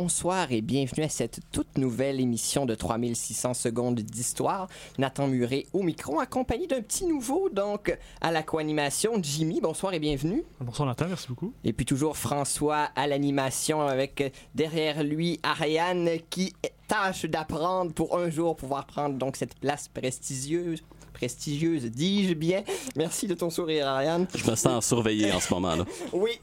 Bonsoir 0.00 0.52
et 0.52 0.60
bienvenue 0.60 1.02
à 1.02 1.08
cette 1.08 1.40
toute 1.50 1.76
nouvelle 1.76 2.20
émission 2.20 2.66
de 2.66 2.76
3600 2.76 3.52
secondes 3.52 3.98
d'histoire. 3.98 4.68
Nathan 4.96 5.26
Muret 5.26 5.66
au 5.72 5.82
micro, 5.82 6.20
accompagné 6.20 6.68
d'un 6.68 6.82
petit 6.82 7.04
nouveau, 7.04 7.48
donc 7.48 7.98
à 8.20 8.30
la 8.30 8.44
co-animation, 8.44 9.14
Jimmy. 9.20 9.60
Bonsoir 9.60 9.94
et 9.94 9.98
bienvenue. 9.98 10.44
Bonsoir 10.60 10.86
Nathan, 10.86 11.06
merci 11.08 11.26
beaucoup. 11.26 11.52
Et 11.64 11.72
puis 11.72 11.84
toujours 11.84 12.16
François 12.16 12.90
à 12.94 13.08
l'animation 13.08 13.80
avec 13.80 14.20
euh, 14.20 14.30
derrière 14.54 15.02
lui 15.02 15.40
Ariane 15.42 16.10
qui 16.30 16.54
tâche 16.86 17.24
d'apprendre 17.24 17.92
pour 17.92 18.16
un 18.16 18.30
jour 18.30 18.54
pouvoir 18.54 18.86
prendre 18.86 19.16
donc 19.16 19.34
cette 19.34 19.56
place 19.56 19.88
prestigieuse 19.88 20.80
prestigieuse, 21.18 21.86
dis-je 21.86 22.34
bien. 22.34 22.62
Merci 22.94 23.26
de 23.26 23.34
ton 23.34 23.50
sourire, 23.50 23.88
Ariane. 23.88 24.28
Je 24.36 24.48
me 24.48 24.54
sens 24.54 24.86
surveillé 24.86 25.32
en 25.32 25.40
ce 25.40 25.52
moment-là. 25.54 25.84
oui, 26.12 26.38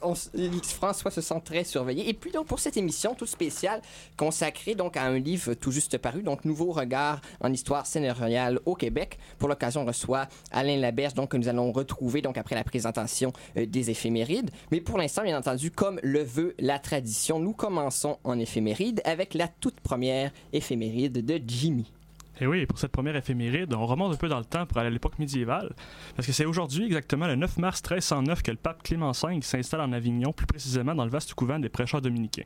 François 0.64 1.12
se 1.12 1.22
sent 1.22 1.42
très 1.46 1.64
surveillé. 1.64 2.10
Et 2.10 2.14
puis 2.14 2.32
donc 2.32 2.48
pour 2.48 2.60
cette 2.60 2.76
émission 2.76 3.16
toute 3.16 3.30
spéciale 3.30 3.82
consacrée 4.18 4.76
donc 4.76 4.98
à 4.98 5.04
un 5.04 5.18
livre 5.18 5.54
tout 5.54 5.72
juste 5.72 5.98
paru, 5.98 6.24
donc 6.24 6.44
Nouveau 6.44 6.74
regard 6.74 7.22
en 7.40 7.54
histoire 7.54 7.86
sénatoriale 7.86 8.60
au 8.66 8.76
Québec. 8.76 9.18
Pour 9.40 9.48
l'occasion, 9.48 9.84
on 9.84 9.86
reçoit 9.86 10.28
Alain 10.52 10.78
Laberge, 10.78 11.14
donc 11.14 11.32
que 11.32 11.38
nous 11.38 11.48
allons 11.48 11.72
retrouver 11.72 12.22
donc 12.22 12.38
après 12.38 12.56
la 12.56 12.66
présentation 12.66 13.32
euh, 13.56 13.66
des 13.66 13.90
éphémérides. 13.92 14.52
Mais 14.72 14.82
pour 14.82 14.98
l'instant, 14.98 15.24
bien 15.24 15.38
entendu, 15.38 15.72
comme 15.72 16.02
le 16.04 16.22
veut 16.22 16.54
la 16.60 16.80
tradition, 16.80 17.40
nous 17.40 17.54
commençons 17.54 18.18
en 18.26 18.38
éphéméride 18.40 19.02
avec 19.06 19.34
la 19.34 19.48
toute 19.48 19.80
première 19.80 20.32
éphéméride 20.52 21.26
de 21.26 21.42
Jimmy. 21.48 21.95
Et 22.42 22.48
oui, 22.48 22.66
pour 22.66 22.78
cette 22.78 22.92
première 22.92 23.16
éphéméride, 23.16 23.74
on 23.74 23.86
remonte 23.86 24.14
un 24.14 24.18
peu 24.18 24.28
dans 24.28 24.40
le 24.40 24.46
temps 24.46 24.66
pour 24.66 24.78
aller 24.78 24.88
à 24.88 24.92
l'époque 24.92 25.18
médiévale, 25.20 25.74
parce 26.16 26.28
que 26.28 26.34
c'est 26.34 26.46
aujourd'hui, 26.46 26.86
exactement 26.86 27.28
le 27.28 27.36
9 27.36 27.58
mars 27.58 27.82
1309, 27.82 28.44
que 28.44 28.52
le 28.52 28.58
pape 28.58 28.84
Clément 28.84 29.12
V 29.12 29.42
s'installe 29.42 29.82
en 29.82 29.94
Avignon, 29.94 30.34
plus 30.34 30.46
précisément 30.46 30.94
dans 30.96 31.06
le 31.06 31.12
vaste 31.12 31.34
couvent 31.34 31.60
des 31.60 31.70
prêcheurs 31.70 32.02
dominicains. 32.02 32.44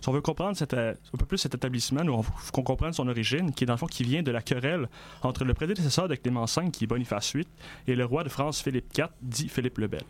Si 0.00 0.08
on 0.08 0.12
veut 0.12 0.20
comprendre 0.20 0.58
euh, 0.72 0.94
un 1.14 1.16
peu 1.16 1.26
plus 1.26 1.38
cet 1.38 1.54
établissement, 1.54 2.22
faut 2.22 2.52
qu'on 2.52 2.62
comprenne 2.62 2.92
son 2.92 3.06
origine, 3.06 3.52
qui 3.52 3.64
est 3.64 3.66
dans 3.66 3.74
le 3.74 3.78
fond 3.78 3.86
qui 3.86 4.02
vient 4.02 4.22
de 4.22 4.32
la 4.32 4.42
querelle 4.42 4.88
entre 5.22 5.44
le 5.44 5.54
prédécesseur 5.54 6.08
de 6.08 6.16
Clément 6.16 6.44
V, 6.44 6.70
qui 6.72 6.84
est 6.84 6.86
Boniface 6.86 7.34
VIII, 7.34 7.46
et 7.86 7.94
le 7.94 8.04
roi 8.04 8.24
de 8.24 8.28
France 8.28 8.60
Philippe 8.60 8.96
IV, 8.96 9.08
dit 9.22 9.48
Philippe 9.48 9.78
le 9.78 9.86
Bel. 9.86 10.02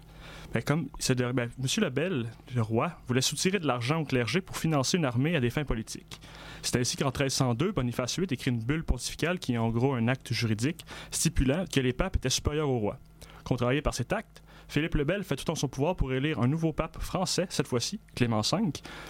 Ben, 0.52 0.62
comme 0.62 0.88
ben, 1.34 1.50
Monsieur 1.58 1.82
Lebel, 1.82 2.27
le 2.54 2.62
roi, 2.62 2.92
voulait 3.06 3.20
soutirer 3.20 3.58
de 3.58 3.66
l'argent 3.66 4.00
au 4.00 4.04
clergé 4.04 4.41
pour 4.41 4.56
financer 4.56 4.96
une 4.96 5.04
armée 5.04 5.36
à 5.36 5.41
des 5.41 5.50
fins 5.50 5.64
politiques. 5.64 6.20
C'est 6.62 6.77
ainsi 6.77 6.96
qu'en 6.96 7.06
1302, 7.06 7.72
Boniface 7.72 8.18
VIII 8.18 8.28
écrit 8.30 8.50
une 8.50 8.62
bulle 8.62 8.84
pontificale 8.84 9.38
qui 9.38 9.54
est 9.54 9.58
en 9.58 9.69
gros 9.69 9.94
un 9.94 10.08
acte 10.08 10.32
juridique 10.32 10.84
stipulant 11.10 11.64
que 11.70 11.80
les 11.80 11.92
papes 11.92 12.16
étaient 12.16 12.30
supérieurs 12.30 12.70
au 12.70 12.78
roi. 12.78 12.98
Contrarié 13.44 13.82
par 13.82 13.94
cet 13.94 14.12
acte, 14.12 14.42
Philippe 14.69 14.96
le 14.96 15.04
Bel 15.04 15.24
fait 15.24 15.36
tout 15.36 15.50
en 15.50 15.54
son 15.54 15.69
pouvoir 15.69 15.96
pour 15.96 16.12
élire 16.12 16.38
un 16.41 16.46
nouveau 16.46 16.72
pape 16.72 17.00
français, 17.00 17.46
cette 17.48 17.66
fois-ci, 17.66 18.00
Clément 18.14 18.42
V, 18.42 18.58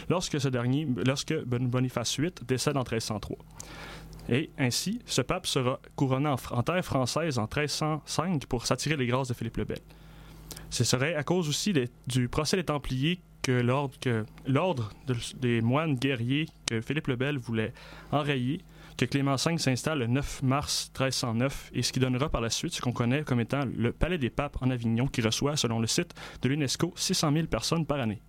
lorsque 0.09 0.41
ce 0.41 0.48
dernier, 0.48 0.86
lorsque 1.05 1.34
Boniface 1.44 2.19
VIII 2.19 2.33
décède 2.47 2.77
en 2.77 2.81
1303. 2.81 3.37
Et 4.28 4.50
ainsi, 4.59 5.00
ce 5.06 5.22
pape 5.22 5.47
sera 5.47 5.81
couronné 5.97 6.28
en, 6.28 6.62
terre 6.62 6.84
française 6.84 7.38
en 7.38 7.43
1305 7.43 8.47
pour 8.47 8.66
s'attirer 8.66 8.97
les 8.97 9.06
grâces 9.06 9.28
de 9.28 9.34
Philippe 9.34 9.56
le 9.56 9.65
Bel. 9.65 9.78
Ce 10.71 10.84
serait 10.84 11.15
à 11.15 11.23
cause 11.23 11.49
aussi 11.49 11.73
du 12.06 12.29
procès 12.29 12.56
des 12.56 12.65
Templiers 12.65 13.21
que 13.43 13.62
l'ordre 14.47 14.91
des 15.41 15.62
moines 15.62 15.95
guerriers 15.95 16.47
que 16.67 16.81
Philippe 16.81 17.06
le 17.06 17.17
Bel 17.17 17.39
voulait 17.39 17.73
enrayer, 18.12 18.61
que 18.99 19.07
Clément 19.07 19.37
V 19.37 19.57
s'installe 19.59 20.01
le 20.01 20.07
9 20.07 20.43
mars 20.43 20.91
1309 20.99 21.71
et 21.73 21.83
ce 21.83 21.93
qui 21.93 22.01
donnera 22.01 22.28
par 22.28 22.41
la 22.41 22.51
suite 22.51 22.75
ce 22.75 22.83
qu'on 22.83 22.93
connaît 22.93 23.23
comme 23.23 23.41
étant 23.41 23.65
le 23.65 23.93
Palais 23.93 24.19
des 24.19 24.28
Papes 24.28 24.59
en 24.61 24.71
Avignon 24.71 25.07
qui 25.07 25.23
reçoit, 25.23 25.57
selon 25.57 25.78
le 25.78 25.87
site 25.87 26.12
de 26.43 26.49
l'UNESCO, 26.49 26.93
600 26.97 27.33
000 27.33 27.47
personnes 27.47 27.87
par 27.87 28.01
année. 28.01 28.21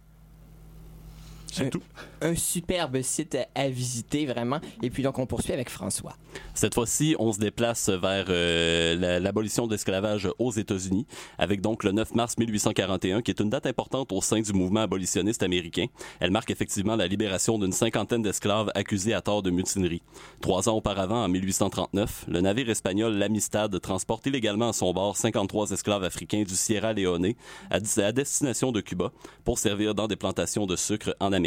C'est 1.52 1.70
tout. 1.70 1.82
Un 2.22 2.36
superbe 2.36 3.02
site 3.02 3.38
à 3.56 3.70
visiter, 3.70 4.26
vraiment. 4.26 4.60
Et 4.84 4.90
puis 4.90 5.04
donc, 5.04 5.20
on 5.20 5.26
poursuit 5.26 5.54
avec 5.54 5.70
François. 5.70 6.16
Cette 6.54 6.74
fois-ci, 6.74 7.16
on 7.20 7.32
se 7.32 7.40
déplace 7.40 7.90
vers 7.90 8.26
euh, 8.30 9.20
l'abolition 9.20 9.66
de 9.66 9.72
l'esclavage 9.72 10.30
aux 10.38 10.52
États-Unis, 10.52 11.06
avec 11.38 11.62
donc 11.62 11.84
le 11.84 11.92
9 11.92 12.16
mars 12.16 12.38
1841, 12.38 13.22
qui 13.22 13.32
est 13.32 13.40
une 13.40 13.50
date 13.50 13.66
importante 13.66 14.12
au 14.12 14.22
sein 14.22 14.42
du 14.42 14.54
mouvement 14.54 14.82
abolitionniste 14.82 15.44
américain. 15.44 15.86
Elle 16.20 16.32
marque 16.32 16.52
effectivement 16.52 16.96
la 16.96 17.08
libération 17.08 17.58
d'une 17.58 17.72
cinquantaine 17.72 18.22
d'esclaves 18.22 18.72
accusés 18.76 19.14
à 19.14 19.22
tort 19.22 19.42
de 19.42 19.52
mutinerie. 19.52 20.02
Trois 20.42 20.68
ans 20.70 20.76
auparavant, 20.76 21.24
en 21.24 21.30
1839, 21.30 22.26
le 22.28 22.42
navire 22.42 22.70
espagnol 22.70 23.14
l'Amistad 23.14 23.80
transporte 23.80 24.26
illégalement 24.26 24.70
à 24.70 24.74
son 24.74 24.94
bord 24.94 25.16
53 25.16 25.72
esclaves 25.72 26.04
africains 26.04 26.44
du 26.44 26.56
Sierra 26.56 26.94
Leone 26.94 27.34
à, 27.70 27.78
à 28.02 28.12
destination 28.12 28.72
de 28.72 28.82
Cuba 28.82 29.12
pour 29.46 29.58
servir 29.58 29.96
dans 29.96 30.08
des 30.08 30.16
plantations 30.16 30.66
de 30.66 30.76
sucre 30.76 31.16
en 31.20 31.32
Amérique. 31.32 31.39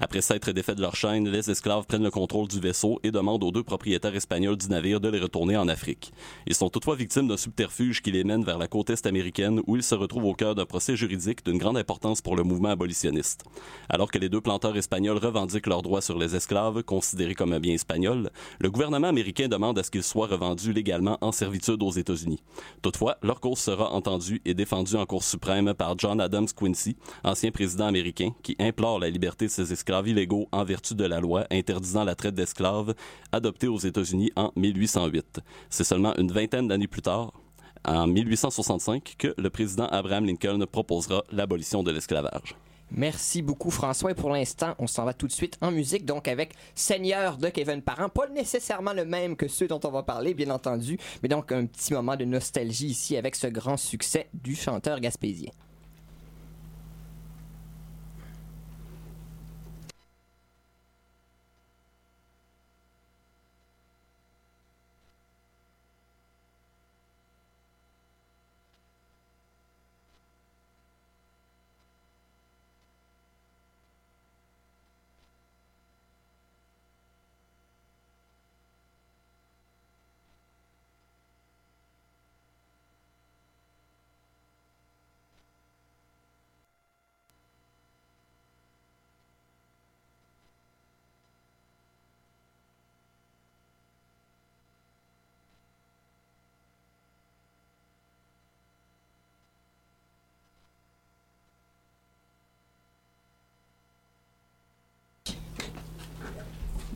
Après 0.00 0.20
s'être 0.20 0.50
défaits 0.52 0.76
de 0.76 0.82
leur 0.82 0.96
chaîne, 0.96 1.28
les 1.28 1.50
esclaves 1.50 1.86
prennent 1.86 2.02
le 2.02 2.10
contrôle 2.10 2.48
du 2.48 2.60
vaisseau 2.60 2.98
et 3.02 3.10
demandent 3.10 3.44
aux 3.44 3.52
deux 3.52 3.62
propriétaires 3.62 4.14
espagnols 4.14 4.56
du 4.56 4.68
navire 4.68 5.00
de 5.00 5.08
les 5.08 5.20
retourner 5.20 5.56
en 5.56 5.68
Afrique. 5.68 6.12
Ils 6.46 6.54
sont 6.54 6.70
toutefois 6.70 6.96
victimes 6.96 7.28
d'un 7.28 7.36
subterfuge 7.36 8.02
qui 8.02 8.10
les 8.10 8.24
mène 8.24 8.44
vers 8.44 8.58
la 8.58 8.68
côte 8.68 8.90
est 8.90 9.06
américaine 9.06 9.60
où 9.66 9.76
ils 9.76 9.82
se 9.82 9.94
retrouvent 9.94 10.24
au 10.24 10.34
cœur 10.34 10.54
d'un 10.54 10.66
procès 10.66 10.96
juridique 10.96 11.44
d'une 11.44 11.58
grande 11.58 11.76
importance 11.76 12.20
pour 12.20 12.36
le 12.36 12.42
mouvement 12.42 12.70
abolitionniste. 12.70 13.44
Alors 13.88 14.10
que 14.10 14.18
les 14.18 14.28
deux 14.28 14.40
planteurs 14.40 14.76
espagnols 14.76 15.18
revendiquent 15.18 15.66
leurs 15.66 15.82
droits 15.82 16.02
sur 16.02 16.18
les 16.18 16.34
esclaves, 16.34 16.82
considérés 16.82 17.34
comme 17.34 17.52
un 17.52 17.60
bien 17.60 17.74
espagnol, 17.74 18.30
le 18.60 18.70
gouvernement 18.70 19.08
américain 19.08 19.48
demande 19.48 19.78
à 19.78 19.82
ce 19.82 19.90
qu'ils 19.90 20.02
soient 20.02 20.26
revendus 20.26 20.72
légalement 20.72 21.18
en 21.20 21.32
servitude 21.32 21.82
aux 21.82 21.90
États-Unis. 21.90 22.42
Toutefois, 22.82 23.18
leur 23.22 23.40
cause 23.40 23.58
sera 23.58 23.92
entendue 23.92 24.40
et 24.44 24.54
défendue 24.54 24.96
en 24.96 25.06
Cour 25.06 25.22
suprême 25.22 25.74
par 25.74 25.98
John 25.98 26.20
Adams 26.20 26.48
Quincy, 26.56 26.96
ancien 27.24 27.50
président 27.50 27.86
américain, 27.86 28.30
qui 28.42 28.56
implore 28.58 28.98
la 28.98 29.10
liberté 29.12 29.46
de 29.46 29.50
ses 29.50 29.72
esclaves 29.72 30.08
illégaux 30.08 30.48
en 30.50 30.64
vertu 30.64 30.94
de 30.94 31.04
la 31.04 31.20
loi 31.20 31.46
interdisant 31.50 32.04
la 32.04 32.14
traite 32.14 32.34
d'esclaves 32.34 32.94
adoptée 33.30 33.68
aux 33.68 33.78
États-Unis 33.78 34.32
en 34.34 34.50
1808. 34.56 35.40
C'est 35.70 35.84
seulement 35.84 36.16
une 36.16 36.32
vingtaine 36.32 36.68
d'années 36.68 36.88
plus 36.88 37.02
tard, 37.02 37.32
en 37.84 38.06
1865, 38.06 39.14
que 39.18 39.34
le 39.36 39.50
président 39.50 39.86
Abraham 39.86 40.26
Lincoln 40.26 40.64
proposera 40.70 41.22
l'abolition 41.30 41.82
de 41.82 41.90
l'esclavage. 41.90 42.56
Merci 42.94 43.40
beaucoup 43.40 43.70
François 43.70 44.10
et 44.10 44.14
pour 44.14 44.28
l'instant 44.28 44.74
on 44.78 44.86
s'en 44.86 45.06
va 45.06 45.14
tout 45.14 45.26
de 45.26 45.32
suite 45.32 45.56
en 45.62 45.70
musique 45.70 46.04
donc 46.04 46.28
avec 46.28 46.52
Seigneur 46.74 47.38
de 47.38 47.48
Kevin 47.48 47.80
Parent 47.80 48.10
pas 48.10 48.28
nécessairement 48.28 48.92
le 48.92 49.06
même 49.06 49.34
que 49.34 49.48
ceux 49.48 49.66
dont 49.66 49.80
on 49.84 49.90
va 49.90 50.02
parler 50.02 50.34
bien 50.34 50.50
entendu 50.50 50.98
mais 51.22 51.30
donc 51.30 51.52
un 51.52 51.64
petit 51.64 51.94
moment 51.94 52.16
de 52.16 52.26
nostalgie 52.26 52.88
ici 52.88 53.16
avec 53.16 53.34
ce 53.34 53.46
grand 53.46 53.78
succès 53.78 54.28
du 54.34 54.54
chanteur 54.54 55.00
gaspésien. 55.00 55.52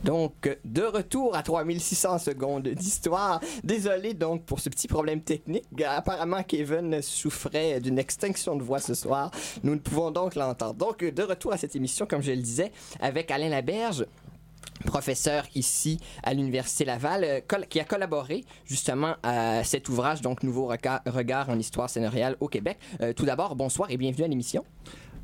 Donc, 0.07 0.57
de 0.63 0.83
retour 0.83 1.35
à 1.35 1.43
3600 1.43 2.19
secondes 2.19 2.69
d'histoire. 2.69 3.41
Désolé 3.65 4.13
donc 4.13 4.45
pour 4.45 4.61
ce 4.61 4.69
petit 4.69 4.87
problème 4.87 5.19
technique. 5.19 5.65
Apparemment, 5.85 6.43
Kevin 6.43 7.01
souffrait 7.01 7.81
d'une 7.81 7.99
extinction 7.99 8.55
de 8.55 8.63
voix 8.63 8.79
ce 8.79 8.93
soir. 8.93 9.31
Nous 9.63 9.73
ne 9.73 9.79
pouvons 9.79 10.09
donc 10.11 10.35
l'entendre. 10.35 10.75
Donc, 10.75 11.03
de 11.03 11.23
retour 11.23 11.51
à 11.51 11.57
cette 11.57 11.75
émission, 11.75 12.05
comme 12.05 12.21
je 12.21 12.31
le 12.31 12.41
disais, 12.41 12.71
avec 13.01 13.31
Alain 13.31 13.49
Laberge. 13.49 14.05
professeur 14.85 15.43
ici 15.55 15.99
à 16.23 16.33
l'Université 16.33 16.85
Laval, 16.85 17.23
euh, 17.25 17.57
qui 17.67 17.79
a 17.81 17.83
collaboré 17.83 18.45
justement 18.63 19.15
à 19.23 19.65
cet 19.65 19.89
ouvrage, 19.89 20.21
donc 20.21 20.41
Nouveau 20.41 20.67
regard, 20.67 21.49
en 21.49 21.59
histoire 21.59 21.89
scénariale 21.89 22.37
au 22.39 22.47
Québec. 22.47 22.77
Euh, 23.01 23.11
tout 23.11 23.25
d'abord, 23.25 23.57
bonsoir 23.57 23.91
et 23.91 23.97
bienvenue 23.97 24.23
à 24.23 24.27
l'émission. 24.29 24.63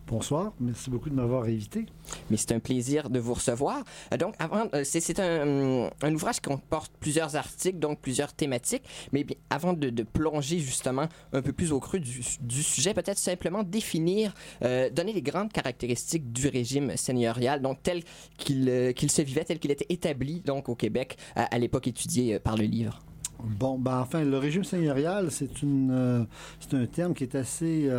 Bonsoir, 0.07 0.53
merci 0.59 0.89
beaucoup 0.89 1.09
de 1.09 1.15
m'avoir 1.15 1.43
invité. 1.43 1.85
Mais 2.29 2.37
c'est 2.37 2.51
un 2.51 2.59
plaisir 2.59 3.09
de 3.09 3.19
vous 3.19 3.33
recevoir. 3.33 3.83
Euh, 4.13 4.17
donc, 4.17 4.35
avant, 4.37 4.67
c'est 4.83 5.19
un, 5.19 5.89
un, 6.01 6.13
ouvrage 6.13 6.35
qui 6.35 6.49
comporte 6.49 6.91
plusieurs 6.99 7.35
articles, 7.35 7.79
donc 7.79 7.99
plusieurs 8.01 8.33
thématiques. 8.33 8.83
Mais 9.11 9.25
avant 9.49 9.73
de, 9.73 10.03
plonger 10.03 10.59
justement 10.59 11.07
un 11.31 11.41
peu 11.41 11.53
plus 11.53 11.71
au 11.71 11.79
creux 11.79 11.99
du, 11.99 12.63
sujet, 12.63 12.93
peut-être 12.93 13.17
simplement 13.17 13.63
définir, 13.63 14.33
donner 14.61 15.13
les 15.13 15.21
grandes 15.21 15.51
caractéristiques 15.51 16.31
du 16.31 16.49
régime 16.49 16.95
seigneurial, 16.97 17.61
donc 17.61 17.81
tel 17.81 18.03
qu'il 18.37 19.11
se 19.11 19.21
vivait, 19.21 19.43
tel 19.43 19.59
qu'il 19.59 19.71
était 19.71 19.85
établi 19.89 20.41
donc 20.41 20.69
au 20.69 20.75
Québec 20.75 21.17
à, 21.35 21.57
l'époque 21.57 21.87
étudiée 21.87 22.35
euh, 22.35 22.39
par 22.39 22.57
le 22.57 22.65
livre? 22.65 22.99
Bon, 23.43 23.77
ben 23.77 23.99
enfin, 23.99 24.23
le 24.23 24.37
régime 24.37 24.63
seigneurial, 24.63 25.29
c'est 25.29 25.61
une, 25.61 25.91
euh, 25.91 26.23
c'est 26.59 26.75
un 26.75 26.85
terme 26.85 27.13
qui 27.13 27.23
est 27.23 27.35
assez 27.35 27.89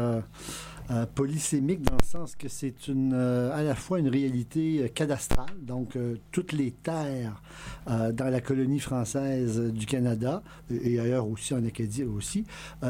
euh, 0.90 1.06
polysémique 1.14 1.80
dans 1.80 1.96
le 1.96 2.04
sens 2.04 2.36
que 2.36 2.46
c'est 2.46 2.88
une, 2.88 3.14
euh, 3.14 3.56
à 3.56 3.62
la 3.62 3.74
fois 3.74 4.00
une 4.00 4.08
réalité 4.08 4.82
euh, 4.82 4.88
cadastrale, 4.88 5.46
donc 5.62 5.96
toutes 6.30 6.52
les 6.52 6.72
terres 6.72 7.40
dans 7.86 8.30
la 8.30 8.40
colonie 8.40 8.80
française 8.80 9.60
du 9.72 9.86
Canada 9.86 10.42
et 10.70 10.98
ailleurs 10.98 11.28
aussi 11.28 11.54
en 11.54 11.64
Acadie 11.64 12.04
aussi 12.04 12.44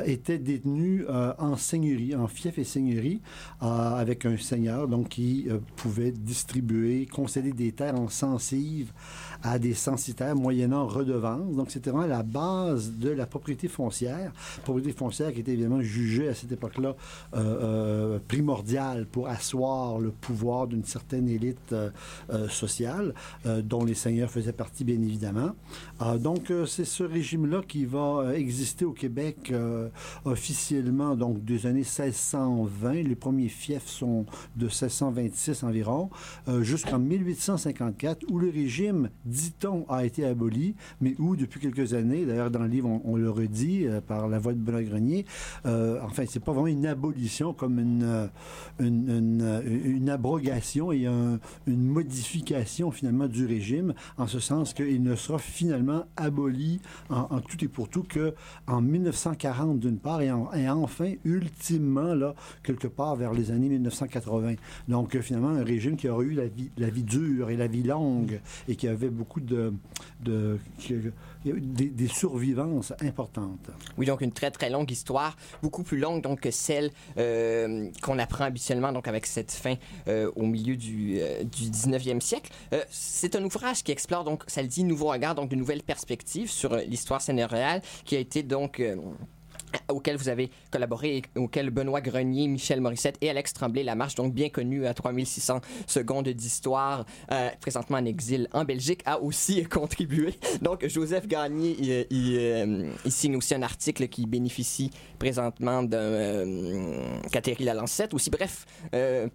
étaient 0.07 0.39
détenues 0.39 1.05
en 1.09 1.57
seigneurie, 1.57 2.15
en 2.15 2.29
fief 2.29 2.59
et 2.59 2.65
seigneurie, 2.65 3.21
avec 3.61 4.25
un 4.25 4.37
seigneur 4.37 4.87
donc 4.87 5.09
qui 5.09 5.49
pouvait 5.77 6.13
distribuer, 6.13 7.07
concéder 7.07 7.53
des 7.53 7.73
terres 7.73 7.99
en 7.99 8.09
censives 8.09 8.93
à 9.43 9.59
des 9.59 9.75
censitaires 9.75 10.37
moyennant 10.37 10.87
redevance. 10.87 11.55
Donc 11.57 11.71
c'était 11.71 11.91
vraiment 11.91 12.07
la 12.07 12.23
base 12.23 12.93
de 12.93 13.11
la 13.11 13.27
propriété 13.27 13.67
foncière, 13.67 14.33
propriété 14.63 14.93
foncière 14.93 15.33
qui 15.33 15.41
était 15.41 15.53
évidemment 15.53 15.83
jugée 15.83 16.29
à 16.29 16.35
cette 16.35 16.53
époque-là 16.53 16.95
primordial 18.29 19.07
pour 19.07 19.29
asseoir 19.29 19.99
le 19.99 20.11
pouvoir 20.11 20.67
d'une 20.67 20.85
certaine 20.85 21.29
élite 21.29 21.73
euh, 21.73 21.91
euh, 22.31 22.49
sociale, 22.49 23.15
dont 23.65 23.85
les 23.85 23.95
seigneurs 23.95 24.31
faisaient 24.31 24.53
partie, 24.53 24.85
bien 24.85 25.01
évidemment. 25.01 25.55
donc, 26.19 26.53
c'est 26.67 26.85
ce 26.85 27.03
régime-là 27.03 27.63
qui 27.67 27.85
va 27.85 28.35
exister 28.35 28.85
au 28.85 28.93
Québec 28.93 29.53
officiellement, 30.25 31.17
donc 31.17 31.45
des 31.45 31.67
années 31.67 31.81
1620. 31.81 33.03
Les 33.03 33.15
premiers 33.15 33.49
fiefs 33.49 33.87
sont 33.87 34.27
de 34.57 34.67
1626 34.67 35.63
environ, 35.65 36.11
jusqu'en 36.61 36.99
1854, 36.99 38.25
où 38.31 38.39
le 38.39 38.51
régime, 38.51 39.11
dit-on, 39.25 39.85
a 39.89 40.05
été 40.05 40.25
aboli, 40.25 40.75
mais 41.01 41.15
où, 41.19 41.37
depuis 41.37 41.61
quelques 41.61 41.95
années, 41.95 42.25
d'ailleurs, 42.25 42.51
dans 42.51 42.63
le 42.63 42.69
livre, 42.69 43.01
on, 43.05 43.17
le 43.17 43.31
redit 43.31 43.87
par 44.07 44.29
la 44.29 44.39
voix 44.39 44.53
de 44.53 44.59
Benoît 44.59 44.83
Grenier, 44.83 45.25
enfin, 45.65 46.25
c'est 46.29 46.43
pas 46.43 46.53
vraiment 46.53 46.67
une 46.67 46.87
abolition 46.87 47.53
comme 47.53 47.74
une, 47.79 48.31
une, 48.79 49.63
une, 49.85 50.11
abrogation 50.11 50.93
et 50.93 51.07
une 51.07 51.85
modification 51.85 52.91
finalement 52.91 53.27
du 53.27 53.47
régime, 53.47 53.95
en 54.19 54.27
ce 54.27 54.41
sens 54.41 54.75
qu'il 54.75 55.03
ne 55.03 55.17
sera 55.17 55.39
finalement 55.39 56.05
aboli 56.17 56.81
en, 57.11 57.41
tout 57.41 57.63
et 57.65 57.69
pour 57.69 57.89
tout 57.89 58.03
que 58.03 58.35
en 58.67 58.81
1940 58.81 59.79
d'une 59.81 59.99
part 59.99 60.21
et, 60.21 60.33
et, 60.57 60.69
enfin 60.69 61.13
ultimement 61.25 62.15
là 62.15 62.35
quelque 62.63 62.87
part 62.87 63.17
vers 63.17 63.33
les 63.33 63.51
années 63.51 63.69
1980. 63.69 64.55
Donc 64.89 65.19
finalement 65.21 65.49
un 65.49 65.65
régime 65.65 65.97
qui 65.97 66.09
aurait 66.09 66.27
eu 66.27 66.35
la 66.35 66.47
vie, 66.47 66.71
la 66.77 66.89
vie 66.89 67.03
dure 67.03 67.51
et 67.51 67.57
la 67.57 67.67
vie 67.67 67.83
longue 67.83 68.41
et 68.69 68.77
qui 68.77 68.89
avait 68.89 69.11
beaucoup 69.11 69.41
de 69.41 69.73
des, 71.45 72.09
survivances 72.09 72.93
importantes. 73.01 73.71
Oui, 73.99 74.07
donc 74.07 74.21
une 74.21 74.33
très 74.33 74.51
très 74.51 74.71
longue 74.71 74.91
histoire, 74.91 75.37
beaucoup 75.63 75.83
plus 75.83 75.99
longue 75.99 76.23
donc 76.23 76.41
que 76.41 76.51
celle 76.51 76.91
euh, 77.19 77.91
qu'on 78.03 78.19
apprend 78.19 78.45
habituellement 78.45 78.93
donc 78.93 79.09
avec 79.09 79.27
cette 79.27 79.53
fin 79.53 79.75
euh, 80.09 80.31
au 80.37 80.47
milieu 80.47 80.77
du, 80.77 81.19
euh, 81.21 81.45
du 81.45 81.65
19e 81.65 82.21
siècle. 82.21 82.51
c'est 82.91 83.37
un 83.37 83.45
ouvrage 83.45 83.83
qui 83.83 83.93
explore 83.93 84.25
donc, 84.25 84.45
ça 84.47 84.63
le 84.63 84.69
dit, 84.69 84.85
nouveau 84.85 85.07
regard, 85.07 85.35
donc 85.35 85.51
de 85.51 85.57
nouvelles 85.57 85.83
perspectives 85.83 86.51
sur 86.51 86.77
l'histoire 86.77 87.21
scénariale 87.21 87.83
qui 88.05 88.17
a 88.17 88.19
été 88.19 88.43
donc 88.43 88.83
auquel 89.89 90.17
vous 90.17 90.29
avez 90.29 90.51
collaboré 90.71 91.17
et 91.17 91.39
auquel 91.39 91.71
Benoît 91.71 92.01
Grenier, 92.01 92.49
Michel 92.49 92.81
Morissette 92.81 93.17
et 93.21 93.31
Alex 93.31 93.53
Tremblay, 93.53 93.83
la 93.83 93.95
marche 93.95 94.15
donc 94.15 94.33
bien 94.33 94.49
connue 94.49 94.87
à 94.87 94.95
3600 94.95 95.61
secondes 95.87 96.29
d'histoire, 96.29 97.05
euh, 97.33 97.51
présentement 97.61 97.99
en 97.99 98.05
exil 98.05 98.49
en 98.53 98.65
Belgique, 98.65 99.03
a 99.05 99.21
aussi 99.21 99.65
contribué. 99.69 100.35
Donc 100.63 100.87
Joseph 100.87 101.27
Gagné, 101.27 101.77
il, 101.79 102.07
il, 102.11 102.93
il, 103.05 103.13
signe 103.13 103.37
aussi 103.37 103.55
un 103.55 103.63
article 103.63 104.09
qui 104.09 104.27
bénéficie 104.27 104.91
présentement 105.19 105.83
d'un 105.83 105.99
euh, 105.99 107.21
Catherine 107.33 107.67
Lalancette. 107.67 108.15
Aussi, 108.15 108.31
bref, 108.31 108.67
euh, 108.95 109.29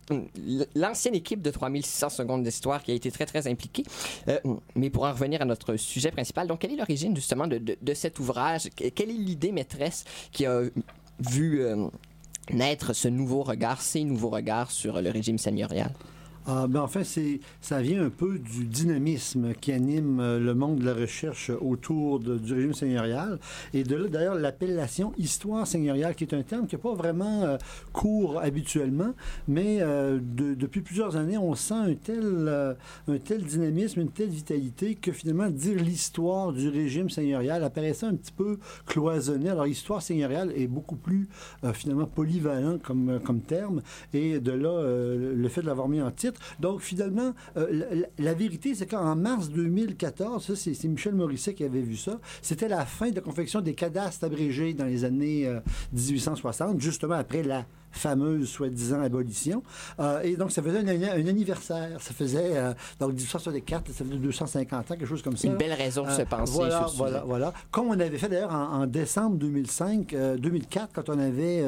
l'ancienne 0.76 1.16
équipe 1.16 1.42
de 1.42 1.52
3600 1.52 2.10
secondes 2.10 2.44
d'histoire 2.44 2.84
qui 2.84 2.92
a 2.92 2.94
été 2.94 3.12
très 3.12 3.26
très 3.26 3.48
impliquée. 3.48 3.84
Euh, 4.28 4.40
mais 4.76 4.90
pour 4.90 5.04
en 5.04 5.12
revenir 5.12 5.42
à 5.42 5.46
notre 5.46 5.76
sujet 5.78 6.12
principal, 6.12 6.48
donc 6.48 6.60
quelle 6.60 6.74
est 6.74 6.78
l'origine 6.78 7.16
justement 7.16 7.48
de, 7.48 7.58
de, 7.58 7.78
de 7.82 7.94
cet 7.94 8.20
ouvrage? 8.20 8.70
Quelle 8.76 9.10
est 9.10 9.14
l'idée 9.14 9.52
maîtresse 9.52 10.06
qui 10.32 10.46
a 10.46 10.62
vu 11.20 11.62
euh, 11.62 11.88
naître 12.52 12.94
ce 12.94 13.08
nouveau 13.08 13.44
regard, 13.44 13.82
ces 13.82 14.04
nouveaux 14.04 14.30
regards 14.30 14.72
sur 14.72 15.02
le 15.02 15.10
régime 15.10 15.38
seigneurial? 15.38 15.92
Ah, 16.52 16.66
ben, 16.68 16.88
ça 17.62 17.80
vient 17.80 18.04
un 18.04 18.10
peu 18.10 18.40
du 18.40 18.66
dynamisme 18.66 19.54
qui 19.54 19.72
anime 19.72 20.20
euh, 20.20 20.40
le 20.40 20.56
monde 20.56 20.80
de 20.80 20.86
la 20.86 20.96
recherche 20.96 21.52
autour 21.52 22.20
du 22.20 22.52
régime 22.52 22.74
seigneurial. 22.74 23.38
Et 23.76 23.84
de 23.84 23.96
là, 23.96 24.08
d'ailleurs, 24.08 24.34
l'appellation 24.34 25.14
histoire 25.20 25.68
seigneuriale, 25.68 26.16
qui 26.16 26.24
est 26.24 26.34
un 26.34 26.42
terme 26.42 26.66
qui 26.66 26.76
n'est 26.76 26.82
pas 26.82 26.96
vraiment 26.96 27.44
euh, 27.44 27.58
court 27.94 28.40
habituellement, 28.42 29.14
mais 29.48 29.78
euh, 29.82 30.18
depuis 30.24 30.82
plusieurs 30.82 31.18
années, 31.18 31.38
on 31.38 31.54
sent 31.54 31.76
un 31.76 31.94
tel, 31.94 33.44
dynamisme, 33.44 34.02
une 34.02 34.10
telle 34.10 34.30
vitalité 34.30 34.96
que 34.96 35.12
finalement, 35.12 35.52
dire 35.52 35.78
l'histoire 35.78 36.52
du 36.52 36.68
régime 36.68 37.12
seigneurial 37.12 37.64
apparaissait 37.64 38.08
un 38.08 38.16
petit 38.16 38.34
peu 38.34 38.58
cloisonné. 38.88 39.52
Alors, 39.52 39.68
histoire 39.68 40.02
seigneuriale 40.02 40.52
est 40.56 40.68
beaucoup 40.68 40.96
plus 40.96 41.30
finalement 41.74 42.08
polyvalent 42.08 42.80
comme 42.80 43.42
terme. 43.46 43.84
Et 44.16 44.40
de 44.40 44.52
là, 44.52 44.82
le 44.84 45.48
fait 45.50 45.62
de 45.62 45.68
l'avoir 45.68 45.88
mis 45.88 46.02
en 46.02 46.10
titre, 46.10 46.39
donc, 46.60 46.82
finalement, 46.82 47.34
euh, 47.58 48.04
la, 48.18 48.34
vérité, 48.34 48.76
c'est 48.76 48.88
qu'en 48.88 49.16
mars 49.16 49.50
2014, 49.50 50.46
ça, 50.46 50.56
c'est 50.56 50.88
Michel 50.88 51.16
Morisset 51.16 51.54
qui 51.54 51.64
avait 51.64 51.82
vu 51.82 51.96
ça, 51.96 52.20
c'était 52.42 52.68
la 52.68 52.86
fin 52.86 53.10
de 53.10 53.16
la 53.16 53.22
confection 53.22 53.62
des 53.62 53.74
cadastres 53.74 54.24
abrégés 54.24 54.74
dans 54.74 54.86
les 54.86 55.04
années 55.04 55.50
1860, 55.94 56.76
euh, 56.76 56.80
justement 56.80 57.16
après 57.16 57.44
la 57.44 57.66
fameuse 57.92 58.50
soi-disant 58.50 59.02
abolition. 59.02 59.64
Euh, 60.00 60.22
et 60.22 60.36
donc, 60.36 60.52
ça 60.52 60.62
faisait 60.62 60.80
un, 60.80 61.28
anniversaire. 61.28 62.00
Ça 62.02 62.14
faisait, 62.14 62.58
euh, 62.58 62.74
donc 63.00 63.10
1864, 63.10 63.92
ça 63.92 64.06
faisait 64.06 64.18
250 64.18 64.80
ans, 64.80 64.84
quelque 64.96 65.06
chose 65.06 65.22
comme 65.22 65.38
ça. 65.38 65.48
Une 65.48 65.58
belle 65.58 65.74
raison 65.74 66.06
de 66.06 66.12
se 66.12 66.22
euh, 66.22 66.26
penser. 66.26 66.54
Voilà, 66.54 66.86
voilà, 66.96 67.24
voilà. 67.26 67.54
Comme 67.72 67.88
on 67.88 68.00
avait 68.00 68.18
fait 68.18 68.30
d'ailleurs 68.30 68.54
en, 68.54 68.86
décembre 68.86 69.38
2005, 69.38 70.16
2004, 70.38 70.90
quand 70.94 71.10
on 71.10 71.20
avait 71.20 71.64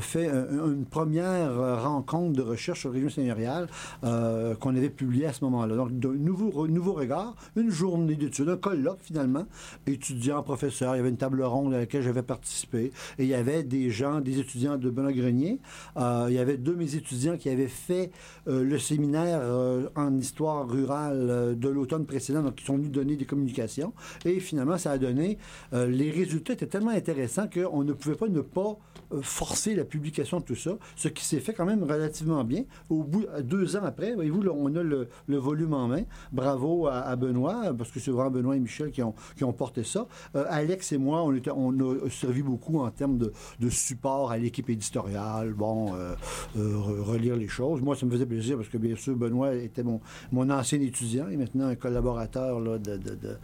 fait 0.00 0.28
une 0.28 0.84
première 0.84 1.82
rencontre 1.82 2.36
de 2.36 2.42
recherche 2.42 2.80
sur 2.80 2.90
le 2.90 2.94
régime 2.94 3.10
seigneurial 3.10 3.68
qu'on 4.02 4.76
avait 4.76 4.90
publié 4.90 5.26
à 5.26 5.32
ce 5.32 5.44
moment-là. 5.44 5.76
Donc, 5.76 5.98
de 5.98 6.08
nouveau, 6.08 6.68
nouveau 6.68 6.92
regard, 6.92 7.34
une 7.56 7.70
journée 7.70 8.14
d'études, 8.14 8.48
un 8.48 8.56
colloque 8.56 9.00
finalement, 9.02 9.46
étudiants, 9.86 10.42
professeurs. 10.42 10.94
Il 10.94 10.98
y 10.98 11.00
avait 11.00 11.08
une 11.08 11.16
table 11.16 11.42
ronde 11.42 11.74
à 11.74 11.78
laquelle 11.78 12.02
j'avais 12.02 12.22
participé 12.22 12.92
et 13.18 13.24
il 13.24 13.26
y 13.26 13.34
avait 13.34 13.62
des 13.62 13.90
gens, 13.90 14.20
des 14.20 14.38
étudiants 14.38 14.76
de 14.76 14.90
Benoît 14.90 15.12
Grenier, 15.12 15.59
euh, 15.96 16.26
il 16.28 16.34
y 16.34 16.38
avait 16.38 16.56
deux 16.56 16.72
de 16.72 16.78
mes 16.78 16.94
étudiants 16.94 17.36
qui 17.36 17.48
avaient 17.48 17.68
fait 17.68 18.10
euh, 18.48 18.64
le 18.64 18.78
séminaire 18.78 19.40
euh, 19.42 19.88
en 19.96 20.16
histoire 20.16 20.68
rurale 20.68 21.56
de 21.58 21.68
l'automne 21.68 22.06
précédent, 22.06 22.42
donc 22.42 22.56
qui 22.56 22.64
sont 22.64 22.76
venus 22.76 22.90
donner 22.90 23.16
des 23.16 23.24
communications. 23.24 23.92
Et 24.24 24.40
finalement, 24.40 24.78
ça 24.78 24.92
a 24.92 24.98
donné... 24.98 25.38
les 25.72 26.10
résultats 26.10 26.52
étaient 26.52 26.66
tellement 26.66 26.90
intéressants 26.90 27.48
qu'on 27.48 27.84
ne 27.84 27.92
pouvait 27.92 28.16
pas 28.16 28.28
ne 28.28 28.40
pas 28.40 28.78
forcer 29.22 29.74
la 29.74 29.84
publication 29.84 30.38
de 30.38 30.44
tout 30.44 30.54
ça, 30.54 30.78
ce 30.96 31.08
qui 31.08 31.24
s'est 31.24 31.40
fait 31.40 31.52
quand 31.52 31.64
même 31.64 31.82
relativement 31.82 32.44
bien. 32.44 32.64
Au 32.88 33.02
bout, 33.02 33.24
deux 33.42 33.76
ans 33.76 33.84
après, 33.84 34.14
voyez-vous, 34.14 34.42
on 34.48 34.74
a 34.76 34.82
le, 34.82 35.08
volume 35.28 35.74
en 35.74 35.88
main. 35.88 36.02
Bravo 36.32 36.86
à, 36.86 37.16
Benoît, 37.16 37.74
parce 37.76 37.90
que 37.90 38.00
c'est 38.00 38.10
vraiment 38.10 38.30
Benoît 38.30 38.56
et 38.56 38.60
Michel 38.60 38.90
qui 38.90 39.02
ont, 39.02 39.14
qui 39.36 39.44
ont 39.44 39.52
porté 39.52 39.84
ça. 39.84 40.06
Alex 40.34 40.92
et 40.92 40.98
moi, 40.98 41.24
on, 41.24 41.40
on 41.56 41.80
a 41.80 42.10
servi 42.10 42.42
beaucoup 42.42 42.78
en 42.78 42.90
termes 42.90 43.18
de, 43.18 43.32
de 43.58 43.70
support 43.70 44.30
à 44.30 44.38
l'équipe 44.38 44.68
éditoriale, 44.70 45.49
bon, 45.54 45.94
euh, 45.94 46.14
euh, 46.56 47.02
relire 47.02 47.36
les 47.36 47.48
choses. 47.48 47.80
Moi, 47.80 47.96
ça 47.96 48.06
me 48.06 48.10
faisait 48.10 48.26
plaisir 48.26 48.56
parce 48.56 48.68
que, 48.68 48.78
bien 48.78 48.96
sûr, 48.96 49.16
Benoît 49.16 49.54
était 49.54 49.82
mon, 49.82 50.00
mon 50.32 50.48
ancien 50.50 50.80
étudiant 50.80 51.28
et 51.28 51.36
maintenant 51.36 51.66
un 51.66 51.74
collaborateur 51.74 52.60
là, 52.60 52.78
de, 52.78 52.96
de, 52.96 53.14
de, 53.14 53.36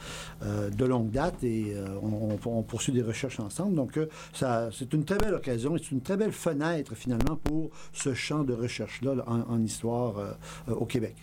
euh, 0.42 0.86
longue 0.86 1.10
date 1.10 1.42
et 1.42 1.74
on, 2.02 2.62
poursuit 2.62 2.92
des 2.92 3.02
recherches 3.02 3.40
ensemble. 3.40 3.74
Donc, 3.74 3.98
c'est 4.32 4.92
une 4.92 5.04
très 5.04 5.18
belle 5.18 5.34
occasion 5.34 5.76
et 5.76 5.78
c'est 5.78 5.90
une 5.90 6.00
très 6.00 6.16
belle 6.16 6.32
fenêtre, 6.32 6.94
finalement, 6.94 7.36
pour 7.36 7.70
ce 7.92 8.14
champ 8.14 8.44
de 8.44 8.54
recherche-là 8.54 9.14
en, 9.26 9.62
histoire 9.62 10.36
au 10.68 10.84
Québec. 10.84 11.16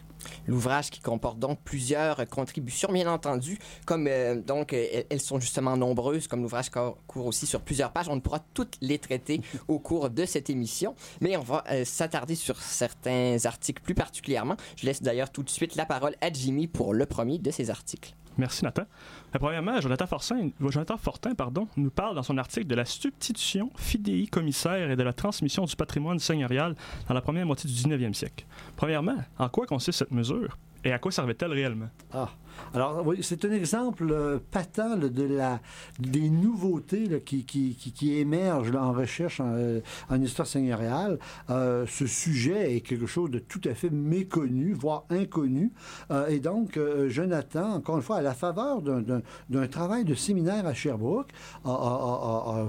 L'ouvrage 0.47 0.89
qui 0.89 0.99
comporte 0.99 1.39
donc 1.39 1.59
plusieurs 1.63 2.27
contributions, 2.29 2.91
bien 2.91 3.11
entendu, 3.11 3.59
comme 3.85 4.07
euh, 4.07 4.41
donc 4.41 4.73
euh, 4.73 5.03
elles 5.09 5.21
sont 5.21 5.39
justement 5.39 5.77
nombreuses, 5.77 6.27
comme 6.27 6.41
l'ouvrage 6.41 6.69
court 6.69 7.25
aussi 7.25 7.45
sur 7.45 7.61
plusieurs 7.61 7.91
pages. 7.91 8.07
On 8.09 8.15
ne 8.15 8.21
pourra 8.21 8.39
toutes 8.53 8.77
les 8.81 8.99
traiter 8.99 9.41
au 9.67 9.79
cours 9.79 10.09
de 10.09 10.25
cette 10.25 10.49
émission, 10.49 10.95
mais 11.21 11.37
on 11.37 11.43
va 11.43 11.63
euh, 11.71 11.85
s'attarder 11.85 12.35
sur 12.35 12.61
certains 12.61 13.37
articles 13.45 13.81
plus 13.81 13.95
particulièrement. 13.95 14.55
Je 14.75 14.85
laisse 14.85 15.01
d'ailleurs 15.01 15.31
tout 15.31 15.43
de 15.43 15.49
suite 15.49 15.75
la 15.75 15.85
parole 15.85 16.15
à 16.21 16.31
Jimmy 16.31 16.67
pour 16.67 16.93
le 16.93 17.05
premier 17.05 17.39
de 17.39 17.51
ces 17.51 17.69
articles. 17.69 18.13
Merci 18.37 18.63
Nathan. 18.63 18.83
premièrement, 19.33 19.79
Jonathan 19.79 20.07
Fortin, 20.07 20.49
Jonathan 20.59 20.97
Fortin 20.97 21.35
pardon, 21.35 21.67
nous 21.77 21.91
parle 21.91 22.15
dans 22.15 22.23
son 22.23 22.37
article 22.37 22.67
de 22.67 22.75
la 22.75 22.85
substitution 22.85 23.71
fidei 23.75 24.27
commissaire 24.27 24.91
et 24.91 24.95
de 24.95 25.03
la 25.03 25.13
transmission 25.13 25.65
du 25.65 25.75
patrimoine 25.75 26.19
seigneurial 26.19 26.75
dans 27.07 27.13
la 27.13 27.21
première 27.21 27.45
moitié 27.45 27.69
du 27.69 27.75
19e 27.75 28.13
siècle. 28.13 28.45
Premièrement, 28.75 29.17
en 29.37 29.49
quoi 29.49 29.65
consiste 29.65 29.99
cette 29.99 30.11
mesure? 30.11 30.57
Et 30.83 30.91
à 30.91 30.99
quoi 30.99 31.11
servait-elle 31.11 31.51
réellement? 31.51 31.89
Ah, 32.13 32.29
alors, 32.73 33.03
c'est 33.21 33.45
un 33.45 33.51
exemple 33.51 34.07
euh, 34.11 34.39
patent 34.51 34.97
de 34.97 35.23
la, 35.23 35.59
des 35.99 36.29
nouveautés 36.29 37.21
qui, 37.25 37.45
qui, 37.45 37.75
qui, 37.75 38.17
émergent 38.17 38.75
en 38.75 38.91
recherche 38.93 39.39
en, 39.39 39.53
euh, 39.53 39.81
histoire 40.21 40.47
seigneuriale. 40.47 41.19
Euh, 41.49 41.85
ce 41.87 42.07
sujet 42.07 42.75
est 42.75 42.81
quelque 42.81 43.05
chose 43.05 43.31
de 43.31 43.39
tout 43.39 43.61
à 43.65 43.73
fait 43.73 43.89
méconnu, 43.89 44.73
voire 44.73 45.05
inconnu. 45.09 45.71
et 46.29 46.39
donc, 46.39 46.79
Jonathan, 47.07 47.73
encore 47.75 47.97
une 47.97 48.01
fois, 48.01 48.17
à 48.17 48.21
la 48.21 48.33
faveur 48.33 48.81
d'un 48.81 49.67
travail 49.67 50.03
de 50.03 50.15
séminaire 50.15 50.65
à 50.65 50.73
Sherbrooke, 50.73 51.31
a 51.65 52.67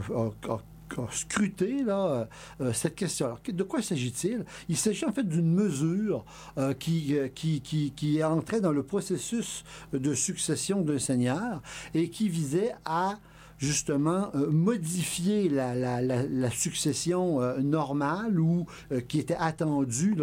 scruter 1.10 1.82
là, 1.82 2.28
euh, 2.60 2.72
cette 2.72 2.94
question. 2.94 3.36
De 3.46 3.62
quoi 3.62 3.82
s'agit-il? 3.82 4.44
Il, 4.68 4.76
s'agit 4.76 5.04
en 5.04 5.12
fait 5.12 5.28
d'une 5.28 5.52
mesure 5.52 6.24
euh, 6.58 6.74
qui, 6.74 7.16
euh, 7.16 7.28
qui, 7.28 7.60
qui, 7.60 7.92
qui, 7.92 8.18
est 8.18 8.24
entrée 8.24 8.60
dans 8.60 8.72
le 8.72 8.82
processus 8.82 9.64
de 9.92 10.14
succession 10.14 10.80
d'un 10.82 10.98
seigneur 10.98 11.62
et 11.94 12.10
qui 12.10 12.28
visait 12.28 12.74
à 12.84 13.18
justement 13.64 14.30
euh, 14.34 14.50
modifier 14.50 15.48
la, 15.48 16.50
succession 16.50 17.40
euh, 17.40 17.58
normale 17.60 18.38
ou 18.38 18.66
euh, 18.92 19.00
qui 19.00 19.18
était 19.18 19.36
attendue 19.38 20.14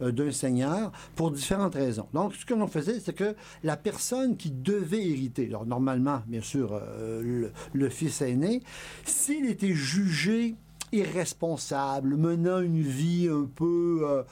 d'un 0.00 0.32
seigneur 0.32 0.92
pour 1.14 1.30
différentes 1.30 1.74
raisons. 1.74 2.08
Donc, 2.12 2.34
ce 2.34 2.44
que 2.44 2.54
l'on 2.54 2.66
faisait, 2.66 3.00
c'est 3.00 3.14
que 3.14 3.34
la 3.62 3.76
personne 3.76 4.36
qui 4.36 4.50
devait 4.50 5.06
hériter, 5.06 5.46
alors 5.46 5.66
normalement, 5.66 6.22
bien 6.26 6.42
sûr, 6.42 6.80
le, 7.10 7.88
fils 7.88 8.20
aîné, 8.22 8.62
s'il 9.04 9.46
était 9.46 9.74
jugé 9.74 10.56
irresponsable, 10.94 12.16
menant 12.16 12.60
une 12.60 12.82
vie 12.82 13.28
un 13.30 13.48
peu... 13.52 14.02
Euh, 14.04 14.22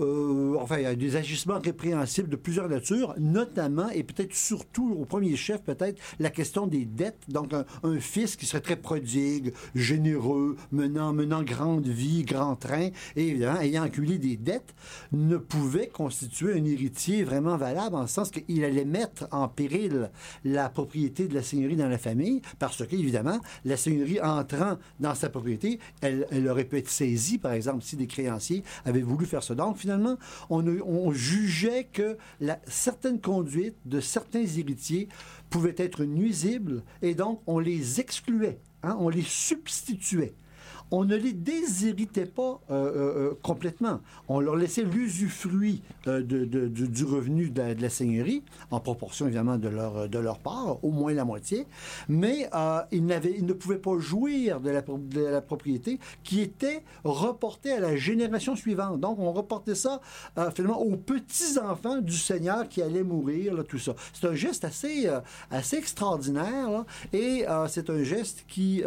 euh, 0.00 0.56
enfin, 0.58 0.78
il 0.78 0.82
y 0.82 0.86
a 0.86 0.94
des 0.94 1.16
agissements 1.16 1.58
répréhensibles 1.58 2.28
de 2.28 2.36
plusieurs 2.36 2.68
natures, 2.68 3.14
notamment, 3.18 3.90
et 3.90 4.02
peut-être 4.02 4.34
surtout, 4.34 4.96
au 4.98 5.04
premier 5.04 5.36
chef, 5.36 5.62
peut-être, 5.62 6.00
la 6.18 6.30
question 6.30 6.66
des 6.66 6.84
dettes. 6.84 7.22
Donc, 7.28 7.52
un, 7.52 7.64
fils 8.00 8.36
qui 8.36 8.46
serait 8.46 8.62
très 8.62 8.76
prodigue, 8.76 9.52
généreux, 9.74 10.56
menant, 10.72 11.12
menant 11.12 11.42
grande 11.42 11.86
vie, 11.86 12.24
grand 12.24 12.56
train, 12.56 12.88
et 13.16 13.28
évidemment, 13.28 13.60
ayant 13.60 13.82
accumulé 13.82 14.18
des 14.18 14.36
dettes, 14.36 14.74
ne 15.12 15.36
pouvait 15.36 15.88
constituer 15.88 16.54
un 16.54 16.64
héritier 16.64 17.24
vraiment 17.24 17.56
valable, 17.56 17.96
en 17.96 18.06
sens 18.06 18.30
qu'il 18.30 18.64
allait 18.64 18.84
mettre 18.84 19.28
en 19.32 19.48
péril 19.48 20.10
la 20.44 20.70
propriété 20.70 21.28
de 21.28 21.34
la 21.34 21.42
seigneurie 21.42 21.76
dans 21.76 21.88
la 21.88 21.98
famille, 21.98 22.40
parce 22.58 22.86
que, 22.86 22.94
évidemment, 22.94 23.38
la 23.64 23.76
seigneurie 23.76 24.20
entrant 24.20 24.78
dans 24.98 25.14
sa 25.14 25.28
propriété 25.28 25.78
elle, 26.00 26.48
aurait 26.48 26.64
pu 26.64 26.78
être 26.78 26.88
saisie, 26.88 27.38
par 27.38 27.52
exemple, 27.52 27.82
si 27.82 27.96
des 27.96 28.06
créanciers 28.06 28.62
avaient 28.84 29.02
voulu 29.02 29.26
faire 29.26 29.42
ça. 29.42 29.54
Donc, 29.54 29.76
finalement, 29.76 30.16
on, 30.48 31.12
jugeait 31.12 31.88
que 31.92 32.16
certaines 32.66 33.20
conduites 33.20 33.76
de 33.84 34.00
certains 34.00 34.44
héritiers 34.44 35.08
pouvaient 35.48 35.74
être 35.76 36.04
nuisibles 36.04 36.82
et 37.02 37.14
donc 37.14 37.42
on 37.46 37.58
les 37.58 38.00
excluait, 38.00 38.60
hein, 38.82 38.96
on 39.00 39.08
les 39.08 39.22
substituait 39.22 40.34
on 40.90 41.04
ne 41.04 41.16
les 41.16 41.32
déshéritait 41.32 42.26
pas 42.26 42.60
euh, 42.70 42.74
euh, 42.74 43.30
euh, 43.30 43.38
complètement. 43.42 44.00
On 44.28 44.40
leur 44.40 44.56
laissait 44.56 44.82
l'usufruit 44.82 45.82
du 46.06 47.04
revenu 47.04 47.50
de 47.50 47.80
la, 47.80 47.90
seigneurie, 47.90 48.42
en 48.70 48.80
proportion 48.80 49.26
évidemment 49.26 49.56
de 49.56 49.68
leur, 49.68 50.38
part, 50.38 50.82
au 50.84 50.90
moins 50.90 51.12
la 51.12 51.24
moitié, 51.24 51.66
mais 52.08 52.48
ils, 52.90 53.04
ne 53.04 53.52
pouvaient 53.52 53.78
pas 53.78 53.98
jouir 53.98 54.60
de 54.60 54.70
la, 55.20 55.40
propriété 55.40 55.98
qui 56.22 56.40
était 56.40 56.82
reportée 57.04 57.72
à 57.72 57.80
la 57.80 57.96
génération 57.96 58.56
suivante. 58.56 59.00
Donc 59.00 59.18
on 59.18 59.32
reportait 59.32 59.74
ça 59.74 60.00
finalement 60.54 60.80
aux 60.80 60.96
petits-enfants 60.96 62.00
du 62.00 62.16
Seigneur 62.16 62.68
qui 62.68 62.82
allaient 62.82 63.02
mourir, 63.02 63.64
tout 63.68 63.78
ça. 63.78 63.94
C'est 64.12 64.26
un 64.26 64.34
geste 64.34 64.64
assez 64.64 65.76
extraordinaire 65.76 66.84
et 67.12 67.44
c'est 67.68 67.90
un 67.90 68.02
geste 68.02 68.44
qui 68.48 68.82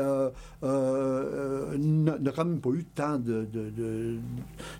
n'a 1.93 2.31
quand 2.31 2.45
même 2.45 2.59
pas 2.61 2.69
eu 2.71 2.83
tant 2.83 3.17
de, 3.17 3.45
de, 3.51 4.17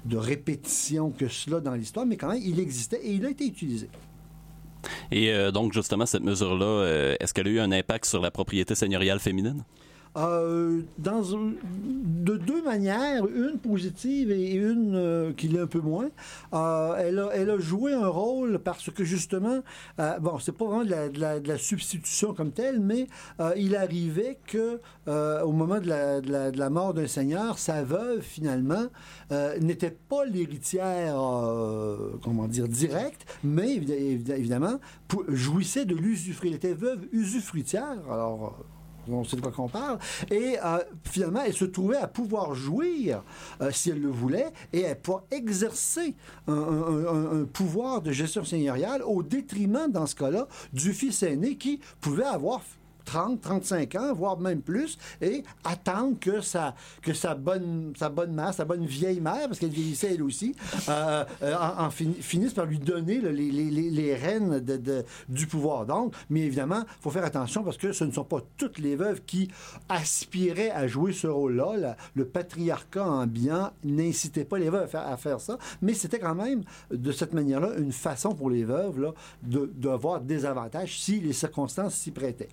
de, 0.05 0.17
répétitions 0.17 1.11
que 1.11 1.27
cela 1.27 1.59
dans 1.59 1.75
l'histoire, 1.75 2.05
mais 2.05 2.17
quand 2.17 2.29
même, 2.29 2.41
il 2.43 2.59
existait 2.59 2.99
et 3.03 3.13
il 3.13 3.25
a 3.25 3.29
été 3.29 3.45
utilisé. 3.45 3.89
Et 5.11 5.31
euh, 5.31 5.51
donc, 5.51 5.73
justement, 5.73 6.05
cette 6.05 6.23
mesure-là, 6.23 6.65
euh, 6.65 7.15
est-ce 7.19 7.33
qu'elle 7.33 7.47
a 7.47 7.51
eu 7.51 7.59
un 7.59 7.71
impact 7.71 8.05
sur 8.05 8.21
la 8.21 8.31
propriété 8.31 8.75
seigneuriale 8.75 9.19
féminine? 9.19 9.63
Euh, 10.15 10.83
de 10.99 12.37
deux 12.37 12.63
manières, 12.63 13.25
une 13.27 13.57
positive 13.57 14.31
et 14.31 14.53
une 14.53 14.95
euh, 14.95 15.33
qui 15.33 15.47
l'est 15.47 15.59
un 15.59 15.67
peu 15.67 15.79
moins. 15.79 16.09
Elle, 16.51 17.19
a, 17.19 17.57
joué 17.57 17.93
un 17.93 18.07
rôle 18.07 18.59
parce 18.59 18.91
que 18.91 19.03
justement, 19.03 19.61
euh, 19.99 20.19
bon, 20.19 20.37
c'est 20.37 20.51
pas 20.51 20.65
vraiment 20.65 20.85
de 20.85 21.47
la, 21.47 21.57
substitution 21.57 22.33
comme 22.33 22.51
telle, 22.51 22.79
mais 22.79 23.07
il 23.57 23.75
arrivait 23.75 24.37
que 24.47 24.79
au 25.07 25.51
moment 25.51 25.79
de 25.79 25.87
la, 25.87 26.21
de 26.21 26.57
la 26.57 26.69
mort 26.69 26.93
d'un 26.93 27.07
seigneur, 27.07 27.57
sa 27.57 27.83
veuve 27.83 28.21
finalement 28.21 28.85
n'était 29.61 29.91
pas 29.91 30.25
l'héritière, 30.25 31.15
comment 32.23 32.47
dire, 32.47 32.67
directe, 32.67 33.25
mais 33.43 33.75
évidemment 33.75 34.79
jouissait 35.29 35.85
de 35.85 35.95
l'usufruit. 35.95 36.49
Elle 36.49 36.55
était 36.55 36.73
veuve 36.73 37.05
usufruitière. 37.11 37.97
Alors 38.11 38.63
on 39.09 39.23
sait 39.23 39.35
de 39.35 39.41
quoi 39.41 39.51
qu'on 39.51 39.67
parle. 39.67 39.99
Et 40.31 40.57
euh, 40.63 40.79
finalement, 41.03 41.41
elle 41.45 41.53
se 41.53 41.65
trouvait 41.65 41.97
à 41.97 42.07
pouvoir 42.07 42.55
jouir, 42.55 43.23
euh, 43.61 43.71
si 43.71 43.89
elle 43.89 44.01
le 44.01 44.09
voulait, 44.09 44.51
et 44.71 44.87
à 44.87 44.95
pouvoir 44.95 45.23
exercer 45.31 46.15
un, 46.47 47.45
pouvoir 47.51 48.01
de 48.01 48.11
gestion 48.11 48.43
seigneuriale 48.43 49.01
au 49.03 49.23
détriment, 49.23 49.89
dans 49.89 50.05
ce 50.05 50.15
cas-là, 50.15 50.47
du 50.71 50.93
fils 50.93 51.23
aîné 51.23 51.55
qui 51.55 51.79
pouvait 52.01 52.23
avoir 52.23 52.61
30, 53.05 53.41
35 53.41 53.95
ans, 53.95 54.13
voire 54.13 54.39
même 54.39 54.61
plus, 54.61 54.97
et 55.21 55.43
attendre 55.63 56.17
que 56.19 56.41
sa, 56.41 56.75
que 57.01 57.13
sa 57.13 57.35
bonne, 57.35 57.93
sa 57.97 58.09
bonne 58.09 58.33
mère, 58.33 58.53
sa 58.53 58.65
bonne 58.65 58.85
vieille 58.85 59.21
mère, 59.21 59.47
parce 59.47 59.59
qu'elle 59.59 59.69
vieillissait 59.69 60.13
elle 60.15 60.23
aussi, 60.23 60.55
euh, 60.89 61.23
euh, 61.41 61.89
finisse 61.89 62.53
par 62.53 62.65
lui 62.65 62.79
donner 62.79 63.19
les, 63.19 63.51
les, 63.51 63.89
les, 63.89 64.15
rênes 64.15 64.59
de, 64.59 65.03
du 65.29 65.47
pouvoir. 65.47 65.85
Donc, 65.85 66.13
mais 66.29 66.41
évidemment, 66.41 66.81
il 66.81 67.01
faut 67.01 67.09
faire 67.09 67.25
attention 67.25 67.63
parce 67.63 67.77
que 67.77 67.91
ce 67.91 68.03
ne 68.03 68.11
sont 68.11 68.23
pas 68.23 68.39
toutes 68.57 68.79
les 68.79 68.95
veuves 68.95 69.21
qui 69.25 69.49
aspiraient 69.89 70.71
à 70.71 70.87
jouer 70.87 71.13
ce 71.13 71.27
rôle-là. 71.27 71.95
Le 72.15 72.25
patriarcat 72.25 73.05
ambiant 73.05 73.71
n'incitait 73.83 74.45
pas 74.45 74.57
les 74.59 74.69
veuves 74.69 74.83
à 74.83 74.87
faire, 74.87 75.07
à 75.07 75.17
faire 75.17 75.41
ça, 75.41 75.57
mais 75.81 75.93
c'était 75.93 76.19
quand 76.19 76.35
même, 76.35 76.63
de 76.91 77.11
cette 77.11 77.33
manière-là, 77.33 77.71
une 77.77 77.91
façon 77.91 78.35
pour 78.35 78.49
les 78.49 78.63
veuves 78.63 78.99
là, 78.99 79.13
d'avoir 79.41 80.21
de, 80.21 80.27
des 80.27 80.45
avantages 80.45 80.99
si 80.99 81.19
les 81.19 81.33
circonstances 81.33 81.95
s'y 81.95 82.11
prêtaient. 82.11 82.49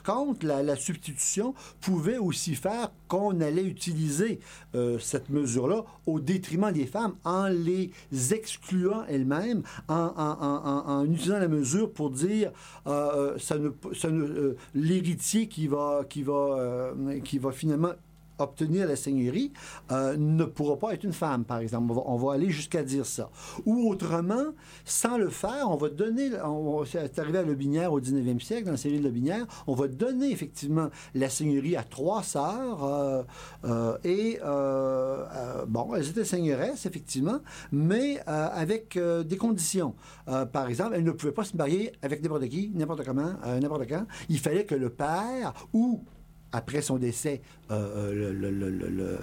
Contre, 0.00 0.46
la, 0.46 0.76
substitution 0.76 1.54
pouvait 1.80 2.16
aussi 2.16 2.54
faire 2.54 2.90
qu'on 3.08 3.40
allait 3.40 3.64
utiliser 3.64 4.40
euh, 4.74 4.98
cette 4.98 5.28
mesure-là 5.28 5.84
au 6.06 6.18
détriment 6.18 6.72
des 6.72 6.86
femmes 6.86 7.14
en 7.24 7.48
les 7.48 7.90
excluant 8.30 9.04
elles-mêmes, 9.08 9.62
en, 9.88 11.04
utilisant 11.04 11.38
la 11.38 11.48
mesure 11.48 11.92
pour 11.92 12.10
dire 12.10 12.52
euh, 12.86 13.36
euh, 13.36 13.38
ça 13.38 14.10
ne, 14.10 14.56
l'héritier 14.74 15.48
qui 15.48 15.66
va, 15.66 16.04
qui, 16.08 16.22
va, 16.22 16.92
qui 17.24 17.38
va 17.38 17.52
finalement 17.52 17.92
obtenir 18.42 18.86
la 18.86 18.96
seigneurie 18.96 19.52
euh, 19.90 20.16
ne 20.16 20.44
pourra 20.44 20.78
pas 20.78 20.94
être 20.94 21.04
une 21.04 21.12
femme, 21.12 21.44
par 21.44 21.58
exemple. 21.58 21.92
On 22.04 22.16
va, 22.16 22.34
aller 22.34 22.50
jusqu'à 22.50 22.82
dire 22.82 23.06
ça. 23.06 23.30
Ou 23.66 23.90
autrement, 23.90 24.52
sans 24.84 25.18
le 25.18 25.28
faire, 25.28 25.68
on 25.68 25.76
va 25.76 25.88
donner, 25.88 26.30
c'est 26.86 27.18
arrivé 27.18 27.38
à 27.38 27.42
Lobinière 27.42 27.92
au 27.92 28.00
19e 28.00 28.40
siècle, 28.40 28.64
dans 28.64 28.72
la 28.72 28.76
série 28.76 28.98
de 28.98 29.04
Lobinière, 29.04 29.46
on 29.66 29.74
va 29.74 29.88
donner 29.88 30.30
effectivement 30.30 30.88
la 31.14 31.28
seigneurie 31.28 31.76
à 31.76 31.82
trois 31.82 32.22
sœurs, 32.22 32.84
euh, 32.84 33.22
euh, 33.64 33.98
et 34.04 34.38
bon, 35.68 35.94
elles 35.94 36.08
étaient 36.08 36.24
seigneuresses, 36.24 36.86
effectivement, 36.86 37.40
mais 37.70 38.20
avec 38.26 38.98
des 38.98 39.36
conditions. 39.36 39.94
par 40.52 40.68
exemple, 40.68 40.94
elles 40.94 41.04
ne 41.04 41.10
pouvaient 41.10 41.32
pas 41.32 41.44
se 41.44 41.56
marier 41.56 41.92
avec 42.02 42.22
n'importe 42.22 42.48
qui, 42.48 42.70
n'importe 42.74 43.04
comment, 43.04 43.34
n'importe 43.60 43.88
quand. 43.88 44.06
Il 44.28 44.38
fallait 44.38 44.64
que 44.64 44.74
le 44.74 44.90
père 44.90 45.52
ou 45.72 46.02
après 46.52 46.82
son 46.82 46.98
décès, 46.98 47.40
euh, 47.70 48.32
le, 48.32 49.18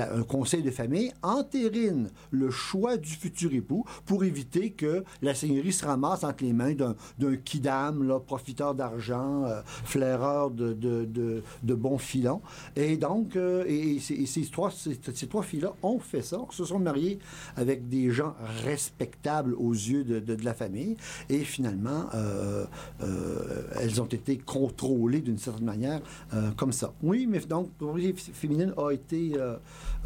un 0.00 0.22
conseil 0.22 0.62
de 0.62 0.70
famille 0.70 1.12
entérine 1.22 2.10
le 2.30 2.50
choix 2.50 2.96
du 2.96 3.10
futur 3.10 3.52
époux 3.52 3.84
pour 4.06 4.24
éviter 4.24 4.70
que 4.70 5.04
la 5.22 5.34
seigneurie 5.34 5.72
se 5.72 5.84
ramasse 5.84 6.24
entre 6.24 6.44
les 6.44 6.52
mains 6.52 6.74
d'un 6.74 7.36
kidam, 7.36 8.20
profiteur 8.26 8.74
d'argent, 8.74 9.44
flaireur 9.84 10.50
de, 10.50 10.72
de, 10.72 11.42
de, 11.62 11.74
bons 11.74 11.98
filons. 11.98 12.40
Et 12.76 12.96
donc, 12.96 13.36
et, 13.36 13.98
ces, 14.00 14.46
trois, 14.50 14.70
ces, 14.70 15.26
trois 15.26 15.42
filles-là 15.42 15.74
ont 15.82 15.98
fait 15.98 16.22
ça, 16.22 16.38
se 16.50 16.64
sont 16.64 16.78
mariés 16.78 17.18
avec 17.56 17.88
des 17.88 18.10
gens 18.10 18.34
respectables 18.64 19.54
aux 19.54 19.72
yeux 19.72 20.04
de, 20.04 20.44
la 20.44 20.54
famille, 20.54 20.96
et 21.28 21.40
finalement, 21.40 22.08
elles 23.80 24.00
ont 24.00 24.06
été 24.06 24.38
contrôlées 24.38 25.20
d'une 25.20 25.38
certaine 25.38 25.66
manière 25.66 26.00
comme 26.56 26.72
ça. 26.72 26.92
Oui, 27.02 27.26
mais 27.28 27.40
donc, 27.40 27.70
la 27.80 28.12
féminine 28.32 28.72
a 28.76 28.90
été 28.90 29.32
euh, 29.36 29.56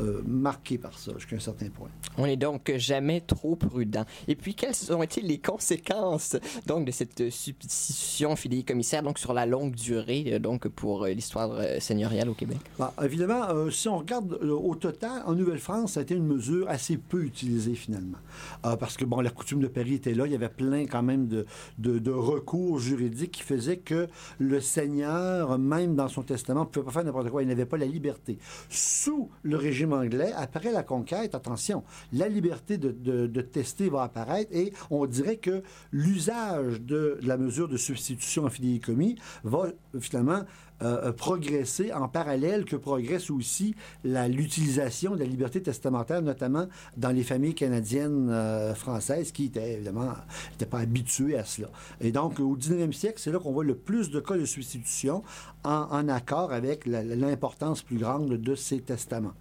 euh, 0.00 0.22
marquée 0.26 0.78
par 0.78 0.98
ça 0.98 1.12
jusqu'à 1.16 1.36
un 1.36 1.40
certain 1.40 1.68
point. 1.68 1.88
On 2.16 2.24
est 2.24 2.36
donc 2.36 2.72
jamais 2.76 3.20
trop 3.20 3.56
prudent. 3.56 4.04
Et 4.26 4.34
puis, 4.34 4.54
quelles 4.54 4.74
ont 4.92 5.02
été 5.02 5.20
les 5.20 5.38
conséquences 5.38 6.36
donc 6.66 6.84
de 6.84 6.90
cette 6.90 7.30
substitution 7.30 8.36
fidéicommissaire 8.36 9.02
donc 9.02 9.18
sur 9.18 9.32
la 9.32 9.46
longue 9.46 9.74
durée 9.74 10.24
euh, 10.32 10.38
donc 10.38 10.68
pour 10.68 11.06
l'histoire 11.06 11.60
seigneuriale 11.80 12.28
au 12.28 12.34
Québec? 12.34 12.58
Bah, 12.78 12.92
évidemment, 13.02 13.70
si 13.70 13.88
on 13.88 13.98
regarde 13.98 14.32
au 14.42 14.74
total, 14.74 15.22
en 15.26 15.34
Nouvelle-France, 15.34 15.92
ça 15.92 16.00
a 16.00 16.02
été 16.02 16.14
une 16.14 16.26
mesure 16.26 16.68
assez 16.68 16.96
peu 16.96 17.24
utilisée 17.24 17.74
finalement. 17.74 18.18
parce 18.62 18.96
que, 18.96 19.04
bon, 19.04 19.20
la 19.20 19.30
coutume 19.30 19.60
de 19.60 19.68
Paris 19.68 19.94
était 19.94 20.14
là, 20.14 20.26
il 20.26 20.32
y 20.32 20.34
avait 20.34 20.48
plein 20.48 20.86
quand 20.86 21.02
même 21.02 21.28
de, 21.28 21.46
de, 21.78 21.98
de 21.98 22.10
recours 22.10 22.78
juridiques 22.78 23.32
qui 23.32 23.42
faisaient 23.42 23.78
que 23.78 24.08
le 24.38 24.60
seigneur, 24.60 25.58
même 25.58 25.94
dans 25.94 26.08
son 26.08 26.17
testament, 26.22 26.60
ne 26.60 26.66
pouvait 26.66 26.86
pas 26.86 26.92
faire 26.92 27.04
n'importe 27.04 27.30
quoi. 27.30 27.42
Il 27.42 27.48
n'avait 27.48 27.66
pas 27.66 27.76
la 27.76 27.86
liberté. 27.86 28.38
Sous 28.68 29.30
le 29.42 29.56
régime 29.56 29.92
anglais, 29.92 30.32
après 30.36 30.72
la 30.72 30.82
conquête, 30.82 31.34
attention, 31.34 31.84
la 32.12 32.28
liberté 32.28 32.78
de, 32.78 33.40
tester 33.40 33.88
va 33.88 34.02
apparaître 34.02 34.50
et 34.52 34.72
on 34.90 35.06
dirait 35.06 35.36
que 35.36 35.62
l'usage 35.92 36.80
de 36.80 37.18
la 37.22 37.36
mesure 37.36 37.68
de 37.68 37.76
substitution 37.76 38.44
en 38.44 38.50
fidéicommis 38.50 39.16
va 39.44 39.68
finalement 40.00 40.42
euh, 40.82 41.12
progresser 41.12 41.92
en 41.92 42.08
parallèle 42.08 42.64
que 42.64 42.76
progresse 42.76 43.30
aussi 43.30 43.74
l'utilisation 44.04 45.14
de 45.14 45.18
la 45.18 45.24
liberté 45.24 45.62
testamentaire, 45.62 46.22
notamment 46.22 46.66
dans 46.96 47.10
les 47.10 47.24
familles 47.24 47.54
canadiennes 47.54 48.28
euh, 48.30 48.74
françaises 48.74 49.32
qui 49.32 49.46
étaient 49.46 49.74
évidemment 49.74 50.12
n'étaient 50.52 50.66
pas 50.66 50.78
habituées 50.78 51.36
à 51.36 51.44
cela. 51.44 51.68
Et 52.00 52.12
donc, 52.12 52.38
au 52.40 52.56
19e 52.56 52.92
siècle, 52.92 53.18
c'est 53.18 53.32
là 53.32 53.38
qu'on 53.38 53.52
voit 53.52 53.64
le 53.64 53.74
plus 53.74 54.10
de 54.10 54.20
cas 54.20 54.36
de 54.36 54.44
substitution 54.44 55.22
en, 55.64 56.08
accord 56.08 56.52
avec 56.52 56.86
l'importance 56.86 57.82
plus 57.82 57.98
grande 57.98 58.28
de 58.28 58.54
ces 58.54 58.80
testaments. 58.80 59.34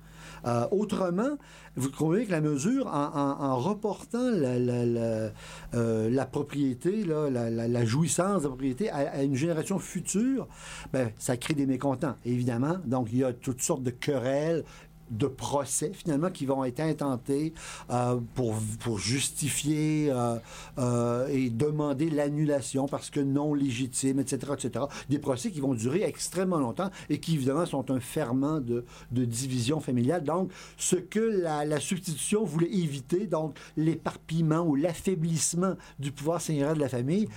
Euh, 0.46 0.67
autrement, 0.72 1.38
vous 1.75 1.89
trouvez 1.89 2.25
que 2.25 2.32
la 2.32 2.41
mesure, 2.41 2.88
en, 2.88 3.58
reportant 3.58 4.29
la, 4.32 4.58
la, 4.60 6.25
propriété, 6.25 7.03
la, 7.06 7.86
jouissance 7.86 8.41
de 8.41 8.44
la 8.44 8.50
propriété 8.50 8.89
à, 8.89 9.24
une 9.24 9.36
génération 9.36 9.79
future, 9.79 10.48
ben, 10.91 11.12
ça 11.17 11.38
crée 11.38 11.53
des 11.53 11.65
mécontents, 11.65 12.15
évidemment. 12.25 12.77
Donc, 12.86 13.10
il 13.12 13.20
y 13.20 13.24
a 13.24 13.34
toutes 13.34 13.62
sortes 13.62 13.84
de 13.84 13.91
querelles 13.91 14.63
de 15.09 15.27
procès 15.27 15.91
finalement 15.93 16.29
qui 16.29 16.45
vont 16.45 16.63
être 16.63 16.79
intentés 16.79 17.53
euh, 17.89 18.19
pour, 18.35 18.55
pour 18.79 18.99
justifier 18.99 20.09
euh, 20.09 20.37
euh, 20.77 21.27
et 21.27 21.49
demander 21.49 22.09
l'annulation 22.09 22.87
parce 22.87 23.09
que 23.09 23.19
non 23.19 23.53
légitime, 23.53 24.19
etc., 24.19 24.53
etc. 24.53 24.85
Des 25.09 25.19
procès 25.19 25.51
qui 25.51 25.59
vont 25.59 25.73
durer 25.73 26.03
extrêmement 26.03 26.59
longtemps 26.59 26.89
et 27.09 27.19
qui 27.19 27.35
évidemment 27.35 27.65
sont 27.65 27.91
un 27.91 27.99
ferment 27.99 28.59
de, 28.59 28.85
de 29.11 29.25
division 29.25 29.79
familiale. 29.79 30.23
Donc, 30.23 30.51
ce 30.77 30.95
que 30.95 31.19
la, 31.19 31.65
la 31.65 31.79
substitution 31.79 32.43
voulait 32.43 32.71
éviter, 32.71 33.27
donc 33.27 33.57
l'éparpillement 33.75 34.61
ou 34.61 34.75
l'affaiblissement 34.75 35.75
du 36.00 36.11
pouvoir 36.11 36.41
seigneurial 36.41 36.75
de 36.75 36.81
la 36.81 36.89
famille, 36.89 37.27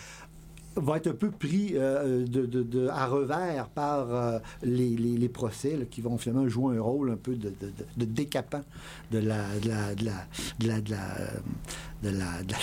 va 0.77 0.97
être 0.97 1.09
un 1.09 1.15
peu 1.15 1.31
pris 1.31 1.73
euh, 1.75 2.27
à 2.91 3.07
revers 3.07 3.69
par 3.69 4.15
euh, 4.15 4.39
les, 4.63 5.29
procès 5.29 5.87
qui 5.91 6.01
vont 6.01 6.19
finalement 6.19 6.49
jouer 6.49 6.77
un 6.77 6.81
rôle 6.83 7.11
un 7.11 7.17
peu 7.17 7.37
de, 7.37 7.53
décapant 7.97 8.63
de 9.11 9.19
la 9.19 9.45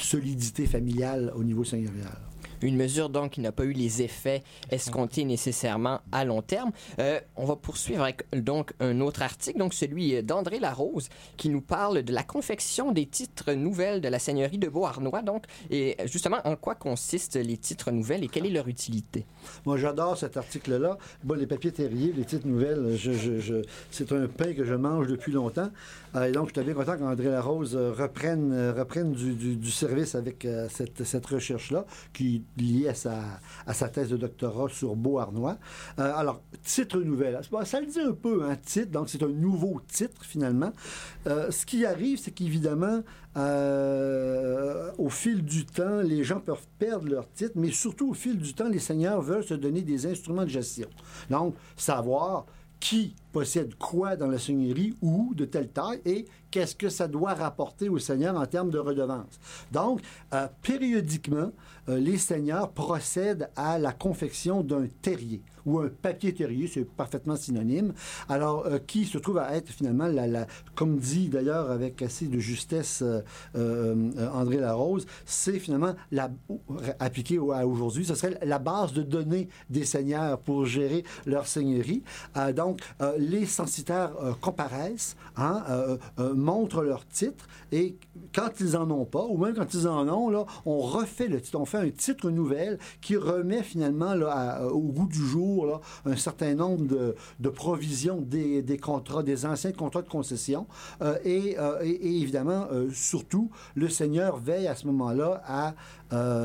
solidité 0.02 0.66
familiale 0.66 1.32
au 1.36 1.44
niveau 1.44 1.64
seigneurial. 1.64 2.27
Une 2.62 2.76
mesure 2.76 3.10
donc 3.10 3.32
qui 3.32 3.42
n'a 3.42 3.52
pas 3.52 3.66
eu 3.66 3.74
les 3.74 4.02
effets 4.02 4.44
escomptés 4.72 5.26
nécessairement 5.26 6.02
à 6.12 6.26
long 6.26 6.42
terme. 6.42 6.72
Euh, 7.00 7.20
on 7.36 7.46
va 7.46 7.56
poursuivre 7.56 8.04
avec 8.04 8.24
donc 8.36 8.74
un 8.80 9.00
autre 9.02 9.22
article, 9.22 9.60
donc 9.60 9.74
celui 9.74 10.22
d'André 10.24 10.60
Larose, 10.60 11.10
qui 11.38 11.50
nous 11.50 11.62
parle 11.62 12.04
de 12.04 12.14
la 12.14 12.24
confection 12.24 12.92
des 12.92 13.06
titres 13.06 13.54
nouvelles 13.54 14.02
de 14.02 14.08
la 14.08 14.20
seigneurie 14.20 14.58
de 14.58 14.68
Beauharnois. 14.70 15.22
Donc, 15.22 15.46
et 15.70 15.98
justement, 16.06 16.38
en 16.46 16.56
quoi 16.56 16.76
consistent 16.76 17.36
les 17.36 17.58
titres 17.58 17.92
nouvelles 17.92 18.24
et 18.24 18.28
quelle 18.28 18.46
est 18.46 18.52
leur 18.52 18.68
utilité 18.68 19.26
Moi, 19.66 19.78
j'adore 19.78 20.18
cet 20.18 20.38
article-là. 20.38 20.98
Bon, 21.24 21.36
les 21.36 21.48
papiers 21.48 21.72
terriers, 21.72 22.14
les 22.16 22.26
titres 22.26 22.48
nouvelles, 22.48 22.98
c'est 23.92 24.12
un 24.12 24.28
pain 24.28 24.54
que 24.54 24.64
je 24.64 24.74
mange 24.74 25.08
depuis 25.08 25.32
longtemps. 25.32 25.70
Euh, 26.16 26.26
et 26.26 26.32
donc, 26.32 26.50
je 26.50 26.54
suis 26.54 26.64
bien 26.64 26.74
content 26.74 26.98
qu'André 26.98 27.30
Larose 27.30 27.76
reprenne, 27.76 28.72
reprenne 28.72 29.14
du, 29.14 29.56
du, 29.56 29.72
service 29.72 30.16
avec 30.16 30.46
euh, 30.46 30.68
cette, 30.70 31.04
cette 31.04 31.26
recherche-là, 31.26 31.86
qui 32.14 32.44
lié 32.58 32.90
à 32.90 32.94
sa, 32.94 33.20
à 33.66 33.74
sa 33.74 33.90
thèse 33.90 34.10
de 34.10 34.18
doctorat 34.18 34.70
sur 34.70 34.96
Beauharnois. 34.96 35.58
Euh, 36.00 36.14
alors, 36.16 36.42
titre 36.64 37.00
nouvelle. 37.00 37.40
Ça 37.66 37.80
le 37.80 37.88
dit 37.88 38.00
un 38.00 38.14
peu, 38.14 38.44
un 38.44 38.56
titre, 38.56 38.92
donc 38.92 39.10
c'est 39.10 39.24
un 39.24 39.30
nouveau 39.30 39.82
titre 39.88 40.24
finalement. 40.24 40.72
Euh, 41.28 41.52
ce 41.52 41.66
qui 41.66 41.86
arrive, 41.86 42.20
c'est 42.20 42.32
qu'évidemment, 42.32 43.02
euh, 43.38 44.92
au 44.98 45.10
fil 45.10 45.44
du 45.44 45.66
temps, 45.66 46.02
les 46.02 46.24
gens 46.24 46.40
peuvent 46.40 46.68
perdre 46.80 47.08
leur 47.08 47.32
titre, 47.32 47.54
mais 47.56 47.72
surtout 47.72 48.10
au 48.10 48.14
fil 48.14 48.38
du 48.38 48.54
temps, 48.54 48.70
les 48.70 48.80
seigneurs 48.80 49.22
veulent 49.22 49.44
se 49.44 49.54
donner 49.54 49.82
des 49.82 50.06
instruments 50.08 50.44
de 50.44 50.50
gestion. 50.50 50.88
Donc, 51.30 51.56
savoir 51.76 52.46
qui 52.80 53.16
possède 53.32 53.76
quoi 53.76 54.16
dans 54.16 54.28
la 54.28 54.40
seigneurie 54.40 54.96
ou 55.02 55.34
de 55.36 55.46
telle 55.46 55.70
taille 55.70 56.02
et 56.06 56.26
qu'est-ce 56.52 56.76
que 56.76 56.90
ça 56.90 57.08
doit 57.08 57.34
rapporter 57.34 57.90
au 57.90 58.00
seigneur 58.00 58.36
en 58.36 58.46
termes 58.46 58.70
de 58.70 58.80
redevance. 58.80 59.40
Donc, 59.72 60.02
périodiquement, 60.62 61.52
euh, 61.90 62.00
les 62.00 62.18
seigneurs 62.18 62.72
procèdent 62.72 63.50
à 63.56 63.80
la 63.80 63.92
confection 63.92 64.62
d'un 64.62 64.88
terrier 65.02 65.42
ou 65.68 65.80
un 65.80 65.90
papier 65.90 66.34
terrier, 66.34 66.68
c'est 66.68 66.86
parfaitement 66.86 67.36
synonyme. 67.36 67.94
Alors, 68.30 68.66
euh, 68.66 68.80
qui 68.80 69.06
se 69.06 69.18
trouve 69.18 69.38
à 69.38 69.56
être 69.56 69.70
finalement, 69.70 70.08
la, 70.08 70.48
comme 70.74 70.98
dit 70.98 71.28
d'ailleurs 71.28 71.70
avec 71.70 72.02
assez 72.02 72.28
de 72.28 72.40
justesse 72.40 73.04
euh, 73.56 74.32
André 74.34 74.58
Larose, 74.58 75.06
c'est 75.26 75.60
finalement 75.60 75.94
appliqué 77.00 77.38
à 77.38 77.68
aujourd'hui, 77.68 78.06
ce 78.06 78.16
serait 78.16 78.40
la 78.44 78.60
base 78.60 78.94
de 78.94 79.04
données 79.04 79.50
des 79.70 79.84
seigneurs 79.84 80.40
pour 80.40 80.66
gérer 80.66 81.04
leur 81.26 81.48
seigneurie. 81.48 82.02
donc, 82.56 82.80
les 83.18 83.46
censitaires 83.46 84.12
comparaissent, 84.40 85.18
hein, 85.38 85.64
montrent 86.36 86.82
leur 86.82 87.08
titre 87.08 87.48
et 87.72 87.98
quand 88.34 88.50
ils 88.60 88.78
en 88.78 88.90
ont 88.92 89.06
pas, 89.06 89.24
ou 89.24 89.38
même 89.38 89.56
quand 89.56 89.74
ils 89.74 89.88
en 89.88 90.08
ont, 90.08 90.30
là, 90.30 90.46
on 90.66 90.80
refait 90.80 91.28
le 91.28 91.42
titre, 91.42 91.60
on 91.60 91.66
fait 91.66 91.78
un 91.78 91.90
titre 91.90 92.30
nouvelle 92.30 92.80
qui 93.02 93.16
remet 93.18 93.64
finalement 93.64 94.14
là, 94.14 94.66
au 94.68 94.80
goût 94.80 95.08
du 95.08 95.20
jour 95.20 95.82
un 96.06 96.16
certain 96.16 96.56
nombre 96.56 96.86
de, 97.40 97.50
provisions 97.50 98.22
des, 98.22 98.80
contrats, 98.82 99.24
des 99.24 99.46
anciens 99.46 99.72
contrats 99.72 100.02
de 100.02 100.10
concession. 100.10 100.68
Euh, 101.02 101.18
euh, 101.26 101.82
et, 101.84 102.22
évidemment, 102.22 102.68
euh, 102.72 102.90
surtout, 102.92 103.52
le 103.76 103.90
Seigneur 103.90 104.38
veille 104.38 104.68
à 104.68 104.76
ce 104.76 104.88
moment-là 104.88 105.42
à 105.46 105.74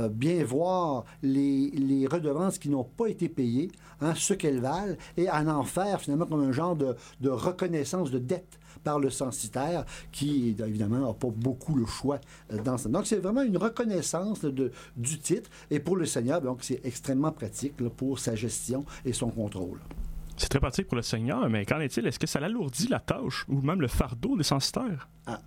bien 0.09 0.43
voir 0.45 1.05
les, 1.23 2.07
redevances 2.11 2.59
qui 2.59 2.69
n'ont 2.69 2.85
pas 2.85 3.07
été 3.07 3.29
payées, 3.29 3.71
hein, 4.01 4.13
ce 4.17 4.35
qu'elles 4.35 4.61
valent, 4.61 4.97
et 5.17 5.29
à 5.29 5.41
en 5.43 5.63
faire 5.63 6.01
finalement 6.01 6.27
comme 6.27 6.43
un 6.43 6.53
genre 6.53 6.77
de 6.77 7.29
reconnaissance 7.29 8.11
de 8.11 8.19
dette 8.19 8.59
par 8.85 8.99
le 8.99 9.11
censitaire, 9.11 9.85
qui, 10.11 10.57
évidemment, 10.59 11.07
n'a 11.07 11.15
pas 11.15 11.31
beaucoup 11.35 11.75
le 11.75 11.87
choix 11.87 12.19
euh, 12.53 12.63
dans 12.63 12.79
ça. 12.79 12.89
Donc, 12.89 13.07
c'est 13.07 13.17
vraiment 13.17 13.43
une 13.43 13.57
reconnaissance 13.57 14.43
de, 14.43 14.73
du 14.97 15.19
titre. 15.19 15.51
Et 15.71 15.81
pour 15.81 15.97
le 15.97 16.07
Seigneur, 16.07 16.41
donc, 16.41 16.59
c'est 16.63 16.81
extrêmement 16.85 17.33
pratique 17.33 17.77
pour 17.77 18.19
sa 18.19 18.35
gestion 18.35 18.85
et 19.05 19.13
son 19.13 19.31
contrôle. 19.31 19.81
C'est 20.37 20.49
très 20.49 20.61
pratique 20.61 20.89
pour 20.89 20.97
le 20.97 21.03
Seigneur, 21.03 21.49
mais 21.49 21.65
qu'en 21.65 21.81
est-il? 21.81 22.07
Est-ce 22.07 22.19
que 22.19 22.27
ça 22.27 22.39
alourdit 22.41 22.89
la 22.89 23.01
tâche 23.01 23.45
ou 23.49 23.61
même 23.61 23.81
le 23.81 23.89
fardeau 23.89 24.37
des 24.37 24.43
censitaires? 24.43 25.09
Ah. 25.27 25.41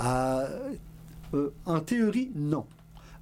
Euh, 0.00 0.74
euh, 1.34 1.50
en 1.66 1.80
théorie, 1.80 2.30
non. 2.34 2.66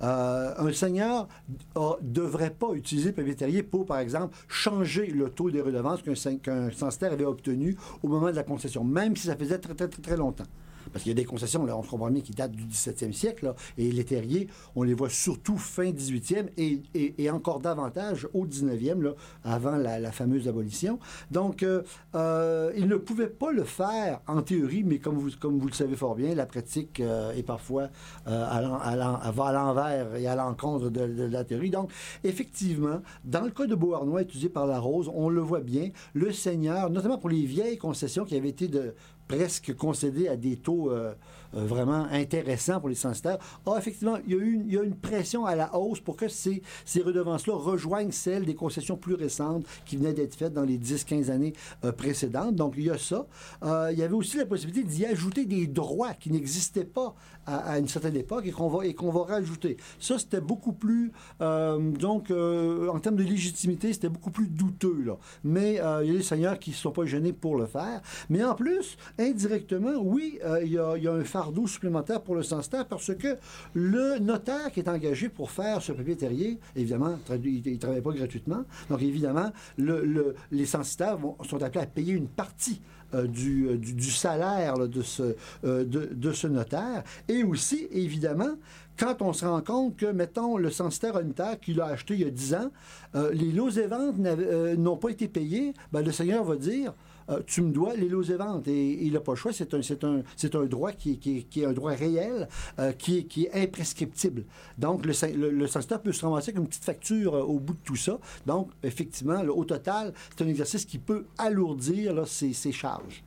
Euh, 0.02 0.54
un 0.56 0.72
seigneur 0.72 1.28
ne 1.76 1.90
devrait 2.00 2.50
pas 2.50 2.72
utiliser 2.74 3.12
le 3.16 3.34
terrier 3.34 3.62
pour, 3.62 3.86
par 3.86 3.98
exemple, 3.98 4.36
changer 4.48 5.06
le 5.06 5.30
taux 5.30 5.50
des 5.50 5.60
redevances 5.60 6.02
qu'un 6.02 6.70
censitaire 6.70 7.12
avait 7.12 7.24
obtenu 7.24 7.76
au 8.02 8.08
moment 8.08 8.30
de 8.30 8.36
la 8.36 8.44
concession, 8.44 8.84
même 8.84 9.16
si 9.16 9.26
ça 9.26 9.36
faisait 9.36 9.58
très, 9.58 9.74
très, 9.74 9.88
très, 9.88 10.02
très 10.02 10.16
longtemps. 10.16 10.46
Parce 10.92 11.02
qu'il 11.02 11.10
y 11.10 11.14
a 11.14 11.16
des 11.16 11.24
concessions, 11.24 11.64
là, 11.64 11.76
on 11.76 11.82
se 11.82 11.90
comprend 11.90 12.10
bien, 12.10 12.22
qui 12.22 12.32
datent 12.32 12.52
du 12.52 12.64
17e 12.64 13.12
siècle, 13.12 13.54
et 13.76 13.90
les 13.90 14.04
terriers, 14.04 14.48
on 14.76 14.82
les 14.82 14.94
voit 14.94 15.10
surtout 15.10 15.56
fin 15.56 15.90
18e 15.90 16.48
et, 16.56 17.30
encore 17.30 17.60
davantage 17.60 18.26
au 18.32 18.46
19e, 18.46 19.02
là, 19.02 19.10
avant 19.44 19.76
la, 19.76 20.12
fameuse 20.12 20.48
abolition. 20.48 20.98
Donc, 21.30 21.62
euh, 21.62 21.82
euh, 22.14 22.72
ils 22.76 22.88
ne 22.88 22.96
pouvaient 22.96 23.28
pas 23.28 23.52
le 23.52 23.64
faire 23.64 24.20
en 24.26 24.42
théorie, 24.42 24.82
mais 24.84 24.98
comme 24.98 25.16
vous, 25.16 25.66
le 25.66 25.72
savez 25.72 25.96
fort 25.96 26.14
bien, 26.14 26.34
la 26.34 26.46
pratique 26.46 27.00
euh, 27.00 27.32
est 27.32 27.42
parfois 27.42 27.88
allant- 28.26 29.18
va 29.30 29.44
à 29.44 29.52
l'envers 29.52 30.16
et 30.16 30.26
à 30.26 30.34
l'encontre 30.34 30.88
de, 30.90 31.06
de 31.06 31.24
la 31.24 31.44
théorie. 31.44 31.70
Donc, 31.70 31.92
effectivement, 32.24 33.02
dans 33.24 33.42
le 33.42 33.50
cas 33.50 33.66
de 33.66 33.74
Beauharnois 33.74 34.22
étudié 34.22 34.48
par 34.48 34.66
La 34.66 34.78
Rose, 34.78 35.10
on 35.14 35.28
le 35.28 35.40
voit 35.40 35.60
bien, 35.60 35.90
le 36.14 36.32
Seigneur, 36.32 36.90
notamment 36.90 37.18
pour 37.18 37.30
les 37.30 37.44
vieilles 37.44 37.78
concessions 37.78 38.24
qui 38.24 38.36
avaient 38.36 38.48
été 38.48 38.68
de 38.68 38.94
presque 39.28 39.74
concédées 39.74 40.26
à 40.26 40.36
des 40.36 40.56
taux 40.56 40.90
euh, 40.90 41.14
euh, 41.54 41.64
vraiment 41.66 42.06
intéressants 42.10 42.80
pour 42.80 42.88
les 42.88 42.94
censitaires, 42.94 43.38
a 43.66 43.78
effectivement, 43.78 44.18
il 44.26 44.72
y 44.72 44.78
a 44.78 44.82
une, 44.82 44.96
pression 44.96 45.46
à 45.46 45.54
la 45.54 45.76
hausse 45.76 46.00
pour 46.00 46.16
que 46.16 46.28
ces, 46.28 46.62
ces 46.84 47.02
redevances-là 47.02 47.54
rejoignent 47.54 48.10
celles 48.10 48.44
des 48.44 48.54
concessions 48.54 48.96
plus 48.96 49.14
récentes 49.14 49.64
qui 49.84 49.96
venaient 49.96 50.12
d'être 50.12 50.34
faites 50.34 50.52
dans 50.52 50.64
les 50.64 50.78
10-15 50.78 51.30
années 51.30 51.52
euh, 51.84 51.92
précédentes. 51.92 52.56
Donc, 52.56 52.74
il 52.76 52.84
y 52.84 52.90
a 52.90 52.98
ça. 52.98 53.26
Il 53.62 53.98
y 53.98 54.02
avait 54.02 54.14
aussi 54.14 54.38
la 54.38 54.46
possibilité 54.46 54.82
d'y 54.82 55.06
ajouter 55.06 55.44
des 55.44 55.66
droits 55.66 56.14
qui 56.14 56.30
n'existaient 56.30 56.84
pas 56.84 57.14
à, 57.48 57.78
une 57.78 57.88
certaine 57.88 58.16
époque 58.16 58.46
et 58.46 58.50
qu'on 58.52 58.68
va, 58.68 58.84
et 58.86 58.94
va 58.94 59.24
rajouter. 59.24 59.76
Ça, 59.98 60.18
c'était 60.18 60.40
beaucoup 60.40 60.72
plus, 60.72 61.12
euh, 61.40 61.78
donc, 61.78 62.30
euh, 62.30 62.88
en 62.88 62.98
termes 63.00 63.16
de 63.16 63.22
légitimité, 63.22 63.92
c'était 63.92 64.08
beaucoup 64.08 64.30
plus 64.30 64.48
douteux. 64.48 65.02
Là. 65.04 65.16
Mais 65.44 65.80
euh, 65.80 66.04
il 66.04 66.12
y 66.12 66.14
a 66.14 66.18
des 66.18 66.22
seigneurs 66.22 66.58
qui 66.58 66.70
ne 66.70 66.74
sont 66.74 66.90
pas 66.90 67.04
gênés 67.06 67.32
pour 67.32 67.56
le 67.56 67.66
faire. 67.66 68.02
Mais 68.28 68.44
en 68.44 68.54
plus, 68.54 68.96
indirectement, 69.18 69.94
oui, 70.02 70.38
il, 70.62 70.72
y 70.72 70.78
a, 70.78 71.12
un 71.12 71.24
fardeau 71.24 71.66
supplémentaire 71.66 72.20
pour 72.22 72.34
le 72.34 72.42
censitaire 72.42 72.86
parce 72.86 73.14
que 73.14 73.36
le 73.74 74.18
notaire 74.18 74.70
qui 74.72 74.80
est 74.80 74.88
engagé 74.88 75.28
pour 75.28 75.50
faire 75.50 75.82
ce 75.82 75.92
papier 75.92 76.16
terrier, 76.16 76.58
évidemment, 76.76 77.18
il 77.44 77.62
ne 77.72 77.76
travaille 77.76 78.02
pas 78.02 78.12
gratuitement. 78.12 78.64
Donc, 78.90 79.02
évidemment, 79.02 79.50
le- 79.76 80.04
le- 80.04 80.34
les 80.50 80.66
censitaires 80.66 81.18
sont 81.48 81.62
appelés 81.62 81.82
à 81.82 81.86
payer 81.86 82.12
une 82.12 82.28
partie 82.28 82.80
du, 83.12 83.68
euh, 83.68 83.76
du, 83.76 84.10
salaire 84.10 84.76
là, 84.76 84.86
de, 84.86 85.02
ce, 85.02 85.34
euh, 85.64 85.84
de, 85.84 86.32
ce 86.32 86.46
notaire. 86.46 87.02
Et 87.28 87.42
aussi, 87.42 87.88
évidemment, 87.90 88.54
quand 88.98 89.22
on 89.22 89.32
se 89.32 89.44
rend 89.44 89.62
compte 89.62 89.96
que, 89.96 90.06
mettons, 90.06 90.56
le 90.56 90.70
censitaire 90.70 91.16
a 91.16 91.56
qu'il 91.56 91.80
a 91.80 91.86
acheté 91.86 92.14
il 92.14 92.20
y 92.20 92.24
a 92.24 92.30
10 92.30 92.54
ans, 92.54 92.70
euh, 93.14 93.30
les 93.32 93.52
lots 93.52 93.70
et 93.70 93.86
ventes 93.86 94.16
euh, 94.18 94.76
n'ont 94.76 94.96
pas 94.96 95.10
été 95.10 95.28
payés, 95.28 95.72
ben, 95.92 96.02
le 96.02 96.12
Seigneur 96.12 96.44
va 96.44 96.56
dire 96.56 96.94
euh, 97.30 97.40
tu 97.46 97.62
me 97.62 97.72
dois 97.72 97.94
les 97.94 98.08
lots 98.08 98.22
et. 98.22 98.62
Et 98.66 99.04
il 99.04 99.12
n'a 99.12 99.20
pas 99.20 99.32
le 99.32 99.36
choix, 99.36 99.52
c'est 99.52 99.74
un, 99.74 100.64
droit 100.66 100.92
qui 100.92 101.46
est, 101.56 101.64
un 101.64 101.72
droit 101.72 101.92
réel, 101.92 102.48
euh, 102.78 102.92
qui, 102.92 103.18
est, 103.18 103.54
imprescriptible. 103.54 104.44
Donc, 104.76 105.04
le, 105.06 105.12
le, 105.50 105.66
peut 105.98 106.12
se 106.12 106.24
ramasser 106.24 106.50
avec 106.50 106.60
une 106.60 106.68
petite 106.68 106.84
facture 106.84 107.34
euh, 107.34 107.42
au 107.42 107.58
bout 107.58 107.74
de 107.74 107.80
tout 107.84 107.96
ça. 107.96 108.18
Donc, 108.46 108.70
effectivement, 108.82 109.40
au 109.42 109.64
total, 109.64 110.12
c'est 110.36 110.44
un 110.44 110.48
exercice 110.48 110.84
qui 110.84 110.98
peut 110.98 111.26
alourdir 111.36 112.14
là, 112.14 112.24
ses 112.26 112.72
charges. 112.72 113.22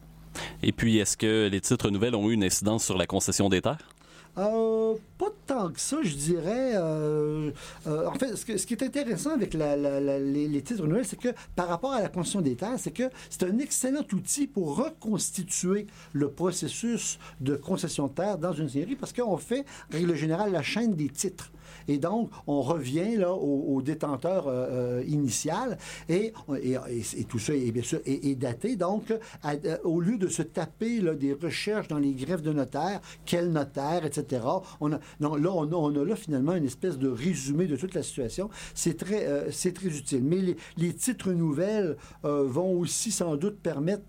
Et 0.64 0.72
puis, 0.72 0.98
est-ce 0.98 1.18
que 1.18 1.50
les 1.52 1.62
titres 1.62 1.90
nouvelles 1.90 2.16
ont 2.16 2.30
eu 2.30 2.34
une 2.34 2.44
incidence 2.44 2.86
sur 2.86 2.98
la 2.98 3.06
concession 3.06 3.50
des 3.50 3.62
terres? 3.62 3.90
Euh, 4.38 4.96
pas 5.18 5.28
tant 5.46 5.70
que 5.70 5.80
ça, 5.80 5.98
je 6.02 6.16
dirais. 6.16 6.74
euh, 6.76 7.52
euh, 7.88 8.08
en 8.08 8.14
fait, 8.14 8.36
ce, 8.36 8.46
qui 8.46 8.74
est 8.74 8.84
intéressant 8.84 9.32
avec 9.32 9.54
les, 9.54 10.62
titres 10.64 10.86
nouvelles, 10.88 11.06
c'est 11.06 11.20
que 11.20 11.30
par 11.56 11.68
rapport 11.68 11.92
à 11.92 12.02
la 12.02 12.08
concession 12.08 12.42
des 12.42 12.56
terres, 12.56 12.78
c'est 12.78 12.92
que 12.92 13.10
c'est 13.30 13.44
un 13.44 13.60
excellent 13.60 14.06
outil 14.14 14.48
pour 14.48 14.78
reconstituer 14.78 15.88
le 16.14 16.30
processus 16.30 17.20
de 17.42 17.56
concession 17.56 18.08
de 18.08 18.14
terre 18.14 18.38
dans 18.38 18.54
une 18.54 18.70
série 18.70 18.96
parce 18.96 19.12
qu'on 19.12 19.38
fait, 19.38 19.66
en 19.92 19.98
règle 19.98 20.16
générale, 20.16 20.52
la 20.52 20.64
chaîne 20.64 20.96
des 20.96 21.10
titres. 21.10 21.52
Et 21.92 21.98
donc, 21.98 22.30
on 22.48 22.62
revient 22.62 23.18
là, 23.18 23.34
au, 23.34 23.76
au 23.76 23.82
détenteur 23.82 24.48
euh, 24.48 25.02
euh, 25.02 25.04
initial 25.08 25.78
et, 26.08 26.32
et, 26.64 27.24
tout 27.26 27.38
ça 27.38 27.54
est 27.54 27.72
bien 27.72 27.84
sûr 27.84 28.00
est, 28.06 28.36
daté. 28.36 28.78
Donc, 28.78 29.14
euh, 29.46 29.78
au 29.84 30.00
lieu 30.00 30.18
de 30.18 30.30
se 30.30 30.42
taper 30.42 31.02
là, 31.02 31.16
des 31.16 31.34
recherches 31.34 31.90
dans 31.90 31.98
les 31.98 32.14
greffes 32.14 32.44
de 32.44 32.54
notaire, 32.54 33.02
quel 33.26 33.52
notaire, 33.52 34.06
etc., 34.06 34.42
on 34.80 34.94
a, 34.94 35.00
là, 35.20 35.30
on 35.30 35.44
a, 35.44 35.76
on 35.76 36.02
a 36.02 36.06
là 36.06 36.16
finalement 36.16 36.54
une 36.54 36.64
espèce 36.64 36.98
de 36.98 37.10
résumé 37.10 37.68
de 37.68 37.76
toute 37.76 37.94
la 37.94 38.04
situation. 38.04 38.50
C'est 38.74 38.98
très, 38.98 39.52
c'est 39.52 39.74
très 39.74 39.90
utile. 39.90 40.24
Mais 40.24 40.56
les, 40.78 40.94
titres 40.94 41.32
nouvelles 41.32 41.98
vont 42.24 42.80
aussi 42.80 43.12
sans 43.12 43.36
doute 43.36 43.58
permettre 43.60 44.04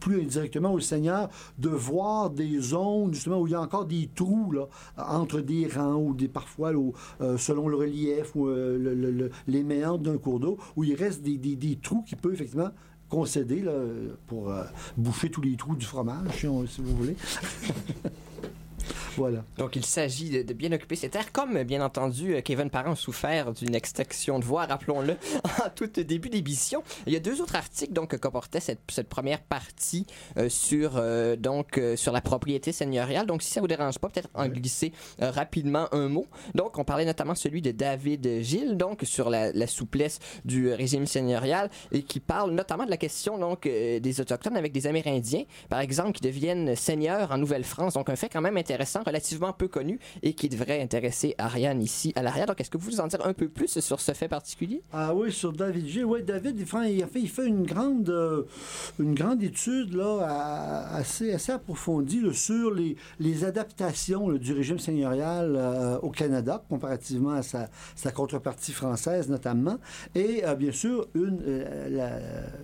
plus 0.00 0.22
indirectement 0.22 0.72
aux 0.72 0.80
seigneurs 0.80 1.28
de 1.58 1.68
voir 1.68 2.30
des 2.30 2.60
zones 2.60 3.12
justement 3.12 3.40
où 3.40 3.46
il 3.46 3.52
y 3.52 3.56
a 3.56 3.60
encore 3.60 3.86
des 3.86 4.08
trous 4.14 4.52
là, 4.52 4.68
entre 4.96 5.40
des 5.40 5.66
rangs 5.66 5.96
ou 5.96 6.14
des 6.14 6.28
parfois 6.28 6.72
euh, 7.20 7.36
selon 7.38 7.68
le 7.68 7.76
relief 7.76 8.34
ou 8.34 8.48
euh, 8.48 8.78
le- 8.78 8.94
le- 8.94 9.10
le- 9.10 9.30
les 9.46 9.62
méandres 9.62 10.02
d'un 10.04 10.18
cours 10.18 10.40
d'eau 10.40 10.58
où 10.76 10.84
il 10.84 10.94
reste 10.94 11.22
des, 11.22 11.36
des- 11.36 11.76
trous 11.76 12.02
qui 12.02 12.16
peuvent 12.16 12.32
effectivement 12.34 12.70
concéder 13.08 13.60
là, 13.60 13.72
pour 14.26 14.50
euh, 14.50 14.62
boucher 14.96 15.30
tous 15.30 15.42
les 15.42 15.56
trous 15.56 15.76
du 15.76 15.84
fromage 15.84 16.30
si 16.40 16.46
vous 16.46 16.96
voulez. 16.96 17.16
voilà. 19.16 19.44
Donc, 19.58 19.76
il 19.76 19.84
s'agit 19.84 20.30
de, 20.30 20.42
de 20.42 20.52
bien 20.52 20.72
occuper 20.72 20.96
ces 20.96 21.08
terres, 21.08 21.32
comme, 21.32 21.62
bien 21.64 21.84
entendu, 21.84 22.34
euh, 22.34 22.40
Kevin 22.40 22.70
Parent 22.70 22.92
a 22.92 22.96
souffert 22.96 23.52
d'une 23.52 23.74
extraction 23.74 24.38
de 24.38 24.44
voix, 24.44 24.66
rappelons-le, 24.66 25.16
en 25.64 25.68
tout 25.74 25.86
début 25.86 26.28
d'émission. 26.28 26.82
Il 27.06 27.12
y 27.12 27.16
a 27.16 27.20
deux 27.20 27.40
autres 27.40 27.56
articles 27.56 27.92
donc, 27.92 28.10
que 28.10 28.16
comportait 28.16 28.60
cette, 28.60 28.80
cette 28.90 29.08
première 29.08 29.40
partie 29.40 30.06
euh, 30.36 30.48
sur, 30.48 30.92
euh, 30.96 31.36
donc, 31.36 31.78
euh, 31.78 31.96
sur 31.96 32.12
la 32.12 32.20
propriété 32.20 32.72
seigneuriale. 32.72 33.26
Donc, 33.26 33.42
si 33.42 33.50
ça 33.50 33.60
vous 33.60 33.68
dérange 33.68 33.98
pas, 33.98 34.08
peut-être 34.08 34.28
en 34.34 34.48
glisser 34.48 34.92
rapidement 35.18 35.88
un 35.92 36.08
mot. 36.08 36.26
Donc, 36.54 36.78
on 36.78 36.84
parlait 36.84 37.04
notamment 37.04 37.34
celui 37.34 37.62
de 37.62 37.70
David 37.70 38.42
Gilles, 38.42 38.76
donc, 38.76 39.00
sur 39.02 39.30
la, 39.30 39.52
la 39.52 39.66
souplesse 39.66 40.18
du 40.44 40.72
régime 40.72 41.06
seigneurial, 41.06 41.70
et 41.90 42.02
qui 42.02 42.20
parle 42.20 42.52
notamment 42.52 42.84
de 42.84 42.90
la 42.90 42.96
question 42.96 43.38
donc, 43.38 43.62
des 43.64 44.20
Autochtones 44.20 44.56
avec 44.56 44.72
des 44.72 44.86
Amérindiens, 44.86 45.44
par 45.68 45.80
exemple, 45.80 46.12
qui 46.12 46.22
deviennent 46.22 46.76
seigneurs 46.76 47.32
en 47.32 47.38
Nouvelle-France. 47.38 47.94
Donc, 47.94 48.08
un 48.08 48.16
fait 48.16 48.28
quand 48.28 48.40
même 48.40 48.56
intéressant, 48.56 48.71
relativement 49.04 49.52
peu 49.52 49.68
connu, 49.68 49.98
et 50.22 50.34
qui 50.34 50.48
devrait 50.48 50.80
intéresser 50.80 51.34
Ariane 51.38 51.82
ici 51.82 52.12
à 52.16 52.22
l'arrière. 52.22 52.46
Donc, 52.46 52.60
est-ce 52.60 52.70
que 52.70 52.78
vous 52.78 52.90
pouvez 52.90 53.00
en 53.00 53.06
dire 53.06 53.24
un 53.24 53.32
peu 53.32 53.48
plus 53.48 53.80
sur 53.80 54.00
ce 54.00 54.12
fait 54.12 54.28
particulier? 54.28 54.82
Ah 54.92 55.14
oui, 55.14 55.32
sur 55.32 55.52
David 55.52 55.86
G. 55.86 56.04
Oui, 56.04 56.22
David, 56.22 56.58
il 56.58 56.66
fait, 57.28 57.46
une, 57.46 57.64
grande, 57.64 58.08
euh, 58.10 58.42
une 58.98 59.14
grande 59.14 59.42
étude 59.42 59.94
là, 59.94 60.86
assez, 60.92 61.32
approfondie 61.50 62.22
sur 62.32 62.72
les, 62.72 63.44
adaptations 63.44 64.32
du 64.32 64.52
régime 64.52 64.78
seigneurial 64.78 65.54
euh, 65.56 65.98
au 66.00 66.10
Canada, 66.10 66.62
comparativement 66.68 67.32
à 67.32 67.42
sa, 67.42 67.68
contrepartie 68.12 68.72
française 68.72 69.28
notamment. 69.28 69.78
Et 70.14 70.44
euh, 70.44 70.54
bien 70.54 70.72
sûr, 70.72 71.08
une, 71.14 71.38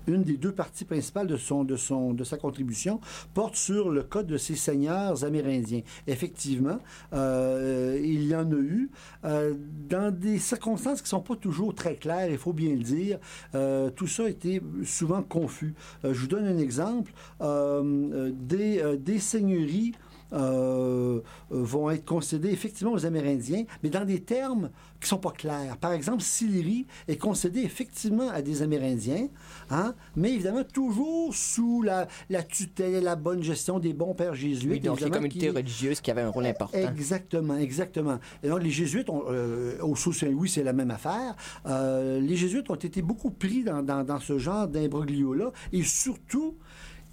des 0.06 0.36
deux 0.36 0.52
parties 0.52 0.84
principales 0.84 1.26
de, 1.26 1.36
son, 1.36 1.64
de, 1.64 1.76
son, 1.76 2.12
de 2.12 2.24
sa 2.24 2.36
contribution 2.36 3.00
porte 3.34 3.56
sur 3.56 3.90
le 3.90 4.02
code 4.02 4.26
de 4.26 4.36
ces 4.36 4.54
seigneurs 4.56 5.24
amérindiens. 5.24 5.82
Effectivement, 6.06 6.78
euh, 7.12 7.98
il 8.02 8.26
y 8.26 8.34
en 8.34 8.50
a 8.50 8.56
eu 8.56 8.90
euh, 9.24 9.54
dans 9.88 10.14
des 10.14 10.38
circonstances 10.38 11.02
qui 11.02 11.08
sont 11.08 11.20
pas 11.20 11.36
toujours 11.36 11.74
très 11.74 11.96
claires, 11.96 12.30
il 12.30 12.38
faut 12.38 12.52
bien 12.52 12.70
le 12.70 12.82
dire. 12.82 13.18
Euh, 13.54 13.90
tout 13.90 14.06
ça 14.06 14.28
été 14.28 14.62
souvent 14.84 15.22
confus. 15.22 15.74
Je 16.04 16.12
vous 16.12 16.26
donne 16.26 16.46
un 16.46 16.58
exemple. 16.58 17.12
Des, 17.40 19.18
seigneuries 19.18 19.92
vont 20.30 21.90
être 21.90 22.04
concédées 22.04 22.50
effectivement 22.50 22.92
aux 22.92 23.06
Amérindiens, 23.06 23.64
mais 23.82 23.90
dans 23.90 24.04
des 24.04 24.20
termes 24.20 24.70
qui 25.00 25.04
ne 25.04 25.08
sont 25.08 25.18
pas 25.18 25.30
clairs. 25.30 25.76
Par 25.76 25.92
exemple, 25.92 26.22
Sillery 26.22 26.86
est 27.06 27.16
concédé 27.16 27.60
effectivement 27.60 28.28
à 28.30 28.42
des 28.42 28.62
Amérindiens, 28.62 29.28
hein, 29.70 29.94
mais 30.16 30.32
évidemment 30.32 30.64
toujours 30.64 31.32
sous 31.34 31.82
la, 31.82 32.08
la 32.30 32.42
tutelle 32.42 32.94
et 32.94 33.00
la 33.00 33.14
bonne 33.14 33.42
gestion 33.42 33.78
des 33.78 33.92
bons 33.92 34.14
pères 34.14 34.34
jésuites. 34.34 34.70
Oui, 34.72 34.80
donc 34.80 35.00
les 35.00 35.08
communautés 35.10 35.38
qui- 35.38 35.48
religieuses 35.50 36.00
qui 36.00 36.10
avaient 36.10 36.22
un 36.22 36.30
rôle 36.30 36.46
important. 36.46 36.76
Exactement, 36.78 37.56
exactement. 37.56 38.18
Et 38.42 38.48
donc, 38.48 38.62
les 38.62 38.70
Jésuites, 38.70 39.08
ont, 39.08 39.22
euh, 39.28 39.78
au 39.82 39.94
Sault-Saint-Louis, 39.94 40.48
c'est 40.48 40.64
la 40.64 40.72
même 40.72 40.90
affaire. 40.90 41.36
Euh, 41.66 42.20
les 42.20 42.34
Jésuites 42.36 42.68
ont 42.70 42.74
été 42.74 43.00
beaucoup 43.00 43.30
pris 43.30 43.62
dans, 43.62 43.82
dans- 43.84 44.02
dans 44.04 44.18
ce 44.18 44.38
genre 44.38 44.66
d'imbroglio-là. 44.66 45.52
Et 45.72 45.84
surtout, 45.84 46.56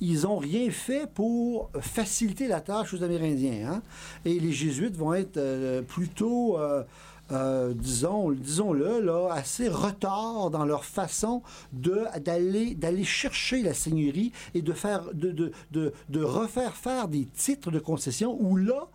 ils 0.02 0.22
n'ont 0.24 0.38
rien 0.38 0.70
fait 0.72 1.08
pour 1.14 1.70
faciliter 1.80 2.48
la 2.48 2.62
tâche 2.62 2.94
aux 2.94 3.04
Amérindiens. 3.04 3.74
hein. 3.74 3.82
Et 4.26 4.40
les 4.40 4.52
Jésuites 4.52 4.96
vont 4.98 5.14
être 5.14 5.38
euh, 5.38 5.82
plutôt... 5.84 6.58
euh, 6.60 6.84
euh, 7.32 7.74
disons, 7.74 8.32
disons-le, 8.32 9.00
là, 9.02 9.30
assez 9.32 9.68
retard 9.68 10.52
dans 10.52 10.66
leur 10.66 10.86
façon 10.86 11.42
de, 11.74 12.04
d'aller, 12.20 12.76
d'aller 12.76 13.04
chercher 13.04 13.62
la 13.64 13.74
seigneurie 13.74 14.32
et 14.54 14.62
de, 14.62 14.74
faire, 14.74 15.14
de, 15.14 15.32
de, 15.32 15.52
de, 15.72 15.94
de 16.10 16.24
refaire 16.24 16.76
faire 16.76 17.08
des 17.08 17.26
titres 17.26 17.72
de 17.72 17.80
concession 17.80 18.38
où 18.40 18.56
là, 18.58 18.88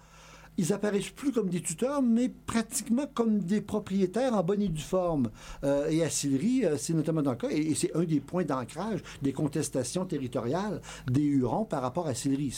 ils 0.58 0.72
apparaissent 0.72 1.10
plus 1.10 1.32
comme 1.32 1.48
des 1.48 1.62
tuteurs, 1.62 2.02
mais 2.02 2.28
pratiquement 2.28 3.06
comme 3.14 3.38
des 3.38 3.60
propriétaires 3.60 4.34
en 4.34 4.42
bonne 4.42 4.62
et 4.62 4.68
due 4.68 4.82
forme. 4.82 5.30
Euh, 5.64 5.88
et 5.88 6.04
à 6.04 6.10
Sillery, 6.10 6.64
euh, 6.64 6.76
c'est 6.76 6.92
notamment 6.92 7.22
dans 7.22 7.30
le 7.30 7.36
cas, 7.36 7.48
et, 7.50 7.74
c'est 7.74 7.96
un 7.96 8.04
des 8.04 8.20
points 8.20 8.44
d'ancrage 8.44 9.00
des 9.22 9.32
contestations 9.32 10.04
territoriales 10.04 10.82
des 11.10 11.22
Hurons 11.22 11.64
par 11.64 11.82
rapport 11.82 12.06
à 12.06 12.14
Sillery. 12.14 12.52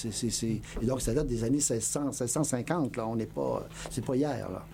Et 0.83 0.87
donc, 0.87 1.01
ça 1.01 1.15
date 1.15 1.29
des 1.29 1.45
années 1.45 1.57
1600, 1.57 2.07
1650. 2.07 2.97
Là. 2.97 3.07
On 3.07 3.17
n'est 3.17 3.27
pas... 3.27 3.67
C'est 3.91 4.05
pas 4.05 4.17
hier, 4.17 4.51
là 4.51 4.65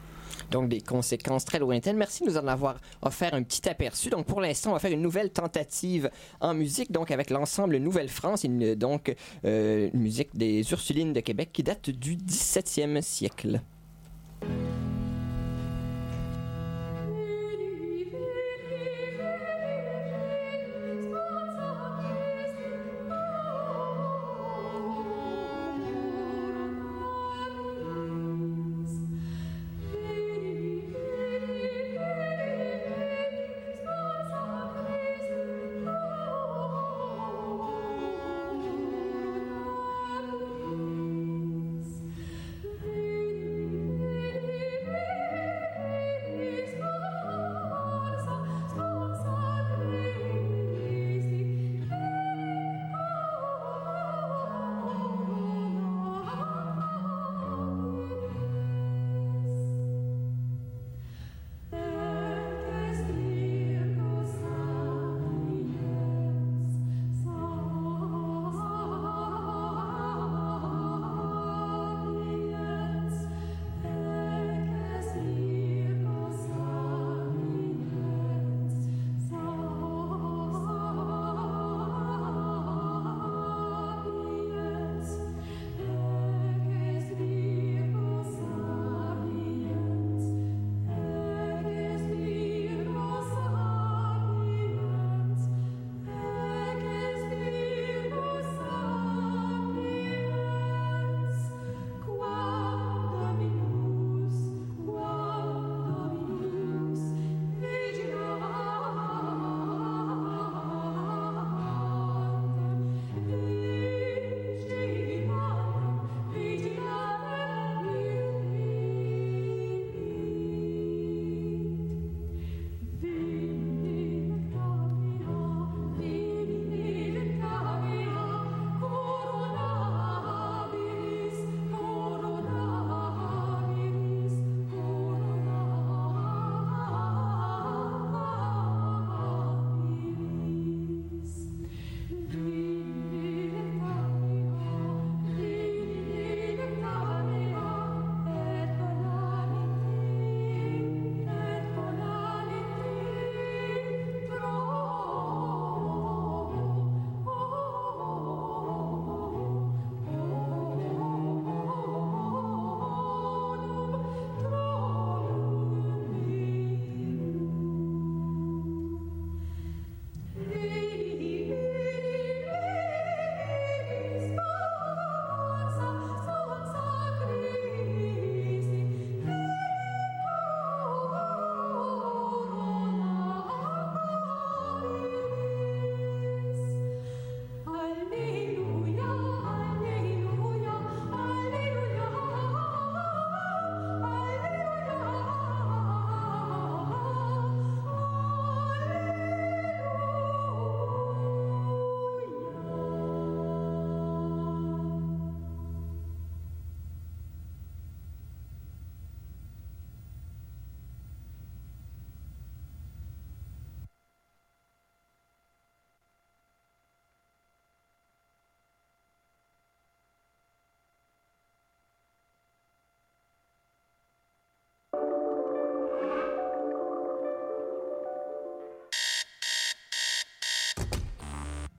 donc 0.50 0.68
des 0.68 0.80
conséquences 0.80 1.44
très 1.44 1.58
lointaines. 1.58 1.96
Merci 1.96 2.24
de 2.24 2.30
nous 2.30 2.36
en 2.38 2.46
avoir 2.46 2.80
offert 3.02 3.34
un 3.34 3.42
petit 3.42 3.68
aperçu. 3.68 4.10
Donc 4.10 4.26
pour 4.26 4.40
l'instant, 4.40 4.70
on 4.70 4.72
va 4.74 4.78
faire 4.78 4.92
une 4.92 5.02
nouvelle 5.02 5.30
tentative 5.30 6.10
en 6.40 6.54
musique, 6.54 6.92
donc 6.92 7.10
avec 7.10 7.30
l'ensemble 7.30 7.76
Nouvelle-France, 7.76 8.44
donc 8.76 9.14
euh, 9.44 9.90
une 9.92 10.00
musique 10.00 10.36
des 10.36 10.70
Ursulines 10.70 11.12
de 11.12 11.20
Québec 11.20 11.50
qui 11.52 11.62
date 11.62 11.90
du 11.90 12.16
17e 12.16 13.00
siècle. 13.02 13.60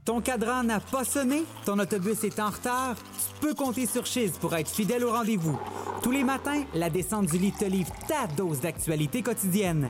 Ton 0.10 0.22
cadran 0.22 0.63
n'a 0.63 0.80
pas 0.80 1.04
sonné? 1.04 1.43
Ton 1.65 1.78
autobus 1.78 2.24
est 2.24 2.39
en 2.39 2.50
retard? 2.50 2.95
Tu 2.95 3.41
peux 3.41 3.54
compter 3.54 3.86
sur 3.86 4.08
Chiz 4.08 4.32
pour 4.41 4.56
être 4.56 4.67
fidèle 4.67 5.06
au 5.06 5.12
rendez-vous. 5.12 5.56
Tous 6.02 6.10
les 6.10 6.24
matins, 6.24 6.63
la 6.74 6.89
descente 6.89 7.28
du 7.28 7.38
lit 7.38 7.52
te 7.52 7.65
livre 7.65 7.91
ta 8.08 8.26
dose 8.26 8.60
d'actualité 8.60 9.22
quotidienne. 9.22 9.88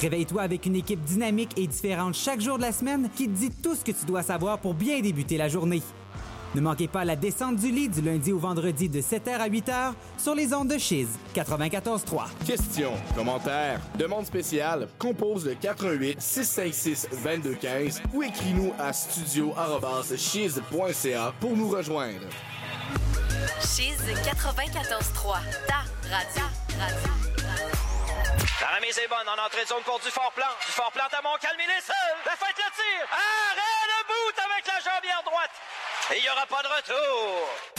Réveille-toi 0.00 0.40
avec 0.40 0.64
une 0.64 0.76
équipe 0.76 1.04
dynamique 1.04 1.52
et 1.58 1.66
différente 1.66 2.14
chaque 2.14 2.40
jour 2.40 2.56
de 2.56 2.62
la 2.62 2.72
semaine 2.72 3.10
qui 3.14 3.28
te 3.28 3.36
dit 3.36 3.50
tout 3.50 3.74
ce 3.74 3.84
que 3.84 3.92
tu 3.92 4.06
dois 4.06 4.22
savoir 4.22 4.60
pour 4.60 4.72
bien 4.72 4.98
débuter 5.00 5.36
la 5.36 5.50
journée. 5.50 5.82
Ne 6.54 6.60
manquez 6.60 6.86
pas 6.86 7.06
la 7.06 7.16
descente 7.16 7.56
du 7.56 7.70
lit 7.70 7.88
du 7.88 8.02
lundi 8.02 8.30
au 8.30 8.38
vendredi 8.38 8.90
de 8.90 9.00
7h 9.00 9.38
à 9.38 9.48
8h 9.48 9.94
sur 10.18 10.34
les 10.34 10.52
ondes 10.52 10.68
de 10.68 10.76
Chiz 10.76 11.08
94.3. 11.34 12.26
Questions, 12.46 12.92
commentaires, 13.14 13.80
demande 13.98 14.26
spéciale, 14.26 14.86
compose 14.98 15.46
le 15.46 15.54
88 15.54 16.20
656 16.20 17.08
2215 17.24 18.02
ou 18.12 18.22
écris-nous 18.22 18.74
à 18.78 18.92
studio.chiz.ca 18.92 21.32
pour 21.40 21.56
nous 21.56 21.70
rejoindre. 21.70 22.26
Chiz 23.60 23.96
94.3, 24.22 25.38
ta 25.66 25.84
radio. 26.10 26.44
radio. 26.78 27.12
La 28.60 28.76
remise 28.76 28.98
est 28.98 29.08
bonne 29.08 29.26
en 29.26 29.38
entrée 29.40 29.62
de 29.64 29.68
zone 29.68 29.82
pour 29.84 29.98
du 29.98 30.10
fort 30.10 30.32
plan. 30.36 30.52
Du 30.66 30.72
fort 30.72 30.92
plan 30.92 31.04
à 31.10 31.22
Montcalm, 31.22 31.56
il 31.58 31.70
est 31.70 31.80
seul. 31.80 32.14
La 32.26 32.36
fête 32.36 32.56
le 32.60 32.70
tir. 32.76 33.08
Arrête 33.08 33.88
le 33.88 34.04
bout 34.06 34.36
avec 34.38 34.66
la 34.68 34.78
jambière 34.78 35.22
droite. 35.24 35.50
Et 36.13 36.17
il 36.17 36.21
n'y 36.21 36.29
aura 36.29 36.45
pas 36.45 36.63
de 36.63 36.67
retour. 36.67 37.77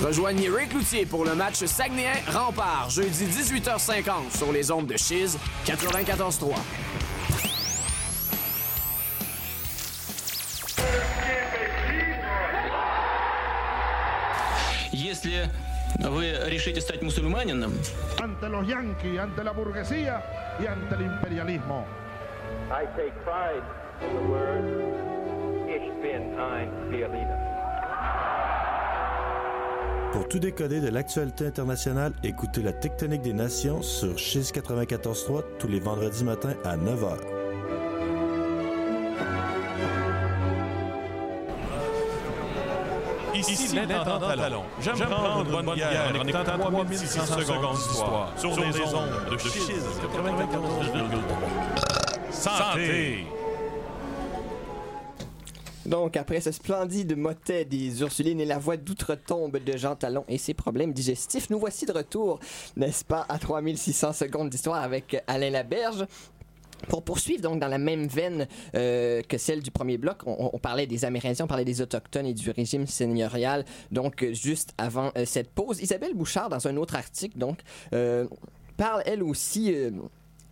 Rejoignez 0.00 0.48
Ray 0.48 0.68
Cloutier 0.68 1.06
pour 1.06 1.24
le 1.24 1.34
match 1.34 1.64
Saguenay 1.64 2.22
Rempart, 2.28 2.88
jeudi 2.88 3.26
18h50 3.26 4.36
sur 4.36 4.52
les 4.52 4.70
ondes 4.70 4.86
de 4.86 4.96
Chiz 4.96 5.36
94.3. 5.66 6.54
Если 14.92 15.50
вы 15.98 16.32
решите 16.46 16.80
стать 16.80 17.02
мусульманином, 17.02 17.72
ante 18.22 18.48
los 18.48 18.66
yanquis, 18.66 19.18
ante 19.18 19.42
la 19.42 19.52
burguesía 19.52 20.22
y 20.60 20.66
ante 20.66 20.94
el 20.94 21.02
imperialismo. 21.02 21.86
I 22.73 22.85
take 22.97 23.13
pride 23.23 23.61
in 24.01 24.15
the 24.15 24.23
word 24.31 24.65
Ich 25.69 25.91
bin 26.01 26.39
ein 26.39 26.69
Berliner. 26.89 27.37
Pour 30.11 30.27
tout 30.27 30.39
décoder 30.39 30.81
de 30.81 30.89
l'actualité 30.89 31.45
internationale, 31.45 32.13
écoutez 32.23 32.63
la 32.63 32.73
Tectonique 32.73 33.21
des 33.21 33.33
Nations 33.33 33.83
sur 33.83 34.17
Chiz 34.17 34.51
94.3 34.51 35.43
tous 35.59 35.67
les 35.67 35.79
vendredis 35.79 36.23
matins 36.23 36.55
à 36.63 36.75
9h. 36.75 37.19
Ici 43.35 43.75
l'intendant 43.75 44.35
Talon. 44.35 44.63
J'aime 44.79 44.97
prendre 44.97 45.45
une 45.45 45.51
bonne 45.51 45.75
bière 45.75 46.09
en 46.09 46.15
écoutant 46.15 46.43
3600 46.43 47.39
secondes 47.39 47.75
d'histoire 47.75 48.33
sur 48.35 48.59
les 48.59 48.81
ondes 48.81 49.29
de 49.29 49.37
Chiz 49.37 49.83
94,3. 50.01 52.12
Santé! 52.43 53.23
Donc, 55.85 56.17
après 56.17 56.41
ce 56.41 56.51
splendide 56.51 57.15
motet 57.15 57.63
des 57.63 58.01
Ursulines 58.01 58.41
et 58.41 58.45
la 58.45 58.57
voix 58.57 58.75
d'outre-tombe 58.75 59.57
de 59.59 59.77
Jean 59.77 59.95
Talon 59.95 60.25
et 60.27 60.37
ses 60.37 60.53
problèmes 60.53 60.91
digestifs, 60.91 61.49
nous 61.49 61.57
voici 61.57 61.85
de 61.85 61.93
retour, 61.93 62.41
n'est-ce 62.75 63.05
pas, 63.05 63.25
à 63.29 63.39
3600 63.39 64.11
secondes 64.11 64.49
d'histoire 64.49 64.83
avec 64.83 65.23
Alain 65.27 65.51
Laberge. 65.51 66.05
Pour 66.89 67.03
poursuivre 67.03 67.41
donc 67.41 67.61
dans 67.61 67.69
la 67.69 67.77
même 67.77 68.07
veine 68.07 68.45
euh, 68.75 69.21
que 69.21 69.37
celle 69.37 69.63
du 69.63 69.71
premier 69.71 69.97
bloc, 69.97 70.17
on, 70.25 70.59
parlait 70.59 70.85
des 70.85 71.05
Amérindiens, 71.05 71.45
on 71.45 71.47
parlait 71.47 71.63
des 71.63 71.79
Autochtones 71.79 72.25
et 72.25 72.33
du 72.33 72.51
régime 72.51 72.87
seigneurial. 72.87 73.63
Donc, 73.89 74.25
juste 74.33 74.73
avant 74.77 75.13
euh, 75.17 75.23
cette 75.23 75.49
pause, 75.49 75.79
Isabelle 75.79 76.13
Bouchard, 76.13 76.49
dans 76.49 76.67
un 76.67 76.75
autre 76.75 76.95
article, 76.95 77.37
donc, 77.37 77.59
euh, 77.93 78.27
parle 78.75 79.01
elle 79.05 79.23
aussi 79.23 79.73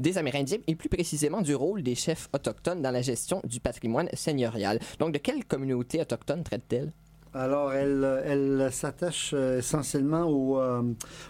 des 0.01 0.17
Amérindiens 0.17 0.57
et 0.67 0.75
plus 0.75 0.89
précisément 0.89 1.41
du 1.41 1.55
rôle 1.55 1.83
des 1.83 1.95
chefs 1.95 2.27
autochtones 2.33 2.81
dans 2.81 2.91
la 2.91 3.01
gestion 3.01 3.41
du 3.45 3.59
patrimoine 3.59 4.09
seigneurial. 4.13 4.79
Donc, 4.99 5.13
de 5.13 5.17
quelle 5.19 5.45
communauté 5.45 6.01
autochtone 6.01 6.43
traite-t-elle? 6.43 6.91
Alors, 7.33 7.71
elle, 7.71 8.21
elle 8.25 8.69
s'attache 8.73 9.31
euh, 9.33 9.59
essentiellement 9.59 10.23
aux, 10.25 10.59
euh, 10.59 10.81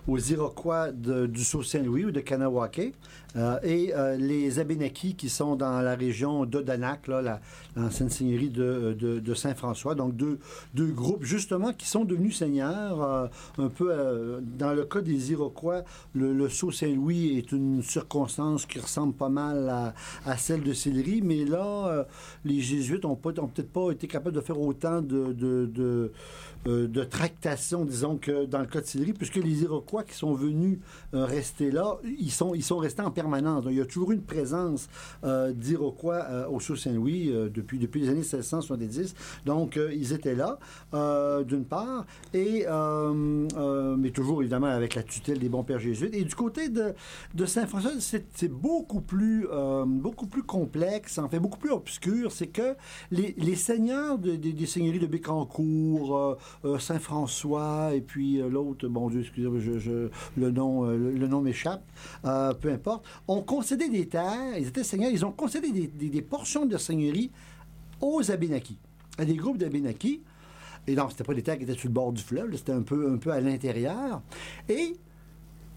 aux 0.07 0.17
Iroquois 0.17 0.91
de- 0.91 1.27
du 1.27 1.43
Sault-Saint-Louis 1.43 2.05
ou 2.05 2.11
de 2.11 2.21
Kanawake 2.21 2.93
euh, 3.35 3.59
et 3.63 3.93
euh, 3.95 4.17
les 4.17 4.59
Abénakis 4.59 5.15
qui 5.15 5.29
sont 5.29 5.55
dans 5.55 5.81
la 5.81 5.95
région 5.95 6.45
d'Odanak, 6.45 7.07
là, 7.07 7.21
la- 7.21 7.41
l'ancienne 7.75 8.09
seigneurie 8.09 8.49
de, 8.49 9.33
Saint-François. 9.33 9.95
Donc, 9.95 10.15
deux, 10.15 10.37
groupes, 10.75 11.23
justement, 11.23 11.71
qui 11.73 11.87
sont 11.87 12.03
devenus 12.03 12.37
seigneurs. 12.37 13.01
euh, 13.01 13.27
un 13.57 13.69
peu, 13.69 14.41
dans 14.57 14.73
le 14.73 14.83
cas 14.85 15.01
des 15.01 15.31
Iroquois, 15.31 15.83
le, 16.13 16.33
le 16.33 16.49
Sault-Saint-Louis 16.49 17.37
est 17.37 17.51
une 17.51 17.81
circonstance 17.81 18.65
qui 18.65 18.79
ressemble 18.79 19.13
pas 19.13 19.29
mal 19.29 19.93
à, 20.25 20.37
celle 20.37 20.63
de 20.63 20.73
Sillery, 20.73 21.21
mais 21.21 21.45
là, 21.45 22.05
les 22.45 22.59
Jésuites 22.59 23.03
n'ont 23.03 23.15
peut-être 23.15 23.71
pas 23.71 23.91
été 23.91 24.07
capables 24.07 24.35
de 24.35 24.41
faire 24.41 24.59
autant 24.59 25.01
de, 25.01 26.11
euh, 26.67 26.87
de 26.87 27.03
tractations, 27.03 27.85
disons, 27.85 28.17
que 28.17 28.45
dans 28.45 28.59
le 28.59 28.65
cas 28.65 28.81
de 28.81 29.11
puisque 29.13 29.35
les 29.37 29.63
Iroquois 29.63 30.03
qui 30.03 30.13
sont 30.15 30.33
venus 30.33 30.79
euh, 31.13 31.25
rester 31.25 31.71
là, 31.71 31.97
ils 32.19 32.31
sont, 32.31 32.53
ils 32.53 32.63
sont 32.63 32.77
restés 32.77 33.01
en 33.01 33.11
permanence. 33.11 33.65
Il 33.69 33.75
y 33.77 33.81
a 33.81 33.85
toujours 33.85 34.11
une 34.11 34.21
présence 34.21 34.87
euh, 35.23 35.51
d'Iroquois 35.53 36.47
au 36.49 36.59
Sault-Saint-Louis 36.59 37.31
depuis, 37.53 37.79
depuis 37.79 38.01
les 38.01 38.09
années 38.09 38.19
1670. 38.19 39.15
Donc, 39.45 39.79
ils 39.93 40.13
étaient 40.13 40.35
là, 40.35 40.59
d'une 41.43 41.65
part, 41.65 42.05
et, 42.33 42.65
mais 43.97 44.11
toujours 44.11 44.41
évidemment 44.41 44.67
avec 44.67 44.95
la 44.95 45.03
tutelle 45.03 45.39
des 45.39 45.49
bons 45.49 45.63
pères 45.63 45.79
jésuites. 45.79 46.13
Et 46.15 46.23
du 46.23 46.35
côté 46.35 46.69
de, 46.69 46.93
de 47.33 47.45
Saint-François, 47.45 47.91
c'est 47.99 48.47
beaucoup 48.51 49.01
plus, 49.01 49.47
beaucoup 49.85 50.27
plus 50.27 50.43
complexe, 50.43 51.17
en 51.17 51.29
fait, 51.29 51.39
beaucoup 51.39 51.59
plus 51.59 51.71
obscur. 51.71 52.31
C'est 52.31 52.47
que 52.47 52.75
les, 53.11 53.33
seigneurs 53.55 54.17
de- 54.17 54.35
des- 54.35 54.53
seigneuries 54.65 54.99
de 54.99 55.07
Bécancourt, 55.07 56.37
Saint-François, 56.79 57.91
et 57.93 58.01
puis 58.01 58.39
euh, 58.39 58.49
l'autre, 58.49 58.87
bon 58.87 59.09
Dieu, 59.09 59.21
excusez-moi, 59.21 59.59
le 60.37 60.51
nom, 60.51 60.85
euh, 60.85 60.97
le, 60.97 61.27
nom 61.27 61.41
m'échappe, 61.41 61.83
euh, 62.25 62.53
peu 62.53 62.71
importe, 62.71 63.05
ont 63.27 63.41
concédé 63.41 63.89
des 63.89 64.07
terres, 64.07 64.57
ils 64.57 64.67
étaient 64.67 64.83
seigneurs, 64.83 65.11
ils 65.11 65.25
ont 65.25 65.31
concédé 65.31 65.71
des, 65.71 66.21
portions 66.21 66.65
de 66.65 66.77
seigneurie 66.77 67.31
aux 67.99 68.31
Abénakis, 68.31 68.77
à 69.17 69.25
des 69.25 69.35
groupes 69.35 69.57
d'Abénakis. 69.57 70.21
Et 70.87 70.95
non, 70.95 71.09
c'était 71.09 71.23
pas 71.23 71.33
des 71.33 71.43
terres 71.43 71.57
qui 71.57 71.63
étaient 71.63 71.75
sur 71.75 71.89
le 71.89 71.93
bord 71.93 72.11
du 72.11 72.21
fleuve, 72.21 72.55
c'était 72.55 72.71
un 72.71 72.81
peu, 72.81 73.11
un 73.11 73.17
peu 73.17 73.31
à 73.31 73.39
l'intérieur. 73.39 74.21
Et 74.67 74.95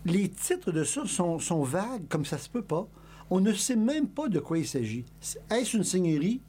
les 0.04 0.28
titres 0.28 0.72
de 0.72 0.84
ça 0.84 1.02
sont, 1.06 1.38
sont 1.38 1.62
vagues, 1.62 2.08
comme 2.08 2.24
ça 2.24 2.38
se 2.38 2.48
peut 2.48 2.62
pas. 2.62 2.86
On 3.30 3.40
ne 3.40 3.52
sait 3.52 3.76
même 3.76 4.08
pas 4.08 4.28
de 4.28 4.38
quoi 4.38 4.58
il 4.58 4.66
s'agit. 4.66 5.04
Est-ce 5.50 5.76
une 5.76 5.84
seigneurie? 5.84 6.40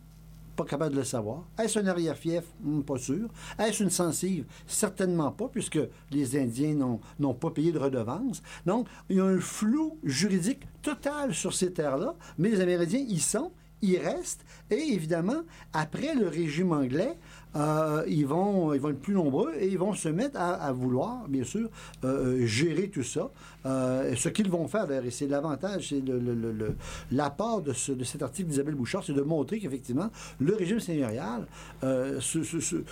Pas 0.56 0.64
capable 0.64 0.94
de 0.94 1.00
le 1.00 1.04
savoir. 1.04 1.44
Est-ce 1.60 1.80
un 1.80 1.88
arrière-fief? 1.88 2.44
Hmm, 2.62 2.82
pas 2.82 2.98
sûr. 2.98 3.28
Est-ce 3.60 3.84
une 3.84 3.90
sensive? 3.90 4.46
Certainement 4.66 5.32
pas, 5.32 5.50
puisque 5.50 5.80
les 6.12 6.38
Indiens 6.40 6.76
n'ont- 7.20 7.34
pas 7.34 7.52
payé 7.52 7.74
de 7.74 7.80
redevance. 7.80 8.42
Donc, 8.66 8.88
il 9.10 9.18
y 9.18 9.20
a 9.20 9.26
un 9.26 9.40
flou 9.40 9.98
juridique 10.04 10.62
total 10.82 11.34
sur 11.34 11.54
ces 11.54 11.74
terres-là, 11.74 12.16
mais 12.38 12.50
les 12.50 12.62
Amérindiens 12.62 13.04
y 13.06 13.20
sont, 13.20 13.52
y 13.82 13.98
restent, 13.98 14.46
et 14.72 14.94
évidemment, 14.94 15.42
après 15.74 16.16
le 16.16 16.28
régime 16.30 16.72
anglais, 16.72 17.18
euh, 17.56 18.04
ils, 18.08 18.26
vont, 18.26 18.74
ils 18.74 18.82
vont 18.82 18.90
être 18.90 19.00
plus 19.00 19.14
nombreux 19.14 19.54
et 19.60 19.68
ils 19.68 19.78
vont 19.78 19.94
se 19.94 20.10
mettre 20.10 20.40
à, 20.40 20.72
vouloir, 20.74 21.28
bien 21.28 21.44
sûr, 21.44 21.70
euh, 22.04 22.46
gérer 22.46 22.90
tout 22.90 23.04
ça. 23.04 23.30
Euh, 23.66 24.14
ce 24.16 24.30
qu'ils 24.30 24.50
vont 24.50 24.68
faire, 24.68 24.90
et 24.92 25.10
c'est 25.12 25.28
l'avantage, 25.28 25.90
c'est 25.90 26.02
le- 26.06 26.20
le- 26.20 26.52
le- 26.52 26.76
l'apport 27.12 27.62
de, 27.62 27.74
ce- 27.74 27.92
de 27.94 28.04
cet 28.04 28.22
article 28.22 28.50
d'Isabelle 28.50 28.76
Bouchard, 28.76 29.04
c'est 29.04 29.14
de 29.14 29.22
montrer 29.22 29.60
qu'effectivement, 29.60 30.10
le 30.40 30.54
régime 30.56 30.80
seigneurial 30.80 31.48
se, 31.82 32.44
se- 32.44 32.84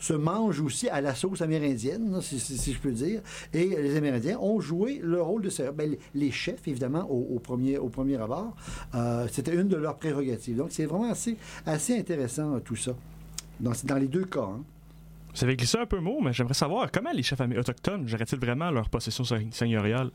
se- 0.00 0.12
mange 0.14 0.60
aussi 0.60 0.88
à 0.88 1.00
la 1.00 1.14
sauce 1.14 1.42
amérindienne, 1.42 2.20
si, 2.22 2.72
je 2.72 2.78
peux 2.78 2.92
dire. 2.92 3.20
Et 3.52 3.66
les 3.66 3.96
Amérindiens 3.96 4.38
ont 4.40 4.60
joué 4.60 5.00
le 5.02 5.20
rôle 5.20 5.42
de 5.42 5.50
seigneur. 5.50 5.72
Ben, 5.74 5.96
les- 6.14 6.30
chefs, 6.30 6.66
évidemment, 6.66 7.06
au, 7.10 7.34
au 7.36 7.38
premier, 7.38 7.78
au 7.78 7.88
premier 7.88 8.16
abord, 8.16 8.56
c'était 9.30 9.54
une 9.54 9.68
de 9.68 9.76
leurs 9.76 9.96
prérogatives. 9.96 10.56
Donc, 10.56 10.68
c'est 10.70 10.86
vraiment 10.86 11.10
assez, 11.10 11.36
assez 11.66 11.98
intéressant, 11.98 12.58
tout 12.60 12.76
ça. 12.76 12.92
Dans, 13.60 13.72
dans 13.84 13.96
les 13.96 14.08
deux 14.08 14.24
cas. 14.24 14.40
hein. 14.42 14.62
Vous 15.36 15.42
avez 15.44 15.56
glissé 15.56 15.78
un 15.78 15.86
peu 15.86 15.98
mot, 15.98 16.20
mais 16.20 16.32
j'aimerais 16.32 16.54
savoir 16.54 16.90
comment 16.92 17.10
les 17.12 17.22
chefs 17.22 17.40
autochtones 17.40 18.06
géraient-ils 18.06 18.38
vraiment 18.38 18.70
leur 18.70 18.88
possession 18.88 19.24
se- 19.24 19.34
seigneuriale? 19.50 20.10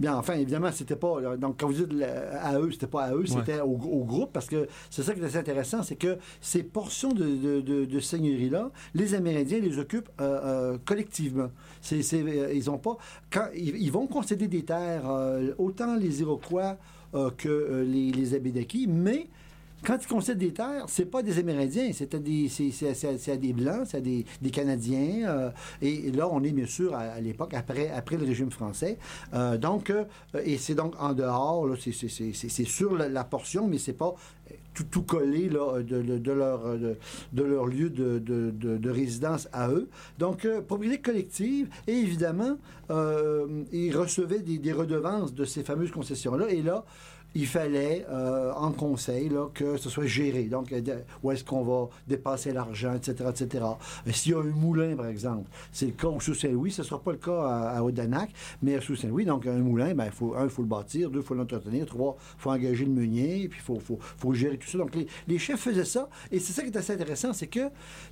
Bien, 0.00 0.16
enfin, 0.16 0.34
évidemment, 0.34 0.70
c'était 0.72 0.96
pas. 0.96 1.20
là, 1.20 1.36
Donc, 1.36 1.60
quand 1.60 1.66
vous 1.66 1.84
dites 1.84 2.02
à 2.40 2.58
eux, 2.58 2.70
c'était 2.70 2.86
pas 2.86 3.04
à 3.04 3.14
eux, 3.14 3.26
c'était 3.26 3.60
au, 3.60 3.72
au 3.72 4.04
groupe, 4.04 4.32
parce 4.32 4.46
que 4.46 4.66
c'est 4.88 5.02
ça 5.02 5.12
qui 5.12 5.20
est 5.20 5.24
assez 5.24 5.36
intéressant, 5.36 5.82
c'est 5.82 5.96
que 5.96 6.16
ces 6.40 6.62
portions 6.62 7.12
de, 7.12 7.24
de, 7.36 7.60
de- 7.60 7.84
de 7.84 8.00
seigneurie-là, 8.00 8.70
les 8.94 9.14
Amérindiens 9.14 9.58
les 9.58 9.78
occupent 9.78 10.08
euh, 10.20 10.40
euh, 10.74 10.78
collectivement. 10.86 11.50
C'est, 11.82 12.00
euh, 12.14 12.52
ils 12.54 12.70
ont 12.70 12.78
pas. 12.78 12.96
Quand 13.30 13.48
ils, 13.54 13.76
ils 13.76 13.92
vont 13.92 14.06
concéder 14.06 14.48
des 14.48 14.62
terres, 14.64 15.08
euh, 15.10 15.52
autant 15.58 15.96
les 15.96 16.20
Iroquois 16.22 16.76
que 17.36 17.84
les, 17.86 18.10
les 18.12 18.34
mais 18.86 19.28
quand 19.84 19.96
ils 20.02 20.06
concèdent 20.08 20.38
des 20.38 20.52
terres, 20.52 20.84
c'est 20.88 21.04
pas 21.04 21.22
des 21.22 21.38
Amérindiens, 21.38 21.90
c'est 21.92 22.14
à 22.14 22.18
des, 22.18 22.48
c'est, 22.48 23.36
des 23.38 23.52
Blancs, 23.52 23.86
c'est 23.86 23.98
à 23.98 24.00
des, 24.00 24.24
des 24.42 24.50
Canadiens. 24.50 25.28
euh, 25.28 25.50
et 25.82 26.10
là, 26.10 26.28
on 26.30 26.42
est 26.42 26.50
bien 26.52 26.66
sûr 26.66 26.94
à, 26.94 27.20
l'époque, 27.20 27.54
après, 27.54 27.88
après 27.90 28.16
le 28.16 28.24
régime 28.24 28.50
français. 28.50 28.98
Euh, 29.34 29.56
donc, 29.56 29.90
euh, 29.90 30.04
et 30.44 30.58
c'est 30.58 30.74
donc 30.74 30.94
en 31.00 31.12
dehors, 31.12 31.66
c'est, 31.80 32.64
sur 32.64 32.96
la, 32.96 33.08
la 33.08 33.24
portion, 33.24 33.68
mais 33.68 33.78
c'est 33.78 33.92
pas 33.92 34.14
tout, 34.74 34.84
tout 34.84 35.02
collé 35.02 35.48
là, 35.48 35.80
de, 35.82 35.96
leur, 36.32 36.60
de, 36.78 37.42
leur 37.42 37.66
lieu 37.66 37.90
de, 37.90 38.18
de- 38.18 38.50
de- 38.50 38.76
de 38.76 38.90
résidence 38.90 39.48
à 39.52 39.70
eux. 39.70 39.88
Donc, 40.18 40.46
propriété 40.66 41.00
collective, 41.00 41.68
et 41.86 41.92
évidemment, 41.94 42.56
ils 43.72 43.96
recevaient 43.96 44.40
des, 44.40 44.58
des 44.58 44.72
redevances 44.72 45.34
de 45.34 45.44
ces 45.44 45.62
fameuses 45.62 45.90
concessions-là. 45.90 46.48
Et 46.50 46.62
là, 46.62 46.84
il 47.34 47.46
fallait, 47.46 48.06
euh, 48.10 48.52
en 48.54 48.72
conseil, 48.72 49.30
que 49.54 49.76
ce 49.76 49.90
soit 49.90 50.06
géré. 50.06 50.44
Donc, 50.44 50.72
euh, 50.72 50.80
où 51.22 51.30
est-ce 51.30 51.44
qu'on 51.44 51.62
va 51.62 51.88
dépasser 52.06 52.52
l'argent, 52.52 52.94
etc., 52.94 53.30
etc. 53.30 53.64
S'il 54.12 54.32
y 54.32 54.34
a 54.34 54.38
un 54.38 54.44
moulin, 54.44 54.96
par 54.96 55.06
exemple, 55.06 55.48
c'est 55.70 55.86
le 55.86 55.92
cas 55.92 56.08
au 56.08 56.20
Sous-Saint-Louis, 56.20 56.72
ce 56.72 56.82
ne 56.82 56.86
sera 56.86 57.00
pas 57.00 57.12
le 57.12 57.18
cas 57.18 57.42
à, 57.42 57.78
à 57.78 58.26
mais 58.62 58.76
à 58.76 58.80
Sous-Saint-Louis, 58.80 59.24
donc 59.24 59.46
un 59.46 59.58
moulin, 59.58 59.94
ben, 59.94 60.10
faut, 60.10 60.34
un, 60.34 60.44
il 60.44 60.50
faut 60.50 60.62
le 60.62 60.68
bâtir, 60.68 61.10
deux, 61.10 61.20
il 61.20 61.24
faut 61.24 61.34
l'entretenir, 61.34 61.86
trois, 61.86 62.16
il 62.38 62.42
faut 62.42 62.50
engager 62.50 62.84
le 62.84 62.92
meunier, 62.92 63.48
puis 63.48 63.60
il 63.60 63.64
faut, 63.64 63.78
faut, 63.78 63.98
faut 64.00 64.32
gérer 64.32 64.56
tout 64.56 64.68
ça. 64.68 64.78
Donc, 64.78 64.94
les, 64.94 65.06
les 65.26 65.38
chefs 65.38 65.60
faisaient 65.60 65.84
ça, 65.84 66.08
et 66.30 66.40
c'est 66.40 66.52
ça 66.52 66.62
qui 66.62 66.68
est 66.68 66.76
assez 66.76 66.92
intéressant, 66.94 67.32
c'est 67.32 67.46
que 67.46 67.70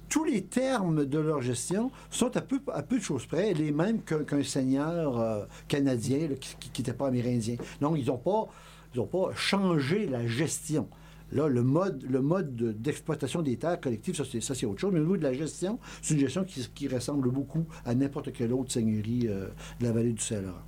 tous 0.09 0.25
les 0.25 0.43
termes 0.45 1.05
de 1.05 1.19
leur 1.19 1.43
gestion 1.43 1.91
sont 2.11 2.37
à 2.37 2.41
peu, 2.41 2.61
à 2.73 2.83
peu 2.83 2.99
de 2.99 3.03
choses 3.03 3.27
près 3.27 3.55
les 3.55 3.73
mêmes 3.73 4.03
qu'un 4.03 4.43
seigneur 4.43 5.19
euh, 5.19 5.45
canadien 5.69 6.29
qui 6.39 6.81
n'était 6.81 6.93
pas 6.93 7.09
amérindien. 7.09 7.57
Donc, 7.81 7.97
ils 7.99 8.07
n'ont 8.07 8.19
pas, 8.19 8.49
ils 8.97 9.01
ont 9.01 9.07
pas 9.07 9.35
changé 9.35 10.07
la 10.07 10.27
gestion. 10.27 10.89
Là, 11.33 11.49
le 11.49 11.63
mode, 11.63 12.05
le 12.09 12.23
mode 12.23 12.55
de- 12.57 12.73
d'exploitation 12.73 13.43
des 13.43 13.57
terres 13.57 13.81
collectives, 13.81 14.15
ça 14.15 14.25
c'est, 14.31 14.41
ça, 14.41 14.55
c'est 14.55 14.65
autre 14.65 14.81
chose. 14.81 14.93
Mais 14.93 15.01
au 15.01 15.03
niveau 15.03 15.17
de 15.17 15.23
la 15.25 15.33
gestion, 15.33 15.79
c'est 16.01 16.15
une 16.15 16.21
gestion 16.21 16.45
qui, 16.45 16.67
qui 16.75 16.89
ressemble 16.89 17.31
beaucoup 17.31 17.67
à 17.85 17.95
n'importe 17.95 18.33
quelle 18.33 18.53
autre 18.53 18.73
seigneurie 18.73 19.27
euh, 19.27 19.49
de 19.81 19.85
la 19.85 19.93
vallée 19.93 20.13
du 20.13 20.23
Saint-Laurent. 20.23 20.63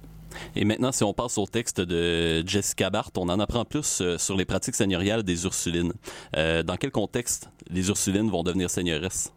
Et 0.55 0.64
maintenant, 0.64 0.93
si 0.93 1.05
on 1.05 1.14
passe 1.14 1.39
au 1.39 1.47
texte 1.47 1.81
de 1.81 2.47
Jessica 2.47 2.91
Barth, 2.91 3.16
on 3.16 3.29
en 3.31 3.41
apprend 3.41 3.64
plus 3.64 4.01
euh, 4.03 4.18
sur 4.18 4.37
les 4.37 4.45
pratiques 4.45 4.74
seigneuriales 4.74 5.22
des 5.22 5.45
Ursulines. 5.45 5.93
Euh, 6.37 6.62
dans 6.62 6.76
quel 6.76 6.91
contexte 6.91 7.49
les 7.70 7.89
Ursulines 7.89 8.29
vont 8.29 8.43
devenir 8.43 8.68
seigneuresses? 8.68 9.33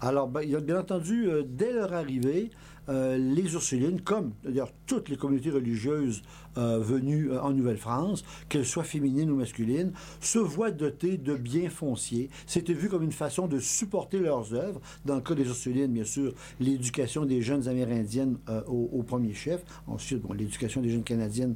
Alors, 0.00 0.28
ben, 0.28 0.46
bien 0.60 0.78
entendu, 0.78 1.28
euh, 1.28 1.42
dès 1.44 1.72
leur 1.72 1.92
arrivée, 1.92 2.50
euh, 2.88 3.18
les 3.18 3.52
Ursulines, 3.52 4.00
comme 4.00 4.32
d'ailleurs 4.42 4.72
toutes 4.86 5.08
les 5.08 5.16
communautés 5.16 5.50
religieuses 5.50 6.22
euh, 6.56 6.78
venues 6.78 7.30
euh, 7.30 7.42
en 7.42 7.50
Nouvelle-France, 7.50 8.24
qu'elles 8.48 8.64
soient 8.64 8.84
féminines 8.84 9.30
ou 9.30 9.36
masculines, 9.36 9.92
se 10.20 10.38
voient 10.38 10.70
dotées 10.70 11.18
de 11.18 11.34
biens 11.34 11.68
fonciers. 11.68 12.30
C'était 12.46 12.72
vu 12.72 12.88
comme 12.88 13.02
une 13.02 13.12
façon 13.12 13.46
de 13.46 13.58
supporter 13.58 14.18
leurs 14.18 14.54
œuvres. 14.54 14.80
Dans 15.04 15.16
le 15.16 15.20
cas 15.20 15.34
des 15.34 15.46
Ursulines, 15.46 15.92
bien 15.92 16.04
sûr, 16.04 16.32
l'éducation 16.60 17.26
des 17.26 17.42
jeunes 17.42 17.68
Amérindiennes 17.68 18.38
au, 18.66 19.02
premier 19.02 19.34
chef. 19.34 19.62
Ensuite, 19.86 20.22
bon, 20.22 20.32
l'éducation 20.32 20.80
des 20.80 20.90
jeunes 20.90 21.02
Canadiennes 21.02 21.54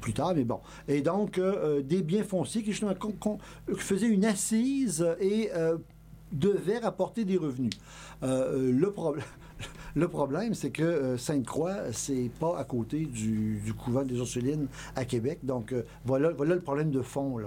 plus 0.00 0.12
tard, 0.12 0.34
mais 0.34 0.44
bon. 0.44 0.60
Et 0.86 1.00
donc, 1.00 1.40
des 1.84 2.02
biens 2.02 2.24
fonciers 2.24 2.62
qui 2.62 2.72
faisaient 2.72 4.08
une 4.08 4.24
assise 4.24 5.06
et 5.20 5.50
devaient 6.32 6.78
rapporter 6.78 7.24
des 7.24 7.36
revenus. 7.36 7.72
Le, 8.22 8.90
problème 8.90 9.24
le 9.98 10.08
problème, 10.08 10.54
c'est 10.54 10.70
que 10.70 10.82
euh, 10.82 11.16
Sainte-Croix, 11.18 11.92
c'est 11.92 12.30
pas 12.38 12.56
à 12.58 12.64
côté 12.64 13.04
du, 13.04 13.60
couvent 13.76 14.04
des 14.04 14.16
Ursulines 14.16 14.68
à 14.94 15.04
Québec. 15.04 15.40
Donc, 15.42 15.72
euh, 15.72 15.82
voilà, 16.04 16.30
le 16.30 16.60
problème 16.60 16.90
de 16.90 17.02
fond. 17.02 17.38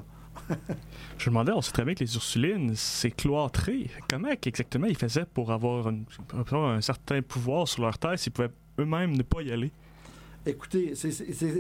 Je 1.18 1.30
me 1.30 1.34
demandais, 1.34 1.52
on 1.54 1.62
sait 1.62 1.72
très 1.72 1.86
bien 1.86 1.93
que 1.93 2.04
les 2.04 2.14
Ursulines, 2.16 2.74
c'est 2.76 3.12
cloîtré. 3.12 3.89
Comment 4.10 4.30
exactement 4.30 4.88
ils 4.88 4.97
faisaient 4.97 5.26
pour 5.26 5.52
avoir, 5.52 5.89
une- 5.89 6.06
pour 6.28 6.39
avoir 6.39 6.72
un 6.72 6.82
certain 6.82 7.22
pouvoir 7.22 7.68
sur 7.68 7.84
leur 7.84 7.97
terre 7.97 8.18
s'ils 8.20 8.32
pouvaient 8.34 8.52
eux-mêmes 8.80 9.16
ne 9.16 9.24
pas 9.24 9.41
y 9.41 9.52
aller? 9.52 9.72
Écoutez, 10.48 10.94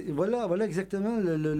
voilà, 0.09 0.47
voilà 0.47 0.65
exactement 0.65 1.17
le, 1.17 1.37
le- 1.37 1.53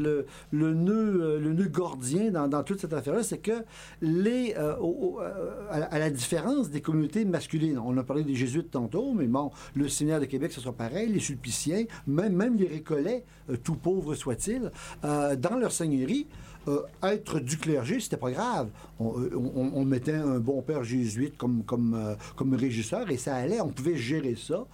euh, 1.22 1.40
nœud 1.54 1.68
gordien 1.68 2.32
dans, 2.32 2.48
toute 2.64 2.80
cette 2.80 2.94
affaire-là, 2.94 3.22
c'est 3.22 3.38
que 3.38 3.64
les, 4.02 4.56
euh, 4.58 4.74
euh, 4.82 5.68
à, 5.70 6.00
la- 6.00 6.10
différence 6.10 6.72
des 6.72 6.82
communautés 6.82 7.24
masculines, 7.26 7.78
on 7.78 7.96
a 7.98 8.04
parlé 8.04 8.24
des 8.24 8.34
jésuites 8.36 8.72
tantôt, 8.72 9.14
mais 9.14 9.28
bon, 9.28 9.52
le 9.76 9.88
séminaire 9.88 10.20
de 10.20 10.26
Québec, 10.26 10.52
ce 10.52 10.62
sera 10.62 10.74
pareil, 10.74 11.10
les 11.10 11.20
sulpiciens, 11.20 11.86
même, 12.08 12.56
les 12.58 12.68
récollets, 12.68 13.24
tout 13.64 13.76
pauvres 13.76 14.16
soient-ils, 14.16 14.72
dans 15.04 15.58
leur 15.60 15.72
seigneurie, 15.72 16.28
euh, 16.68 16.82
être 17.04 17.40
du 17.40 17.58
clergé, 17.58 18.00
c'était 18.00 18.18
pas 18.18 18.32
grave. 18.32 18.70
On, 19.00 19.20
euh, 19.20 19.84
mettait 19.84 20.14
un 20.14 20.40
bon 20.40 20.62
père 20.62 20.84
jésuite 20.84 21.34
euh, 21.44 22.16
comme 22.36 22.54
régisseur 22.54 23.10
et 23.10 23.18
ça 23.18 23.36
allait, 23.36 23.62
on 23.62 23.70
pouvait 23.70 23.98
gérer 23.98 24.36
ça 24.36 24.66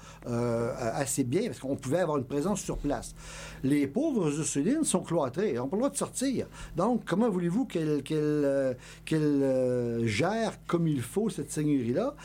assez 0.94 1.24
bien 1.24 1.48
parce 1.48 1.60
qu'on 1.60 1.76
pouvait 1.76 2.00
avoir 2.00 2.18
une 2.18 2.26
présence 2.26 2.62
sur 2.62 2.78
place. 2.78 3.16
Les 3.64 3.88
pauvres 3.88 4.38
Ursulines 4.38 4.84
sont 4.84 5.02
cloîtrés, 5.02 5.52
ils 5.52 5.56
n'ont 5.56 5.68
pas 5.68 5.78
le 5.78 5.82
droit 5.82 5.90
de 5.90 5.98
sortir. 5.98 6.48
Donc, 6.76 7.04
comment 7.06 7.30
voulez-vous 7.30 7.66
qu'elles 7.66 8.04
euh, 8.22 10.06
gèrent 10.06 10.58
comme 10.68 10.88
il 10.88 11.02
faut 11.02 11.30
cette 11.30 11.52
seigneurie-là? 11.52 12.16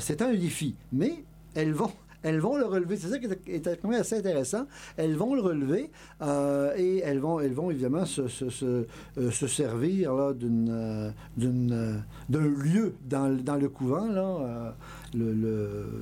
C'est 0.00 0.22
un 0.22 0.34
défi, 0.34 0.74
mais 0.92 1.24
elles 1.54 1.72
vont 1.72 1.92
elles 2.26 2.40
vont 2.40 2.56
le 2.56 2.64
relever. 2.64 2.96
C'est 2.96 3.08
ça 3.08 3.18
qui 3.18 3.26
est, 3.26 3.66
est 3.66 3.84
assez 3.94 4.16
intéressant. 4.16 4.66
Elles 4.96 5.14
vont 5.14 5.36
le 5.36 5.40
relever 5.40 5.92
euh, 6.22 6.74
et 6.76 6.98
elles 6.98 7.20
vont, 7.20 7.38
elles 7.38 7.54
vont 7.54 7.70
évidemment 7.70 8.04
se, 8.04 8.22
euh, 8.64 8.84
se 9.30 9.46
servir 9.46 10.12
euh, 10.12 10.34
d'un 11.36 12.40
lieu 12.40 12.94
dans, 13.08 13.32
dans 13.36 13.54
le 13.54 13.68
couvent, 13.68 14.08
là, 14.08 14.74
le, 15.16 15.32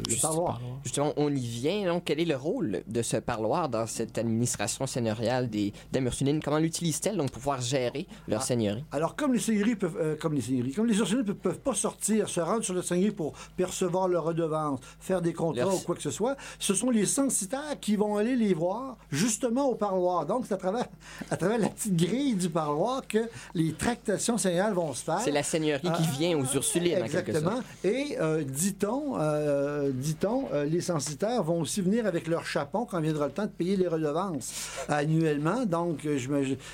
le, 0.09 0.21
parloir. 0.21 0.61
Justement, 0.83 1.13
on 1.17 1.31
y 1.35 1.41
vient. 1.47 1.87
Donc, 1.93 2.05
quel 2.05 2.21
est 2.21 2.25
le 2.25 2.37
rôle 2.37 2.83
de 2.87 3.03
ce 3.03 3.17
parloir 3.19 3.69
dans 3.69 3.87
cette 3.87 4.19
administration 4.19 4.87
seigneuriale 4.87 5.49
des 5.49 5.73
Dames 5.93 6.07
Ursulines? 6.07 6.41
Comment 6.43 6.59
l'utilisent-elles 6.59 7.17
donc 7.17 7.31
pour 7.31 7.41
pouvoir 7.41 7.61
gérer 7.61 8.07
leur 8.29 8.41
Ah. 8.43 8.45
seigneurie? 8.45 8.85
Alors, 8.93 9.17
comme 9.17 9.33
les 9.33 9.39
seigneuries 9.41 9.77
peuvent, 9.77 9.97
euh, 10.01 10.17
comme 10.21 10.35
les 10.35 10.41
seigneuries, 10.41 10.73
comme 10.73 10.87
les 10.87 10.99
Ursulines 10.99 11.25
ne 11.27 11.33
peuvent 11.33 11.61
pas 11.61 11.75
sortir, 11.75 12.29
se 12.29 12.41
rendre 12.41 12.63
sur 12.65 12.75
le 12.75 12.83
seigneurie 12.83 13.13
pour 13.13 13.33
percevoir 13.57 14.09
leur 14.09 14.25
redevance, 14.25 14.81
faire 15.01 15.21
des 15.23 15.33
contrats 15.33 15.65
Leur- 15.65 15.75
ou 15.75 15.79
quoi 15.79 15.95
que 15.95 16.03
ce 16.03 16.11
soit, 16.11 16.37
ce 16.59 16.75
sont 16.75 16.91
les 16.91 17.07
censitaires 17.07 17.79
qui 17.81 17.97
vont 17.97 18.17
aller 18.17 18.37
les 18.37 18.55
voir 18.55 18.97
justement 19.11 19.67
au 19.69 19.75
parloir. 19.75 20.27
Donc, 20.27 20.45
c'est 20.49 20.55
à 20.55 20.59
travers, 20.59 20.87
à 21.31 21.37
travers 21.37 21.59
la 21.59 21.69
petite 21.69 21.97
grille 21.97 22.35
du 22.35 22.49
parloir 22.51 23.07
que 23.07 23.29
les 23.55 23.73
tractations 23.73 24.39
seigneuriales 24.39 24.75
vont 24.75 24.93
se 24.95 25.05
faire. 25.05 25.21
C'est 25.21 25.31
la 25.31 25.43
seigneurie 25.43 25.83
qui 25.83 25.89
Ah, 26.09 26.17
vient 26.19 26.39
aux 26.39 26.45
Ursulines, 26.55 27.03
en 27.03 27.07
quelque 27.09 27.31
Exactement. 27.31 27.57
sorte. 27.57 27.65
Et 27.85 28.17
euh, 28.21 28.43
dit-on, 28.45 29.04
euh, 29.19 29.91
dit-on, 29.93 30.49
euh, 30.53 30.65
les 30.65 30.81
censitaires 30.81 31.43
vont 31.43 31.61
aussi 31.61 31.81
venir 31.81 32.07
avec 32.07 32.27
leur 32.27 32.47
chapon 32.47 32.87
quand 32.87 33.01
viendra 33.01 33.27
le 33.27 33.33
temps 33.33 33.45
de 33.45 33.51
payer 33.51 33.77
les 33.77 33.89
redevances 33.89 34.71
annuellement. 34.89 35.67
Donc, 35.67 36.05
euh, 36.07 36.19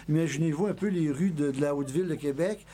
imaginez-vous 0.08 0.66
un 0.66 0.74
peu 0.74 0.88
les 0.88 1.10
rues 1.10 1.30
de, 1.30 1.52
la 1.60 1.74
Haute-Ville 1.74 2.08
de 2.08 2.14
Québec 2.14 2.64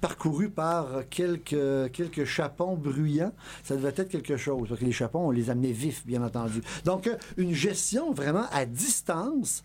parcourues 0.00 0.48
par 0.48 1.08
quelques, 1.10 1.92
quelques 1.92 2.24
chapons 2.24 2.76
bruyants. 2.76 3.32
Ça 3.62 3.76
devait 3.76 3.94
être 3.96 4.08
quelque 4.08 4.36
chose, 4.36 4.68
parce 4.68 4.80
que 4.80 4.84
les 4.84 4.92
chapons, 4.92 5.28
on 5.28 5.30
les 5.30 5.50
amenait 5.50 5.72
vifs, 5.72 6.06
bien 6.06 6.22
entendu. 6.22 6.60
Donc, 6.84 7.10
une 7.36 7.52
gestion 7.52 8.12
vraiment 8.12 8.44
à 8.52 8.64
distance, 8.64 9.64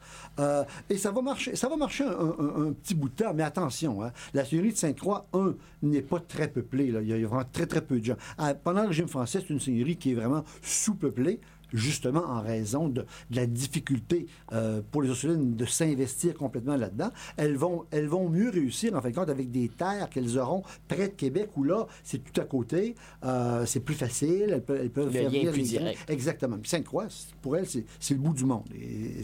et 0.90 0.98
ça 0.98 1.12
va 1.12 1.22
marcher, 1.22 1.56
ça 1.56 1.70
va 1.70 1.78
marcher 1.78 2.04
un, 2.04 2.74
petit 2.74 2.96
bout 2.96 3.10
de 3.10 3.24
temps, 3.24 3.34
mais 3.34 3.44
attention, 3.44 4.04
hein, 4.04 4.12
la 4.34 4.46
seigneurie 4.46 4.74
de 4.74 4.78
Sainte-Croix, 4.78 5.28
un, 5.34 5.54
n'est 5.82 6.02
pas 6.02 6.20
très 6.20 6.48
peuplée, 6.48 6.94
il 7.02 7.08
y 7.08 7.14
a 7.14 7.28
vraiment 7.28 7.46
très 7.52 7.66
très 7.66 7.82
peu 7.82 8.00
de 8.00 8.06
gens. 8.06 8.18
Ah, 8.38 8.54
pendant 8.54 8.84
le 8.84 8.90
régime 8.90 9.08
français, 9.08 9.40
c'est 9.42 9.54
une 9.54 9.60
seigneurie 9.60 9.98
qui 9.98 10.12
est 10.12 10.16
vraiment 10.16 10.44
sous-peuplée, 10.62 11.40
justement 11.74 12.24
en 12.26 12.42
raison 12.42 12.88
de, 12.88 13.02
de 13.30 13.36
la 13.36 13.46
difficulté 13.46 14.28
euh, 14.54 14.82
pour 14.92 15.02
les 15.02 15.10
Ursulines 15.10 15.56
de 15.56 15.66
s'investir 15.66 16.36
complètement 16.36 16.76
là-dedans. 16.76 17.12
Elles 17.38 17.56
vont, 17.58 17.86
elles 17.92 18.08
vont 18.08 18.30
mieux 18.30 18.50
réussir, 18.50 18.96
en 18.96 19.02
fin 19.02 19.10
de 19.10 19.16
compte, 19.16 19.30
avec 19.30 19.52
des 19.52 19.70
terres 19.70 20.10
qu'elles 20.10 20.38
auront 20.38 20.64
près 20.88 21.08
de 21.10 21.14
Québec, 21.14 21.50
où 21.56 21.64
là, 21.64 21.88
c'est 22.04 22.24
tout 22.24 22.40
à 22.42 22.46
côté, 22.46 22.96
euh, 23.24 23.66
c'est 23.66 23.80
plus 23.82 23.96
facile, 23.96 24.48
elles, 24.52 24.64
peuvent- 24.64 24.80
elles 24.82 24.90
peuvent 24.90 25.06
Le 25.06 25.12
faire 25.12 25.24
lien 25.24 25.30
est 25.30 25.40
venir 25.40 25.52
plus 25.54 25.62
les 25.62 25.68
grains. 25.70 25.80
direct. 25.84 26.10
Exactement. 26.10 26.58
Sainte-Croix, 26.64 27.08
pour 27.42 27.58
elle, 27.58 27.68
c'est 27.68 28.14
le 28.14 28.20
bout 28.20 28.34
du 28.34 28.46
monde. 28.46 28.66
Et 28.74 29.24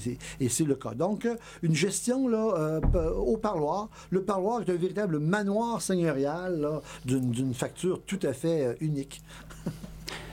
c'est- 0.49 0.65
le 0.65 0.75
cas. 0.75 0.93
Donc, 0.93 1.25
euh, 1.25 1.35
une 1.61 1.75
gestion 1.75 2.27
là, 2.27 2.79
euh, 2.95 3.11
au 3.13 3.37
parloir. 3.37 3.89
Le 4.09 4.23
parloir 4.23 4.61
est 4.61 4.69
un 4.69 4.75
véritable 4.75 5.19
manoir 5.19 5.81
seigneurial 5.81 6.81
d'une 7.05 7.53
facture 7.53 8.01
tout 8.05 8.19
à 8.23 8.33
fait 8.33 8.75
unique. 8.81 9.21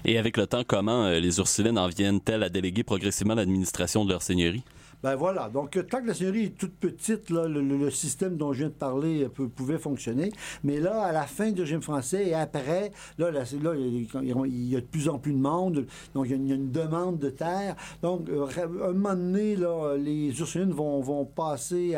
Et 0.05 0.19
avec 0.19 0.37
le 0.37 0.47
temps, 0.47 0.63
comment 0.67 1.07
euh, 1.07 1.21
les 1.21 1.39
Ursulines 1.39 1.79
en 1.79 1.89
viennent-elles 1.89 2.43
à 2.43 2.49
déléguer 2.49 2.83
progressivement 2.83 3.35
l'administration 3.35 4.05
de 4.05 4.11
leur 4.11 4.23
seigneurie? 4.23 4.63
Ben 5.05 5.17
voilà. 5.17 5.51
Donc, 5.51 5.77
euh, 5.77 5.83
tant 5.83 6.01
que 6.01 6.07
la 6.07 6.15
seigneurie 6.15 6.45
est 6.45 6.57
toute 6.59 6.77
petite, 6.77 7.29
le, 7.29 7.91
système 7.91 8.39
dont 8.39 8.55
je 8.55 8.61
viens 8.61 8.69
de 8.69 8.73
parler 8.73 9.25
euh, 9.25 9.49
pouvait 9.55 9.77
fonctionner. 9.77 10.33
Mais 10.63 10.81
là, 10.81 11.03
à 11.03 11.13
la 11.13 11.25
fin 11.25 11.53
du 11.53 11.61
régime 11.61 11.83
français 11.83 12.29
et 12.29 12.33
après, 12.33 12.91
là, 13.19 13.31
là, 13.31 13.41
là, 13.63 13.75
il 13.77 14.71
y 14.71 14.77
a- 14.77 14.81
de 14.81 14.87
plus 14.87 15.11
en 15.11 15.19
plus 15.19 15.35
de 15.35 15.39
monde. 15.39 15.85
Donc, 16.15 16.25
il 16.25 16.31
y 16.31 16.33
a 16.33 16.55
une, 16.55 16.71
demande 16.71 17.19
de 17.19 17.29
terre. 17.29 17.77
Donc, 18.01 18.31
euh, 18.31 18.47
un 18.83 18.93
moment 18.95 19.15
donné, 19.15 19.59
les 19.99 20.41
Ursulines 20.41 20.73
vont, 20.73 21.27
passer 21.27 21.97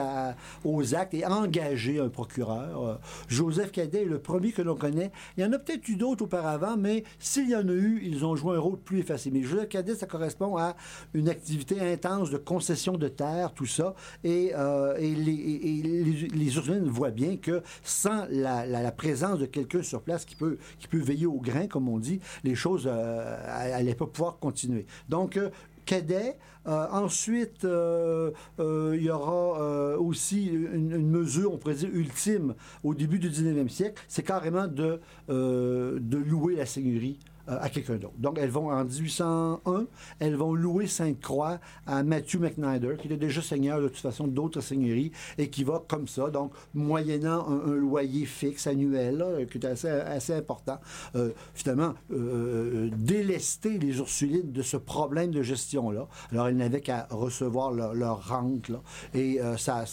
aux 0.64 0.94
actes 0.94 1.14
et 1.14 1.24
engager 1.26 2.00
un 2.00 2.08
procureur. 2.08 2.98
Joseph 3.28 3.70
Cadet 3.70 4.02
est 4.02 4.04
le 4.04 4.18
premier 4.18 4.50
que 4.50 4.62
l'on 4.62 4.74
connaît. 4.74 5.12
Il 5.36 5.44
y 5.44 5.46
en 5.46 5.52
a 5.52 5.58
peut-être 5.58 5.88
eu 5.88 5.96
d'autres 5.96 6.24
auparavant, 6.24 6.76
mais 6.76 7.04
s'il 7.20 7.50
y 7.50 7.54
en 7.54 7.68
a 7.68 7.72
eu, 7.72 8.00
ils 8.02 8.24
ont 8.24 8.34
joué 8.34 8.56
un 8.56 8.60
rôle 8.60 8.78
plus 8.78 8.98
effacé. 9.00 9.30
Mais 9.30 9.42
Joseph 9.42 9.68
Cadet, 9.68 9.94
ça 9.94 10.06
correspond 10.06 10.56
à 10.56 10.74
une 11.14 11.28
activité 11.28 11.80
intense 11.80 12.30
de 12.30 12.38
concession 12.38 12.95
de 12.98 13.08
terre, 13.08 13.52
tout 13.52 13.66
ça. 13.66 13.94
Et, 14.24 14.52
euh, 14.54 14.96
et 14.98 15.14
les, 15.14 15.32
et- 15.32 16.86
voient 16.86 17.10
bien 17.10 17.36
que 17.36 17.62
sans 17.82 18.26
la, 18.30 18.92
présence 18.92 19.38
de 19.38 19.46
quelqu'un 19.46 19.82
sur 19.82 20.02
place 20.02 20.24
qui 20.24 20.36
peut, 20.36 20.58
qui 20.78 20.88
peut 20.88 21.00
veiller 21.00 21.26
au 21.26 21.40
grain, 21.40 21.66
comme 21.66 21.88
on 21.88 21.98
dit, 21.98 22.20
les 22.44 22.54
choses 22.54 22.86
n'allaient 22.86 23.94
pas 23.94 24.06
pouvoir 24.06 24.38
continuer. 24.38 24.86
Donc, 25.08 25.36
euh, 25.36 25.50
cadet. 25.86 26.36
Euh, 26.66 26.84
ensuite, 26.90 27.64
euh, 27.64 28.32
euh, 28.58 28.94
il 28.96 29.04
y 29.04 29.10
aura 29.10 29.62
euh, 29.62 29.96
aussi 29.96 30.46
une, 30.46 31.08
mesure, 31.08 31.54
on 31.54 31.58
pourrait 31.58 31.76
dire, 31.76 31.90
ultime 31.92 32.54
au 32.82 32.92
début 32.92 33.20
du 33.20 33.30
19e 33.30 33.68
siècle, 33.68 34.02
c'est 34.08 34.24
carrément 34.24 34.66
de, 34.66 35.00
euh, 35.30 35.98
de 36.00 36.18
louer 36.18 36.56
la 36.56 36.66
seigneurie 36.66 37.20
euh, 37.20 37.35
à 37.46 37.68
quelqu'un 37.68 37.96
d'autre. 37.96 38.14
Donc, 38.18 38.38
elles 38.38 38.50
vont, 38.50 38.70
en 38.70 38.84
1801, 38.84 39.86
elles 40.18 40.36
vont 40.36 40.54
louer 40.54 40.86
Sainte-Croix 40.86 41.58
à 41.86 42.02
Matthew 42.02 42.36
McNider, 42.36 42.96
qui 42.98 43.06
était 43.06 43.16
déjà 43.16 43.42
seigneur 43.42 43.80
de 43.80 43.88
toute 43.88 43.98
façon 43.98 44.26
d'autres 44.26 44.60
seigneuries, 44.60 45.12
et 45.38 45.48
qui 45.48 45.64
va 45.64 45.82
comme 45.86 46.08
ça, 46.08 46.30
donc, 46.30 46.52
moyennant 46.74 47.46
un, 47.48 47.76
loyer 47.76 48.24
fixe 48.24 48.66
annuel, 48.66 49.46
qui 49.50 49.58
est 49.58 49.66
assez, 49.66 50.32
important, 50.32 50.80
euh, 51.14 51.30
finalement, 51.54 51.94
euh, 52.12 52.90
délester 52.96 53.78
les 53.78 53.98
Ursulines 53.98 54.52
de 54.52 54.62
ce 54.62 54.76
problème 54.76 55.30
de 55.30 55.42
gestion-là. 55.42 56.08
Alors, 56.32 56.48
elles 56.48 56.56
n'avaient 56.56 56.80
qu'à 56.80 57.06
recevoir 57.10 57.70
leur, 57.72 58.28
rente, 58.28 58.68
là, 58.68 58.80
et, 59.14 59.40
euh, 59.40 59.56
ça, 59.56 59.84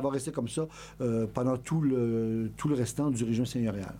va 0.00 0.10
rester 0.10 0.32
comme 0.32 0.48
ça 0.48 0.66
euh, 1.00 1.26
pendant 1.32 1.56
tout 1.56 1.80
le 1.80 2.50
restant 2.74 3.10
du 3.10 3.24
régime 3.24 3.46
seigneurial. 3.46 3.94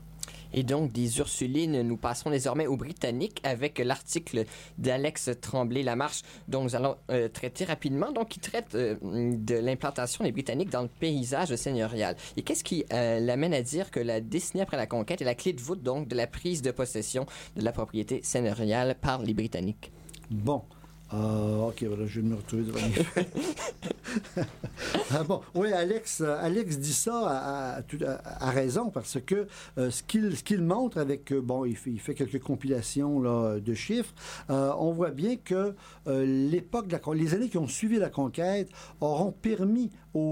Et 0.58 0.62
donc, 0.62 0.90
des 0.90 1.18
Ursulines, 1.18 1.82
nous 1.82 1.98
passons 1.98 2.30
désormais 2.30 2.66
aux 2.66 2.78
Britanniques 2.78 3.40
avec 3.44 3.78
l'article 3.78 4.46
d'Alex 4.78 5.28
Tremblay-Lamarche, 5.42 6.22
dont 6.48 6.64
nous 6.64 6.74
allons 6.74 6.96
euh, 7.10 7.28
traiter 7.28 7.66
rapidement, 7.66 8.10
donc 8.10 8.30
qui 8.30 8.40
traite 8.40 8.74
euh, 8.74 8.96
de 9.02 9.54
l'implantation 9.54 10.24
des 10.24 10.32
Britanniques 10.32 10.70
dans 10.70 10.80
le 10.80 10.88
paysage 10.88 11.54
seigneurial. 11.54 12.16
Et 12.38 12.42
qu'est-ce 12.42 12.64
qui 12.64 12.86
euh, 12.90 13.20
l'amène 13.20 13.52
à 13.52 13.60
dire 13.60 13.90
que 13.90 14.00
la 14.00 14.22
décennie 14.22 14.62
après 14.62 14.78
la 14.78 14.86
conquête 14.86 15.20
est 15.20 15.26
la 15.26 15.34
clé 15.34 15.52
de 15.52 15.60
voûte, 15.60 15.82
donc, 15.82 16.08
de 16.08 16.16
la 16.16 16.26
prise 16.26 16.62
de 16.62 16.70
possession 16.70 17.26
de 17.54 17.62
la 17.62 17.72
propriété 17.72 18.22
seigneuriale 18.22 18.96
par 18.98 19.20
les 19.20 19.34
Britanniques? 19.34 19.92
Bon. 20.30 20.62
Euh, 21.14 21.68
ok, 21.68 21.84
voilà, 21.84 22.06
je 22.06 22.20
vais 22.20 22.26
me 22.26 22.34
retrouver 22.34 22.64
devant. 22.64 22.80
Ah 25.10 25.22
bon, 25.24 25.40
oui, 25.54 25.72
Alex, 25.72 26.20
euh, 26.20 26.36
Alex 26.40 26.78
dit 26.78 26.92
ça 26.92 27.80
à, 28.40 28.50
raison 28.50 28.90
parce 28.90 29.18
que 29.20 29.46
euh, 29.78 29.90
ce 29.90 30.02
qu'il 30.02 30.62
montre 30.62 30.98
avec, 30.98 31.32
euh, 31.32 31.40
bon, 31.40 31.64
il 31.64 31.76
fait, 31.76 31.90
il 31.90 32.00
fait 32.00 32.14
quelques 32.14 32.40
compilations 32.40 33.20
là, 33.20 33.58
de 33.60 33.74
chiffres, 33.74 34.14
euh, 34.50 34.72
on 34.78 34.92
voit 34.92 35.10
bien 35.10 35.36
que 35.36 35.74
euh, 36.06 36.24
l'époque, 36.24 36.86
les 37.14 37.34
années 37.34 37.48
qui 37.48 37.58
ont 37.58 37.68
suivi 37.68 37.98
la 37.98 38.10
conquête 38.10 38.68
auront 39.00 39.32
permis 39.32 39.90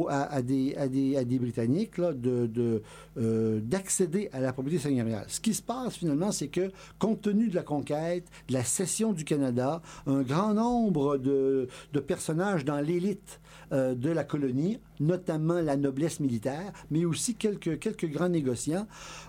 à, 0.09 0.43
des, 0.43 1.39
Britanniques 1.39 2.01
de, 2.01 2.83
euh, 3.19 3.61
d'accéder 3.61 4.29
à 4.33 4.41
la 4.41 4.53
propriété 4.53 4.83
seigneuriale. 4.83 5.27
Ce 5.29 5.41
qui 5.41 5.55
se 5.55 5.63
passe 5.63 5.97
finalement, 5.97 6.33
c'est 6.33 6.49
que 6.49 6.71
compte 6.99 7.23
tenu 7.23 7.49
de 7.49 7.55
la 7.55 7.63
conquête, 7.63 8.27
de 8.49 8.55
la 8.55 8.65
cession 8.65 9.13
du 9.13 9.25
Canada, 9.25 9.83
un 10.07 10.23
grand 10.23 10.55
nombre 10.55 11.19
de, 11.19 11.69
de 11.93 12.01
personnages 12.01 12.65
dans 12.65 12.81
l'élite 12.81 13.41
euh, 13.73 13.95
de 13.95 14.11
la 14.11 14.25
colonie, 14.25 14.79
notamment 15.01 15.61
la 15.61 15.77
noblesse 15.77 16.21
militaire, 16.21 16.73
mais 16.91 17.05
aussi 17.05 17.35
quelques, 17.35 17.79
quelques 17.79 18.11
grands 18.11 18.29
négociants, 18.29 18.87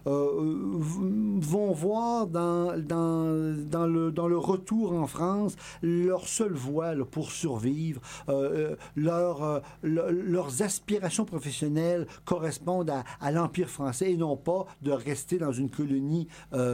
euh, 0.07 0.29
vont 0.77 1.71
voir 1.71 2.27
dans, 2.27 2.77
dans, 2.79 3.55
dans, 3.69 3.87
le, 3.87 4.11
dans 4.11 4.27
le 4.27 4.37
retour 4.37 4.93
en 4.93 5.07
France 5.07 5.55
leur 5.81 6.27
seule 6.27 6.53
voie 6.53 6.93
pour 7.09 7.31
survivre, 7.31 8.01
euh, 8.29 8.75
euh, 8.97 9.07
euh, 9.41 9.59
le- 9.81 10.11
leurs 10.11 10.61
aspirations 10.61 11.25
professionnelles 11.25 12.07
correspondent 12.25 12.91
à, 13.19 13.31
l'Empire 13.31 13.69
français 13.69 14.11
et 14.11 14.17
non 14.17 14.37
pas 14.37 14.65
de 14.81 14.91
rester 14.91 15.37
dans 15.37 15.51
une 15.51 15.69
colonie 15.69 16.27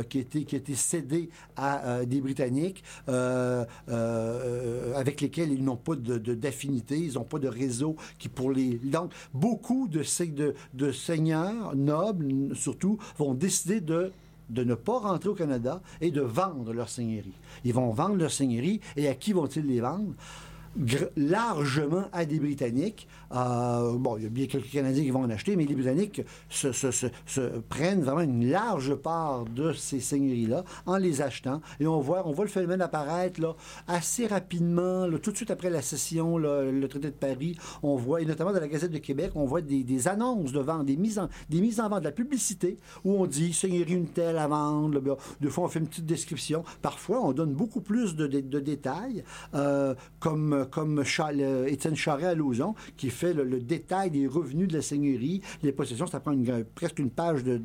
qui, 0.09 0.19
été, 0.19 0.43
qui 0.45 0.55
été 0.55 0.75
cédée 0.75 1.29
à 1.55 2.05
des 2.05 2.21
Britanniques 2.21 2.83
avec 4.95 5.21
lesquels 5.21 5.51
ils 5.51 5.63
n'ont 5.63 5.77
pas 5.77 5.95
de- 5.95 6.17
de- 6.17 6.35
d'affinité, 6.35 6.97
ils 6.97 7.13
n'ont 7.13 7.23
pas 7.23 7.39
de 7.39 7.47
réseau 7.47 7.95
qui 8.19 8.29
pour 8.29 8.51
les... 8.51 8.79
Donc, 8.83 9.11
beaucoup 9.33 9.87
de, 9.87 10.03
se- 10.03 10.23
de, 10.23 10.55
de 10.73 10.91
seigneurs 10.91 11.75
nobles, 11.75 12.55
surtout, 12.55 12.97
vont 13.17 13.33
décider 13.33 13.81
de 13.81 14.11
de 14.49 14.65
ne 14.65 14.75
pas 14.75 14.99
rentrer 14.99 15.29
au 15.29 15.33
Canada 15.33 15.81
et 16.01 16.11
de 16.11 16.19
vendre 16.19 16.73
leur 16.73 16.89
seigneurie. 16.89 17.31
Ils 17.63 17.73
vont 17.73 17.89
vendre 17.91 18.15
leur 18.17 18.31
seigneurie 18.31 18.81
et 18.97 19.07
à 19.07 19.15
qui 19.15 19.31
vont-ils 19.31 19.65
les 19.65 19.79
vendre? 19.79 20.13
Largement 21.17 22.05
à 22.13 22.25
des 22.25 22.39
Britanniques. 22.39 23.07
Euh, 23.33 23.97
bon, 23.97 24.17
il 24.17 24.23
y 24.23 24.25
a 24.25 24.29
bien 24.29 24.47
quelques 24.47 24.71
Canadiens 24.71 25.03
qui 25.03 25.09
vont 25.09 25.23
en 25.23 25.29
acheter, 25.29 25.57
mais 25.57 25.65
les 25.65 25.75
Britanniques 25.75 26.21
se, 26.49 27.07
prennent 27.69 28.01
vraiment 28.01 28.21
une 28.21 28.49
large 28.49 28.95
part 28.95 29.43
de 29.45 29.73
ces 29.73 29.99
seigneuries-là 29.99 30.63
en 30.85 30.95
les 30.95 31.21
achetant. 31.21 31.61
Et 31.81 31.87
on 31.87 31.99
voit, 31.99 32.25
on 32.25 32.31
voit 32.31 32.45
le 32.45 32.51
phénomène 32.51 32.81
apparaître 32.81 33.41
là, 33.41 33.55
assez 33.87 34.27
rapidement, 34.27 35.07
là, 35.07 35.19
tout 35.19 35.31
de 35.31 35.35
suite 35.35 35.51
après 35.51 35.69
la 35.69 35.81
cession, 35.81 36.37
là, 36.37 36.63
le 36.63 36.87
traité 36.87 37.09
de 37.09 37.15
Paris. 37.15 37.57
On 37.83 37.97
voit, 37.97 38.21
et 38.21 38.25
notamment 38.25 38.53
dans 38.53 38.59
la 38.59 38.67
Gazette 38.69 38.91
de 38.91 38.97
Québec, 38.97 39.31
on 39.35 39.45
voit 39.45 39.61
des, 39.61 40.07
annonces 40.07 40.53
de 40.53 40.59
vente, 40.59 40.85
des 40.85 40.95
mises, 40.95 41.19
en, 41.19 41.27
des 41.49 41.59
mises 41.59 41.81
en 41.81 41.89
vente, 41.89 41.99
de 41.99 42.05
la 42.05 42.11
publicité, 42.11 42.77
où 43.03 43.13
on 43.15 43.25
dit 43.25 43.51
seigneurie 43.53 43.93
une 43.93 44.07
telle 44.07 44.37
à 44.37 44.47
vendre. 44.47 44.95
là, 44.95 44.99
bien, 45.01 45.17
des 45.41 45.49
fois, 45.49 45.65
on 45.65 45.67
fait 45.67 45.79
une 45.79 45.87
petite 45.87 46.05
description. 46.05 46.63
Parfois, 46.81 47.21
on 47.21 47.33
donne 47.33 47.53
beaucoup 47.53 47.81
plus 47.81 48.15
de 48.15 48.27
détails, 48.59 49.23
euh, 49.53 49.95
comme, 50.19 50.60
comme 50.65 51.03
le- 51.33 51.67
Étienne 51.71 51.95
Charret 51.95 52.25
à 52.27 52.35
Lauzon, 52.35 52.75
qui 52.97 53.09
fait 53.09 53.33
le, 53.33 53.59
détail 53.59 54.11
des 54.11 54.27
revenus 54.27 54.67
de 54.67 54.73
la 54.73 54.81
seigneurie, 54.81 55.41
les 55.63 55.71
possessions. 55.71 56.07
Ça 56.07 56.19
prend 56.19 56.35
presque 56.75 56.99
une 56.99 57.09
page 57.09 57.43
de, 57.43 57.59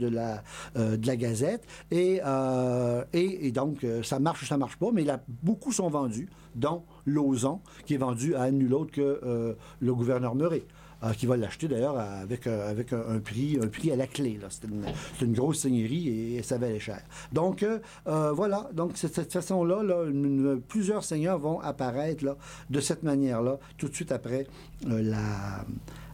euh, 0.77 0.97
la 1.07 1.17
Gazette. 1.17 1.65
Et, 1.91 2.21
euh, 2.25 3.05
donc, 3.53 3.85
euh, 3.85 4.03
ça 4.03 4.19
marche 4.19 4.43
ou 4.43 4.47
ça 4.47 4.57
marche 4.57 4.77
pas, 4.77 4.91
mais 4.93 5.05
là, 5.05 5.23
beaucoup 5.43 5.73
sont 5.73 5.89
vendus, 5.89 6.29
dont 6.55 6.83
Lauzon, 7.07 7.61
qui 7.85 7.95
est 7.95 7.99
vendu 7.99 8.35
à 8.35 8.51
nul 8.51 8.73
autre 8.75 8.93
que 8.93 9.21
euh, 9.25 9.55
le 9.81 9.95
gouverneur 9.95 10.35
Murray. 10.35 10.63
Euh, 11.05 11.13
qui 11.13 11.27
va 11.27 11.37
l'acheter 11.37 11.69
d'ailleurs 11.69 11.99
avec, 11.99 12.47
euh, 12.47 12.71
avec 12.71 12.93
un, 12.95 13.19
prix, 13.19 13.59
un 13.63 13.67
prix 13.67 13.93
à 13.93 13.97
la 13.97 14.07
clé. 14.07 14.39
C'est 14.49 14.65
une, 14.65 14.87
une 15.21 15.35
grosse 15.35 15.61
seigneurie 15.61 16.37
et, 16.37 16.43
ça 16.43 16.57
valait 16.57 16.79
cher. 16.81 17.03
Donc 17.33 17.63
euh, 17.63 18.33
voilà, 18.33 18.71
donc 18.73 18.93
de 18.93 18.97
cette 18.97 19.31
façon-là, 19.31 19.83
là, 19.83 20.05
plusieurs 20.69 21.05
seigneurs 21.05 21.39
vont 21.39 21.61
apparaître 21.61 22.25
là, 22.25 22.37
de 22.71 22.81
cette 22.81 23.03
manière-là, 23.03 23.59
tout 23.77 23.89
de 23.89 23.95
suite 23.95 24.11
après 24.11 24.47
la, 24.87 25.65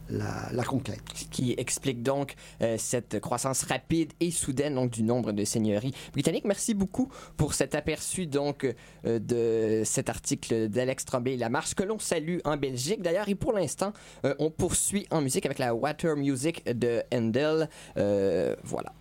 la, 0.09 0.49
la 0.51 0.63
conquête. 0.63 1.01
Ce 1.13 1.25
qui 1.25 1.53
explique 1.57 2.03
donc 2.03 2.35
euh, 2.61 2.75
cette 2.77 3.19
croissance 3.19 3.63
rapide 3.63 4.11
et 4.19 4.31
soudaine 4.31 4.87
du 4.87 5.03
nombre 5.03 5.31
de 5.31 5.43
seigneuries 5.43 5.93
britanniques. 6.13 6.45
Merci 6.45 6.73
beaucoup 6.73 7.09
pour 7.37 7.53
cet 7.53 7.75
aperçu 7.75 8.27
donc 8.27 8.65
euh, 9.05 9.19
de 9.19 9.83
cet 9.85 10.09
article 10.09 10.69
d'Alex 10.69 11.05
Tremblay 11.05 11.37
Lamarche 11.37 11.73
que 11.73 11.83
l'on 11.83 11.99
salue 11.99 12.39
en 12.45 12.57
Belgique 12.57 13.01
d'ailleurs. 13.01 13.29
Et 13.29 13.35
pour 13.35 13.53
l'instant, 13.53 13.93
euh, 14.25 14.35
on 14.39 14.49
poursuit 14.49 15.07
en 15.11 15.21
musique 15.21 15.45
avec 15.45 15.59
la 15.59 15.73
Water 15.73 16.15
Music 16.15 16.63
de 16.65 17.03
Handel. 17.13 17.69
Voilà. 18.63 18.93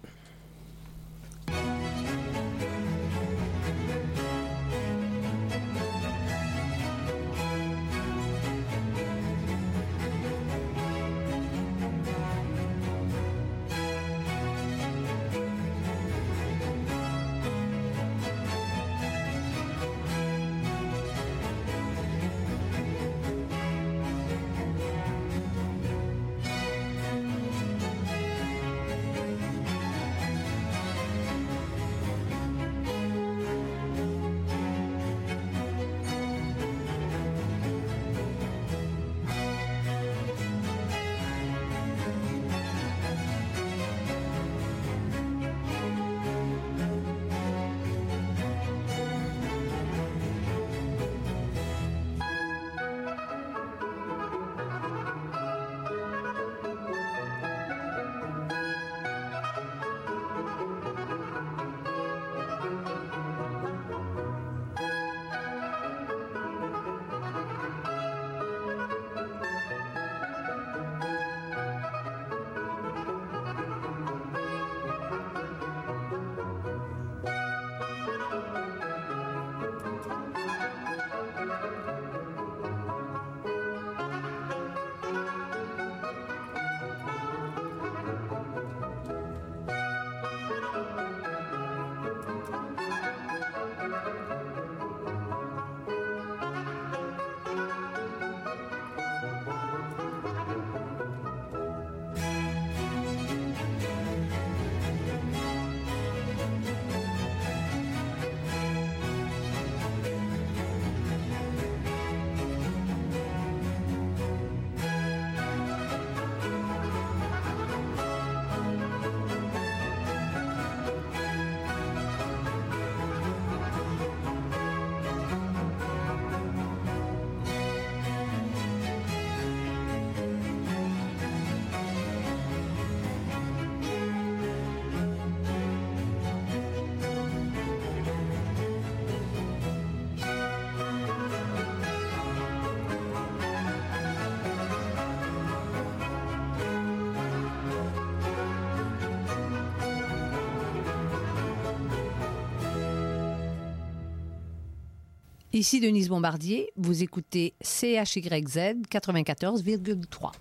Ici 155.54 155.80
Denise 155.80 156.08
Bombardier, 156.08 156.72
vous 156.78 157.02
écoutez 157.02 157.52
CHYZ 157.60 158.80
94,3. 158.90 160.32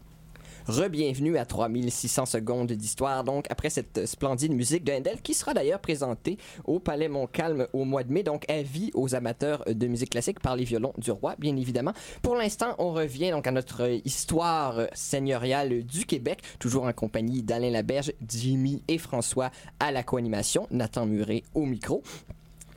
Re-bienvenue 0.68 1.38
à 1.38 1.44
3600 1.44 2.26
secondes 2.26 2.72
d'histoire, 2.72 3.26
donc 3.26 3.46
après 3.50 3.70
cette 3.70 4.06
splendide 4.06 4.54
musique 4.54 4.86
de 4.86 4.94
Handel, 4.94 5.22
qui 5.22 5.34
sera 5.34 5.54
d'ailleurs 5.54 5.82
présentée 5.82 6.38
au 6.64 6.80
Palais 6.80 7.10
Montcalm 7.10 7.68
au 7.74 7.84
mois 7.84 8.06
de 8.06 8.14
mai, 8.14 8.24
donc 8.24 8.50
avis 8.50 8.90
aux 8.94 9.14
amateurs 9.14 9.66
de 9.68 9.88
musique 9.88 10.12
classique 10.12 10.40
par 10.40 10.56
les 10.56 10.64
violons 10.64 10.94
du 10.98 11.12
roi, 11.12 11.36
bien 11.38 11.58
évidemment. 11.58 11.92
Pour 12.22 12.38
l'instant, 12.38 12.76
on 12.78 12.94
revient 12.94 13.32
donc 13.32 13.48
à 13.48 13.52
notre 13.52 13.90
histoire 14.06 14.88
seigneuriale 14.94 15.84
du 15.84 16.06
Québec, 16.06 16.42
toujours 16.58 16.86
en 16.86 16.94
compagnie 16.94 17.44
d'Alain 17.44 17.72
Laberge, 17.72 18.14
Jimmy 18.26 18.82
et 18.88 18.98
François 18.98 19.52
à 19.82 19.92
la 19.92 20.04
co-animation, 20.04 20.68
Nathan 20.72 21.06
Muret 21.06 21.44
au 21.54 21.66
micro. 21.66 22.02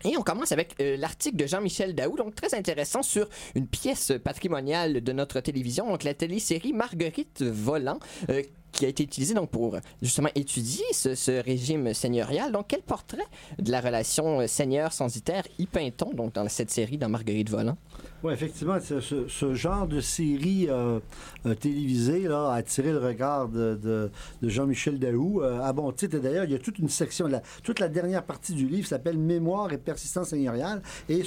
Et 0.04 0.16
on 0.18 0.22
commence 0.22 0.52
avec 0.52 0.74
euh, 0.80 0.96
l'article 0.98 1.36
de 1.36 1.46
Jean-Michel 1.46 1.94
Daou, 1.94 2.16
donc 2.16 2.34
très 2.34 2.54
intéressant 2.54 3.02
sur 3.02 3.26
une 3.54 3.66
pièce 3.66 4.12
patrimoniale 4.22 5.02
de 5.02 5.12
notre 5.12 5.40
télévision, 5.40 5.88
donc 5.88 6.04
la 6.04 6.12
télésérie 6.12 6.74
Marguerite 6.74 7.42
Volant. 7.42 7.98
euh, 8.28 8.42
qui 8.72 8.84
a 8.84 8.88
été 8.88 9.04
utilisée 9.04 9.34
donc 9.34 9.50
pour 9.50 9.76
justement 10.02 10.30
étudier 10.34 10.84
ce, 10.92 11.40
régime 11.40 11.94
seigneurial. 11.94 12.50
Donc, 12.50 12.66
quel 12.68 12.82
portrait 12.82 13.22
de 13.58 13.70
la 13.70 13.80
relation 13.80 14.40
euh, 14.40 14.46
seigneur-censitaire 14.48 15.44
y 15.60 15.66
peint-on 15.66 16.12
dans 16.12 16.48
cette 16.48 16.72
série 16.72 16.98
dans 16.98 17.08
Marguerite 17.08 17.50
Volant? 17.50 17.78
Oui, 18.24 18.32
effectivement, 18.32 18.78
ce, 18.80 19.54
genre 19.54 19.86
de 19.86 20.00
série 20.00 20.66
euh, 20.70 20.98
euh, 21.44 21.54
télévisée 21.54 22.26
a 22.26 22.52
attiré 22.52 22.90
le 22.90 22.98
regard 22.98 23.48
de, 23.48 24.10
Jean-Michel 24.42 24.98
Daou. 24.98 25.42
euh, 25.42 25.60
à 25.60 25.74
bon 25.74 25.92
titre, 25.92 26.16
et 26.16 26.20
d'ailleurs, 26.20 26.44
il 26.44 26.50
y 26.52 26.54
a 26.54 26.58
toute 26.58 26.78
une 26.78 26.88
section, 26.88 27.26
la- 27.26 27.42
toute 27.62 27.80
la 27.80 27.88
dernière 27.88 28.24
partie 28.24 28.54
du 28.54 28.66
livre 28.66 28.88
s'appelle 28.88 29.18
Mémoire 29.18 29.74
et 29.74 29.76
persistance 29.76 30.28
seigneuriale. 30.30 30.80
Et 31.10 31.22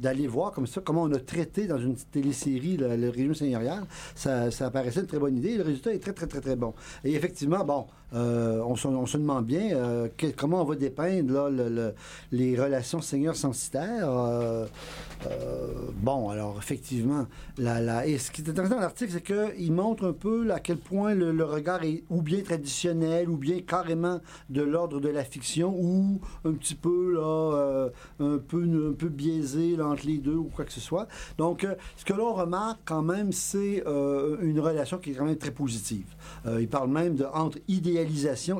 d'aller 0.00 0.26
voir 0.26 0.50
comme 0.50 0.66
ça 0.66 0.80
comment 0.80 1.02
on 1.02 1.12
a 1.12 1.20
traité 1.20 1.68
dans 1.68 1.78
une 1.78 1.94
télésérie 1.94 2.76
le, 2.76 2.96
le 2.96 3.10
régime 3.10 3.34
seigneurial, 3.34 3.84
ça, 4.16 4.50
ça 4.50 4.72
paraissait 4.72 5.02
une 5.02 5.06
très 5.06 5.20
bonne 5.20 5.36
idée. 5.36 5.56
Le 5.56 5.62
résultat 5.62 5.94
est 5.94 6.00
très, 6.00 6.12
très, 6.12 6.26
très, 6.26 6.40
très 6.40 6.56
bon. 6.56 6.74
Et 7.04 7.14
effectivement, 7.14 7.64
bon, 7.64 7.86
euh, 8.14 8.60
on, 8.64 8.76
se, 8.76 9.16
demande 9.16 9.46
bien 9.46 9.74
euh, 9.76 10.08
comment 10.36 10.62
on 10.62 10.64
va 10.64 10.74
dépeindre 10.74 11.32
là, 11.32 11.48
le- 11.50 11.68
le- 11.68 11.94
les 12.32 12.60
relations 12.60 13.00
seigneur-censitaire. 13.00 14.08
euh, 14.10 14.66
euh, 15.26 15.66
bon, 16.02 16.30
alors 16.30 16.56
effectivement, 16.58 17.26
la, 17.58 18.06
et 18.06 18.16
ce 18.18 18.30
qui 18.30 18.40
est 18.42 18.48
intéressant 18.48 18.76
dans 18.76 18.80
l'article, 18.80 19.12
c'est 19.12 19.22
qu'il 19.56 19.72
montre 19.72 20.06
un 20.06 20.12
peu 20.12 20.50
à 20.50 20.60
quel 20.60 20.78
point 20.78 21.14
le, 21.14 21.44
regard 21.44 21.84
est 21.84 22.04
ou 22.08 22.22
bien 22.22 22.40
traditionnel, 22.42 23.28
ou 23.28 23.36
bien 23.36 23.60
carrément 23.60 24.20
de 24.48 24.62
l'ordre 24.62 24.98
de 24.98 25.08
la 25.10 25.22
fiction, 25.24 25.74
ou 25.78 26.20
un 26.44 26.52
petit 26.52 26.74
peu 26.74 27.12
là, 27.14 27.88
un 28.18 28.38
peu 28.38 28.62
un 28.90 28.92
peu 28.94 29.08
biaisé 29.08 29.76
entre 29.80 30.06
les 30.06 30.18
deux 30.18 30.36
ou 30.36 30.50
quoi 30.54 30.64
que 30.64 30.72
ce 30.72 30.80
soit. 30.80 31.06
Donc, 31.36 31.66
ce 31.96 32.04
que 32.04 32.14
l'on 32.14 32.32
remarque 32.32 32.80
quand 32.86 33.02
même, 33.02 33.30
c'est 33.32 33.82
une 34.42 34.58
relation 34.60 34.98
qui 34.98 35.10
est 35.10 35.14
quand 35.14 35.26
même 35.26 35.36
très 35.36 35.50
positive. 35.50 36.06
Il 36.58 36.68
parle 36.68 36.90
même 36.90 37.14
de 37.16 37.24
entre 37.32 37.58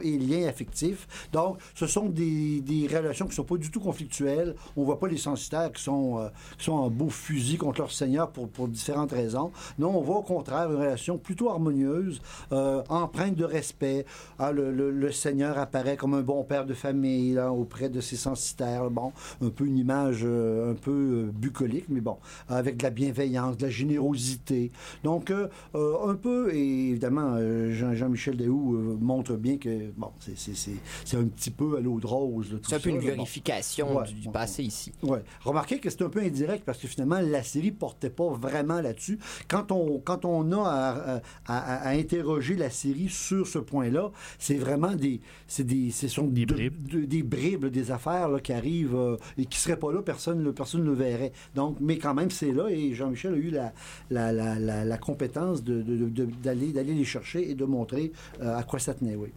et 0.03 0.19
lien 0.19 0.47
affectif. 0.47 1.07
Donc, 1.33 1.59
ce 1.75 1.87
sont 1.87 2.07
des, 2.07 2.89
relations 2.91 3.27
qui 3.27 3.35
sont 3.35 3.45
pas 3.45 3.57
du 3.57 3.71
tout 3.71 3.81
conflictuelles. 3.81 4.55
On 4.77 4.85
voit 4.85 4.99
pas 4.99 5.09
les 5.09 5.17
censitaires 5.17 5.73
qui 5.73 5.83
sont, 5.83 6.19
euh, 6.19 6.29
qui 6.59 6.65
sont 6.65 6.73
en 6.73 6.91
beau 6.91 7.09
fusil 7.09 7.57
contre 7.57 7.81
leur 7.81 7.93
seigneur 7.93 8.31
pour, 8.31 8.49
pour 8.49 8.69
différentes 8.69 9.13
raisons. 9.13 9.53
Non, 9.79 9.97
on 9.97 10.01
voit 10.01 10.17
au 10.17 10.23
contraire 10.23 10.71
une 10.71 10.79
relation 10.79 11.19
plutôt 11.19 11.51
harmonieuse, 11.51 12.21
euh, 12.53 12.83
empreinte 12.89 13.35
de 13.35 13.45
respect. 13.45 14.07
Ah, 14.39 14.53
le, 14.53 15.11
seigneur 15.13 15.59
apparaît 15.59 15.97
comme 15.97 16.15
un 16.15 16.23
bon 16.23 16.45
père 16.45 16.65
de 16.67 16.75
famille 16.75 17.39
auprès 17.39 17.89
de 17.89 18.01
ses 18.01 18.17
censitaires. 18.17 18.91
Bon, 18.91 19.13
un 19.41 19.51
peu 19.51 19.67
une 19.67 19.77
image 19.77 20.21
euh, 20.23 20.73
un 20.73 20.75
peu 20.75 20.91
euh, 20.91 21.31
bucolique, 21.33 21.87
mais 21.89 22.01
bon, 22.01 22.17
avec 22.49 22.77
de 22.77 22.83
la 22.85 22.91
bienveillance, 22.91 23.57
de 23.57 23.65
la 23.65 23.71
générosité. 23.71 24.71
Donc, 25.05 25.33
un 25.75 26.15
peu, 26.15 26.55
et 26.55 26.91
évidemment, 26.91 27.37
Jean- 27.71 27.95
Jean-Michel 27.95 28.37
Daou 28.37 28.75
euh, 28.75 28.97
montre 29.31 29.43
bien 29.43 29.57
que, 29.59 29.91
bon, 29.97 30.09
c'est- 30.21 30.37
c'est 30.37 30.55
c'est- 30.55 30.77
c'est 31.05 31.17
un 31.17 31.25
petit 31.25 31.51
peu 31.51 31.77
à 31.77 31.81
l'eau 31.81 32.01
de 32.01 32.07
rose. 32.07 32.59
C'est 32.67 32.75
un 32.77 32.79
peu 32.79 32.85
ça, 32.85 32.91
une 32.91 32.99
bon. 33.01 33.07
glorification 33.07 33.97
Ouais, 33.99 34.05
du, 34.07 34.15
du 34.15 34.27
ouais, 34.27 34.33
passé 34.33 34.63
ici. 34.63 34.93
Ouais. 35.03 35.23
Remarquez 35.45 35.79
que 35.79 35.91
c'est 35.91 36.03
un 36.03 36.09
peu 36.09 36.21
indirect 36.21 36.65
parce 36.65 36.79
que 36.79 36.87
finalement, 36.89 37.21
la 37.21 37.43
série 37.43 37.71
portait 37.71 38.11
pas 38.11 38.29
vraiment 38.31 38.81
là-dessus. 38.81 39.19
Quand 39.49 39.73
on, 39.73 39.99
quand 39.99 40.25
on 40.25 40.51
a 40.53 40.69
à, 40.69 41.17
à- 41.17 41.21
à- 41.47 41.89
à 41.89 41.91
interroger 41.91 42.57
la 42.57 42.71
série 42.71 43.09
sur 43.09 43.47
ce 43.47 43.59
point-là, 43.59 44.11
c'est 44.39 44.57
vraiment 44.57 44.95
des, 44.95 45.21
c'est 45.47 45.65
des, 45.65 45.91
ce 45.91 46.09
sont 46.09 46.27
des 46.27 46.47
bribes, 46.47 47.07
des, 47.07 47.23
bribes, 47.23 47.67
des 47.67 47.91
affaires 47.91 48.29
là, 48.29 48.41
qui 48.41 48.53
arrivent 48.53 48.95
euh, 48.97 49.17
et 49.39 49.47
qui 49.47 49.59
seraient 49.59 49.79
pas 49.79 49.93
là, 49.93 50.03
personne 50.03 50.43
le 50.43 50.53
personne 50.53 50.83
ne 50.83 50.87
le 50.91 50.95
verrait. 50.95 51.33
Donc, 51.55 51.77
mais 51.81 51.99
quand 51.99 52.15
même, 52.15 52.31
c'est 52.31 52.53
là 52.53 52.69
et 52.69 52.93
Jean-Michel 52.95 53.35
a 53.35 53.37
eu 53.37 53.51
la, 53.51 53.73
la, 54.11 54.33
la, 54.33 54.59
la, 54.59 54.85
la 54.85 54.99
compétence 54.99 55.63
de- 55.63 55.83
de- 55.83 56.09
de- 56.09 56.25
d'aller 56.43 56.73
d'aller 56.73 56.95
les 56.95 57.05
chercher 57.05 57.51
et 57.51 57.55
de 57.55 57.65
montrer 57.65 58.13
euh, 58.41 58.57
à 58.57 58.63
quoi 58.63 58.79
ça 58.79 58.95
tenait, 58.95 59.17
oui. 59.21 59.29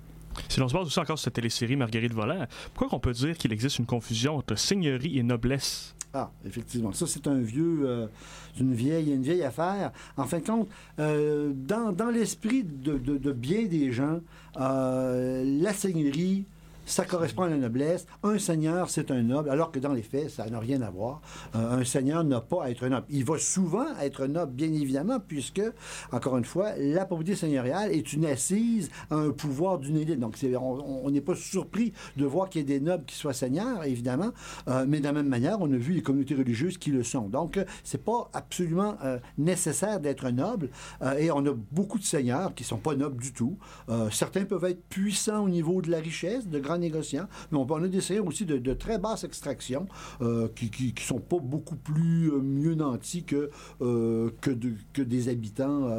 Si 0.49 0.59
l'on 0.59 0.67
se 0.67 0.73
base 0.73 0.87
aussi 0.87 0.99
encore 0.99 1.17
sur 1.19 1.25
cette 1.25 1.33
télésérie 1.35 1.75
Marguerite 1.75 2.11
Volant, 2.13 2.47
pourquoi 2.73 2.89
qu'on 2.89 2.99
peut 2.99 3.13
dire 3.13 3.37
qu'il 3.37 3.53
existe 3.53 3.77
une 3.77 3.85
confusion 3.85 4.37
entre 4.37 4.55
seigneurie 4.55 5.19
et 5.19 5.23
noblesse? 5.23 5.95
Ah, 6.15 6.31
effectivement. 6.45 6.91
Ça, 6.91 7.05
c'est 7.07 7.25
un 7.27 7.39
vieux, 7.39 7.81
euh, 7.83 8.07
une 8.59 8.73
vieille, 8.73 9.11
une 9.13 9.23
vieille 9.23 9.43
affaire. 9.43 9.91
En 10.17 10.25
fin 10.25 10.39
de 10.39 10.45
compte, 10.45 10.69
euh, 10.99 11.51
dans, 11.55 11.91
dans 11.91 12.09
l'esprit 12.09 12.63
de, 12.63 12.97
de- 12.97 13.17
de 13.17 13.31
bien 13.31 13.65
des 13.65 13.91
gens, 13.91 14.19
euh, 14.59 15.43
la 15.61 15.73
seigneurie, 15.73 16.45
ça 16.85 17.05
correspond 17.05 17.43
à 17.43 17.49
la 17.49 17.57
noblesse. 17.57 18.05
Un 18.23 18.37
seigneur, 18.39 18.89
c'est 18.89 19.11
un 19.11 19.21
noble, 19.21 19.49
alors 19.49 19.71
que 19.71 19.79
dans 19.79 19.93
les 19.93 20.01
faits, 20.01 20.29
ça 20.29 20.49
n'a 20.49 20.59
rien 20.59 20.81
à 20.81 20.89
voir. 20.89 21.21
Euh, 21.55 21.79
un 21.79 21.83
seigneur 21.83 22.23
n'a 22.23 22.41
pas 22.41 22.65
à 22.65 22.69
être 22.69 22.83
un 22.85 22.89
noble. 22.89 23.05
Il 23.09 23.25
va 23.25 23.37
souvent 23.37 23.85
être 24.01 24.27
noble, 24.27 24.53
bien 24.53 24.71
évidemment, 24.71 25.19
puisque, 25.19 25.61
encore 26.11 26.37
une 26.37 26.45
fois, 26.45 26.71
la 26.77 27.05
propriété 27.05 27.35
seigneuriale 27.35 27.91
est 27.91 28.13
une 28.13 28.25
assise 28.25 28.89
à 29.09 29.15
un 29.15 29.31
pouvoir 29.31 29.79
d'une 29.79 29.97
élite. 29.97 30.19
Donc, 30.19 30.37
c'est- 30.37 30.55
on 30.55 31.09
n'est 31.09 31.21
pas 31.21 31.35
surpris 31.35 31.93
de 32.17 32.25
voir 32.25 32.49
qu'il 32.49 32.61
y 32.61 32.63
ait 32.63 32.79
des 32.79 32.83
nobles 32.83 33.05
qui 33.05 33.15
soient 33.15 33.33
seigneurs, 33.33 33.83
évidemment, 33.83 34.31
Euh, 34.67 34.85
mais 34.87 34.99
de 34.99 35.03
la 35.03 35.13
même 35.13 35.27
manière, 35.27 35.57
on 35.59 35.71
a 35.71 35.77
vu 35.77 35.93
les 35.93 36.01
communautés 36.01 36.35
religieuses 36.35 36.77
qui 36.77 36.91
le 36.91 37.03
sont. 37.03 37.27
Donc, 37.27 37.59
c'est 37.83 38.03
pas 38.03 38.29
absolument 38.33 38.95
euh, 39.03 39.17
nécessaire 39.37 39.99
d'être 39.99 40.29
noble. 40.29 40.69
Et 41.19 41.31
on 41.31 41.45
a 41.45 41.53
beaucoup 41.71 41.99
de 41.99 42.03
seigneurs 42.03 42.53
qui 42.53 42.63
sont 42.63 42.77
pas 42.77 42.95
nobles 42.95 43.21
du 43.21 43.33
tout. 43.33 43.57
Certains 44.11 44.45
peuvent 44.45 44.63
être 44.65 44.83
puissants 44.89 45.43
au 45.43 45.49
niveau 45.49 45.81
de 45.81 45.89
la 45.91 45.99
richesse, 45.99 46.47
de 46.47 46.59
grands 46.73 46.79
négociants, 46.79 47.27
mais 47.51 47.57
on, 47.57 47.67
on 47.69 47.83
a 47.83 47.87
des 47.87 48.01
seigneurs 48.01 48.27
aussi 48.27 48.45
de, 48.45 48.73
très 48.73 48.97
basse 48.97 49.23
extraction 49.23 49.85
euh, 50.21 50.47
qui, 50.55 50.69
qui, 50.69 50.93
sont 51.03 51.19
pas 51.19 51.37
beaucoup 51.39 51.75
plus 51.75 52.31
euh, 52.31 52.39
mieux 52.39 52.73
nantis 52.75 53.23
que, 53.23 53.49
euh, 53.81 54.31
que, 54.41 54.49
de- 54.49 54.73
que 54.93 55.01
des 55.01 55.29
habitants 55.29 55.89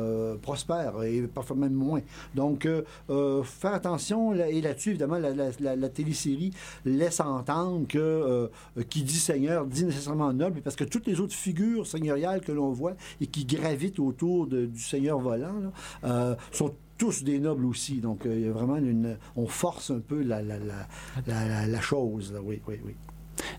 prospères 0.43 1.03
et 1.03 1.22
parfois 1.22 1.57
même 1.57 1.72
moins. 1.72 2.01
Donc, 2.35 2.66
faire 3.09 3.75
attention, 3.75 4.35
et 4.35 4.61
là-dessus, 4.61 4.91
évidemment, 4.91 5.18
la, 5.18 5.89
télésérie 5.89 6.53
laisse 6.85 7.20
entendre 7.20 7.87
que 7.87 8.51
qui 8.89 9.03
dit 9.03 9.14
seigneur 9.14 9.66
dit 9.66 9.85
nécessairement 9.85 10.33
noble, 10.33 10.61
parce 10.62 10.77
que 10.77 10.85
toutes 10.85 11.07
les 11.07 11.20
autres 11.20 11.35
figures 11.35 11.87
seigneuriales 11.87 12.41
que 12.41 12.53
l'on 12.53 12.70
voit 12.72 12.95
et 13.20 13.27
qui 13.27 13.45
gravitent 13.45 13.99
autour 13.99 14.47
du 14.47 14.79
seigneur 14.79 15.18
volant 15.18 15.55
là, 16.03 16.37
sont 16.53 16.75
tous 16.99 17.22
des 17.24 17.38
nobles 17.40 17.66
aussi. 17.66 18.01
Donc, 18.01 18.26
euh, 18.26 18.34
il 18.34 18.45
y 18.47 18.49
a 18.49 18.53
vraiment 18.53 18.76
une... 18.76 19.16
On 19.36 19.47
force 19.47 19.90
un 19.90 20.01
peu 20.01 20.22
la, 20.22 20.42
la, 20.42 20.59
la, 20.59 20.86
la, 21.26 21.49
la- 21.49 21.66
la 21.66 21.80
chose. 21.80 22.32
là. 22.32 22.40
Oui, 22.42 22.61
oui, 22.68 22.80
oui. 22.84 22.95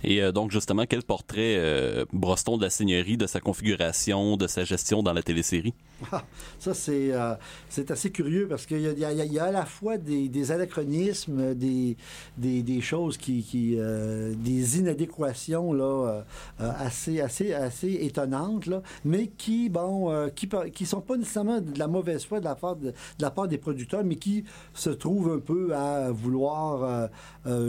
Et 0.04 0.22
euh, 0.22 0.32
donc, 0.32 0.52
justement, 0.52 0.86
quel 0.86 1.04
portrait 1.04 1.56
euh, 1.58 2.06
de 2.14 2.62
la 2.62 2.70
seigneurie, 2.70 3.18
de 3.18 3.28
sa 3.28 3.40
configuration, 3.40 4.38
de 4.38 4.48
sa 4.48 4.64
gestion 4.64 5.04
dans 5.04 5.14
la 5.14 5.24
télésérie? 5.24 5.74
Ah, 6.12 6.26
ça, 6.60 6.74
c'est 6.74 7.14
euh, 7.14 7.36
c'est 7.70 7.90
assez 7.90 8.12
curieux 8.12 8.48
parce 8.50 8.66
qu'il 8.66 8.80
y, 8.82 9.00
y 9.00 9.40
a- 9.40 9.44
à 9.46 9.52
la 9.52 9.66
fois 9.66 9.98
des, 9.98 10.52
anachronismes, 10.52 11.56
des, 11.56 11.96
des, 12.38 12.64
des 12.64 12.82
choses 12.82 13.18
qui. 13.18 13.42
qui, 13.44 13.76
euh, 13.78 14.34
des 14.38 14.78
inadéquations 14.80 15.72
là, 15.72 16.24
assez, 16.60 17.22
assez, 17.22 17.54
assez 17.54 17.94
étonnantes, 18.02 18.66
là, 18.66 18.82
mais 19.06 19.28
qui, 19.28 19.70
bon, 19.70 20.30
qui, 20.36 20.50
qui 20.74 20.86
sont 20.86 21.00
pas 21.02 21.16
nécessairement 21.16 21.62
de 21.62 21.80
la 21.80 21.88
mauvaise 21.88 22.26
foi 22.26 22.40
de 22.42 22.46
la 22.46 22.56
part, 22.56 22.76
de, 22.76 22.94
la 23.20 23.32
part 23.32 23.48
des 23.48 23.58
producteurs, 23.58 24.04
mais 24.04 24.16
qui 24.18 24.44
se 24.74 24.90
trouvent 24.90 25.32
un 25.32 25.40
peu 25.40 25.74
à 25.74 26.12
vouloir 26.12 27.10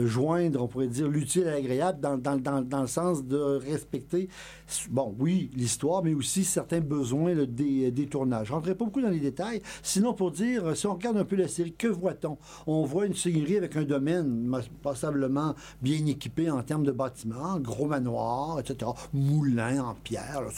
joindre, 0.03 0.63
on 0.63 0.67
pourrait 0.67 0.87
dire, 0.87 1.07
l'utile 1.07 1.47
à 1.47 1.51
l'agréable 1.51 1.96
dans, 1.99 2.81
le 2.81 2.87
sens 2.87 3.23
de 3.25 3.37
respecter, 3.37 4.29
bon, 4.89 5.15
oui, 5.19 5.49
l'histoire, 5.55 6.03
mais 6.03 6.13
aussi 6.13 6.43
certains 6.43 6.79
besoins 6.81 7.33
là, 7.33 7.45
des, 7.45 7.91
des 7.91 8.05
tournages. 8.07 8.47
Je 8.47 8.51
ne 8.51 8.55
rentrerai 8.55 8.75
pas 8.75 8.85
beaucoup 8.85 9.01
dans 9.01 9.09
les 9.09 9.19
détails. 9.19 9.61
Sinon, 9.83 10.13
pour 10.13 10.31
dire, 10.31 10.65
euh, 10.67 10.75
si 10.75 10.87
on 10.87 10.93
regarde 10.93 11.17
un 11.17 11.25
peu 11.25 11.35
la 11.35 11.47
série, 11.47 11.73
que 11.73 11.87
voit-on? 11.87 12.37
On 12.65 12.83
voit 12.85 13.05
une 13.05 13.13
seigneurie 13.15 13.57
avec 13.57 13.75
un 13.75 13.83
domaine 13.83 14.27
ma- 14.27 14.61
passablement 14.83 15.55
bien 15.81 16.05
équipé 16.05 16.49
en 16.49 16.61
termes 16.63 16.83
de 16.83 16.91
bâtiments, 16.91 17.59
gros 17.59 17.87
manoir, 17.87 18.59
etc., 18.59 18.91
moulin 19.13 19.83
en 19.83 19.95
pierre, 19.95 20.41
là, 20.41 20.49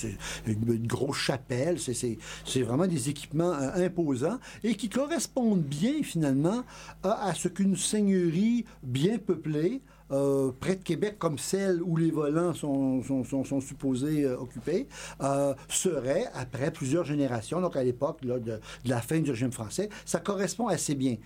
une, 0.47 0.87
grosse 0.87 1.17
chapelle, 1.17 1.79
c'est- 1.79 2.17
vraiment 2.61 2.87
des 2.87 3.09
équipements 3.09 3.53
euh, 3.53 3.85
imposants 3.85 4.37
et 4.63 4.75
qui 4.75 4.89
correspondent 4.89 5.61
bien, 5.63 6.03
finalement, 6.03 6.63
à 7.03 7.33
ce 7.33 7.47
qu'une 7.47 7.75
seigneurie 7.75 8.65
bien 8.83 9.17
peuplée 9.17 9.81
euh, 10.11 10.51
près 10.59 10.75
de 10.75 10.83
Québec, 10.83 11.15
comme 11.19 11.37
celle 11.37 11.81
où 11.83 11.97
les 11.97 12.11
volants 12.11 12.53
sont, 12.53 13.01
sont, 13.03 13.61
supposés 13.61 14.25
euh, 14.25 14.37
occuper, 14.37 14.87
euh, 15.21 15.53
serait, 15.67 16.25
après 16.33 16.71
plusieurs 16.71 17.05
générations, 17.05 17.61
donc 17.61 17.75
à 17.75 17.83
l'époque 17.83 18.21
de, 18.25 18.39
de 18.39 18.59
la 18.85 19.01
fin 19.01 19.19
du 19.19 19.31
régime 19.31 19.51
français, 19.51 19.89
ça 20.05 20.19
correspond 20.19 20.67
assez 20.67 20.95
bien. 20.95 21.17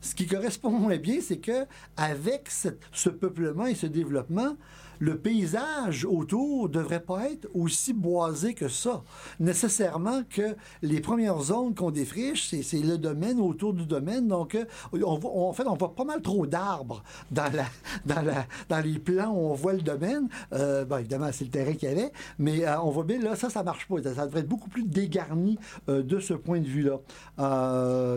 Ce 0.00 0.14
qui 0.14 0.26
correspond 0.26 0.70
moins 0.70 0.96
bien, 0.96 1.18
c'est 1.20 1.38
que 1.38 1.66
avec 1.96 2.48
ce 2.50 3.08
peuplement 3.08 3.66
et 3.66 3.76
ce 3.76 3.86
développement, 3.86 4.56
le 5.02 5.18
paysage 5.18 6.04
autour 6.04 6.68
devrait 6.68 7.02
pas 7.02 7.28
être 7.28 7.48
aussi 7.54 7.92
boisé 7.92 8.54
que 8.54 8.68
ça. 8.68 9.02
Nécessairement 9.40 10.22
que 10.30 10.54
les 10.80 11.00
premières 11.00 11.40
zones 11.40 11.74
qu'on 11.74 11.90
défriche, 11.90 12.54
c'est 12.62 12.78
le 12.78 12.98
domaine 12.98 13.40
autour 13.40 13.72
du 13.74 13.84
domaine. 13.84 14.28
Donc, 14.28 14.54
euh, 14.54 14.64
on 14.92 15.48
en 15.48 15.52
fait, 15.52 15.66
on 15.66 15.74
voit 15.74 15.96
pas 15.96 16.04
mal 16.04 16.22
trop 16.22 16.46
d'arbres 16.46 17.02
dans, 17.32 17.50
les 18.84 18.98
plans 19.00 19.32
où 19.32 19.50
on 19.50 19.54
voit 19.54 19.72
le 19.72 19.82
domaine. 19.82 20.28
Euh, 20.52 20.84
évidemment, 21.00 21.30
c'est 21.32 21.46
le 21.46 21.50
terrain 21.50 21.72
qu'il 21.72 21.88
y 21.88 21.92
avait, 21.92 22.12
mais 22.38 22.64
euh, 22.64 22.80
on 22.82 22.90
voit 22.90 23.02
bien, 23.02 23.18
là, 23.18 23.34
ça, 23.34 23.50
ça 23.50 23.64
marche 23.64 23.88
pas. 23.88 23.96
Ça, 24.04 24.26
devrait 24.26 24.40
être 24.40 24.48
beaucoup 24.48 24.70
plus 24.70 24.84
dégarni 24.84 25.58
de 25.88 26.20
ce 26.20 26.34
point 26.34 26.60
de 26.60 26.68
vue-là. 26.68 27.00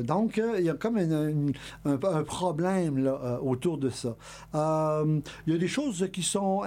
Donc, 0.03 0.39
il 0.57 0.63
y 0.63 0.69
a 0.69 0.75
comme 0.75 0.97
une- 0.99 1.51
un, 1.85 2.23
problème 2.23 3.11
autour 3.41 3.79
de 3.79 3.89
ça. 3.89 4.15
Il 4.53 5.53
y 5.53 5.55
a 5.55 5.57
des 5.57 5.67
choses 5.67 6.07
qui 6.13 6.21
sont 6.21 6.61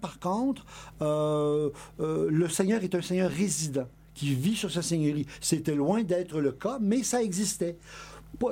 par 0.00 0.18
contre. 0.18 0.64
Euh, 1.02 1.70
euh, 2.00 2.28
le 2.30 2.48
Seigneur 2.48 2.82
est 2.82 2.94
un 2.94 3.02
Seigneur 3.02 3.30
résident 3.30 3.86
qui 4.14 4.34
vit 4.34 4.56
sur 4.56 4.70
sa 4.70 4.82
seigneurie. 4.82 5.26
C'était 5.40 5.74
loin 5.74 6.02
d'être 6.02 6.40
le 6.40 6.52
cas, 6.52 6.78
mais 6.80 7.02
ça 7.02 7.22
existait. 7.22 7.78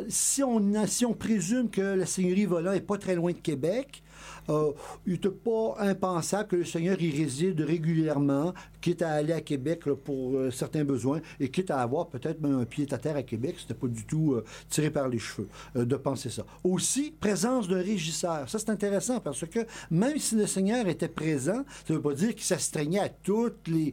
Si, 0.08 0.42
on, 0.42 0.86
si 0.86 1.06
on 1.06 1.14
présume 1.14 1.70
que 1.70 1.80
la 1.80 2.06
seigneurie 2.06 2.46
Volant 2.46 2.72
est 2.72 2.80
pas 2.80 2.98
très 2.98 3.14
loin 3.14 3.32
de 3.32 3.38
Québec, 3.38 4.02
euh, 4.48 4.72
il 5.06 5.14
n'était 5.14 5.28
pas 5.28 5.76
impensable 5.78 6.48
que 6.48 6.56
le 6.56 6.64
Seigneur 6.64 7.00
y 7.00 7.10
réside 7.10 7.60
régulièrement, 7.60 8.54
quitte 8.80 9.02
à 9.02 9.10
aller 9.10 9.32
à 9.32 9.40
Québec 9.40 9.84
pour 10.04 10.36
euh, 10.36 10.50
certains 10.50 10.84
besoins, 10.84 11.20
et 11.40 11.50
quitte 11.50 11.70
à 11.70 11.80
avoir 11.80 12.08
peut-être 12.08 12.40
même 12.40 12.58
un 12.60 12.64
pied 12.64 12.86
à 12.90 12.98
terre 12.98 13.16
à 13.16 13.22
Québec. 13.22 13.56
C'était 13.58 13.74
pas 13.74 13.88
du 13.88 14.04
tout 14.04 14.32
euh, 14.32 14.44
tiré 14.68 14.90
par 14.90 15.08
les 15.08 15.18
cheveux 15.18 15.48
de 15.74 15.96
penser 15.96 16.30
ça. 16.30 16.44
Aussi, 16.64 17.12
présence 17.18 17.68
d'un 17.68 17.82
régisseur. 17.82 18.48
Ça, 18.48 18.58
c'est 18.58 18.70
intéressant 18.70 19.20
parce 19.20 19.46
que 19.46 19.60
même 19.90 20.18
si 20.18 20.36
le 20.36 20.46
Seigneur 20.46 20.86
était 20.88 21.08
présent, 21.08 21.64
ça 21.86 21.92
ne 21.92 21.94
veut 21.96 22.02
pas 22.02 22.14
dire 22.14 22.34
qu'il 22.34 22.44
s'astreignait 22.44 23.00
à 23.00 23.08
toutes 23.08 23.68
les, 23.68 23.92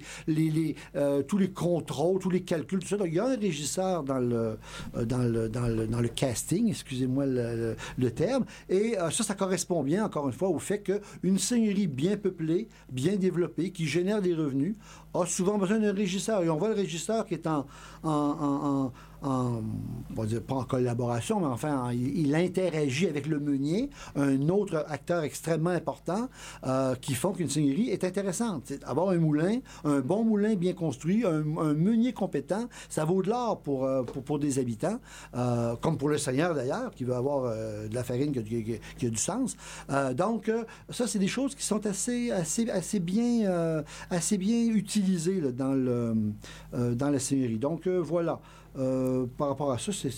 tous 1.28 1.38
les 1.38 1.52
contrôles, 1.52 2.20
tous 2.20 2.30
les 2.30 2.44
calculs, 2.44 2.80
tout 2.80 2.88
ça. 2.88 2.98
Donc, 2.98 3.08
il 3.08 3.16
y 3.16 3.20
a 3.20 3.26
un 3.26 3.38
régisseur 3.38 4.04
dans 4.04 4.20
le, 4.20 4.58
dans 5.06 5.24
le, 5.24 5.50
dans 5.50 5.68
le, 5.68 5.88
dans 5.88 6.02
le 6.02 6.08
casting, 6.08 6.70
excusez-moi 6.70 7.26
le, 7.26 7.76
terme. 8.12 8.46
Et 8.70 8.96
ça, 9.12 9.24
ça 9.24 9.34
correspond 9.34 9.84
bien, 9.84 10.06
encore 10.06 10.28
une 10.28 10.34
fois, 10.34 10.45
au 10.48 10.60
fait 10.60 10.82
qu'une 10.82 11.38
seigneurie 11.38 11.88
bien 11.88 12.18
peuplée, 12.18 12.68
bien 12.92 13.16
développée, 13.16 13.72
qui 13.72 13.86
génère 13.86 14.22
des 14.22 14.34
revenus, 14.34 14.76
a 15.14 15.26
souvent 15.26 15.58
besoin 15.58 15.80
d'un 15.80 15.94
régisseur. 15.94 16.44
Et 16.44 16.50
on 16.50 16.58
voit 16.58 16.70
le 16.70 16.76
régisseur 16.76 17.26
qui 17.26 17.34
est 17.34 17.48
en, 17.48 17.66
en, 18.06 19.62
pas 20.48 20.56
en 20.56 20.64
collaboration, 20.64 21.40
mais 21.40 21.48
enfin, 21.48 21.86
en- 21.86 21.90
il, 21.90 22.34
interagit 22.36 23.08
avec 23.08 23.28
le 23.28 23.40
meunier, 23.40 23.90
un 24.16 24.50
autre 24.50 24.86
acteur 24.90 25.24
extrêmement 25.24 25.70
important, 25.70 26.28
euh, 26.66 26.96
qui 26.96 27.14
font 27.14 27.32
qu'une 27.32 27.50
seigneurie 27.50 27.90
est 27.90 28.04
intéressante. 28.04 28.64
C'est 28.66 28.84
avoir 28.84 29.10
un 29.10 29.18
moulin, 29.18 29.60
un 29.84 30.00
bon 30.00 30.24
moulin 30.24 30.56
bien 30.56 30.74
construit, 30.74 31.26
un, 31.26 31.44
un 31.58 31.74
meunier 31.74 32.14
compétent, 32.14 32.68
ça 32.90 33.06
vaut 33.06 33.22
de 33.22 33.30
l'or 33.30 33.62
pour, 33.62 33.86
euh, 33.86 34.04
pour, 34.04 34.38
des 34.40 34.60
habitants, 34.60 35.00
euh, 35.36 35.76
comme 35.78 35.98
pour 35.98 36.10
le 36.10 36.18
seigneur 36.18 36.54
d'ailleurs, 36.54 36.92
qui 36.92 37.04
veut 37.04 37.16
avoir 37.16 37.44
de 37.46 37.94
la 37.94 38.04
farine 38.04 38.32
qui 38.32 38.40
a, 38.40 39.10
du- 39.10 39.18
sens. 39.18 39.56
Donc, 40.16 40.52
ça, 40.90 41.08
c'est 41.08 41.20
des 41.20 41.28
choses 41.28 41.56
qui 41.56 41.64
sont 41.64 41.86
assez, 41.86 42.32
assez, 42.32 42.70
assez, 42.70 43.00
bien, 43.00 43.84
assez 44.10 44.38
bien 44.38 44.66
utilisées 44.74 45.40
dans, 45.54 45.74
le, 45.74 46.14
dans 46.74 47.10
la 47.10 47.20
seigneurie. 47.20 47.58
Donc, 47.58 47.88
voilà. 47.98 48.40
Euh, 48.78 49.26
par 49.38 49.50
rapport 49.50 49.72
à 49.72 49.78
ça, 49.78 49.92
c'est- 49.94 50.12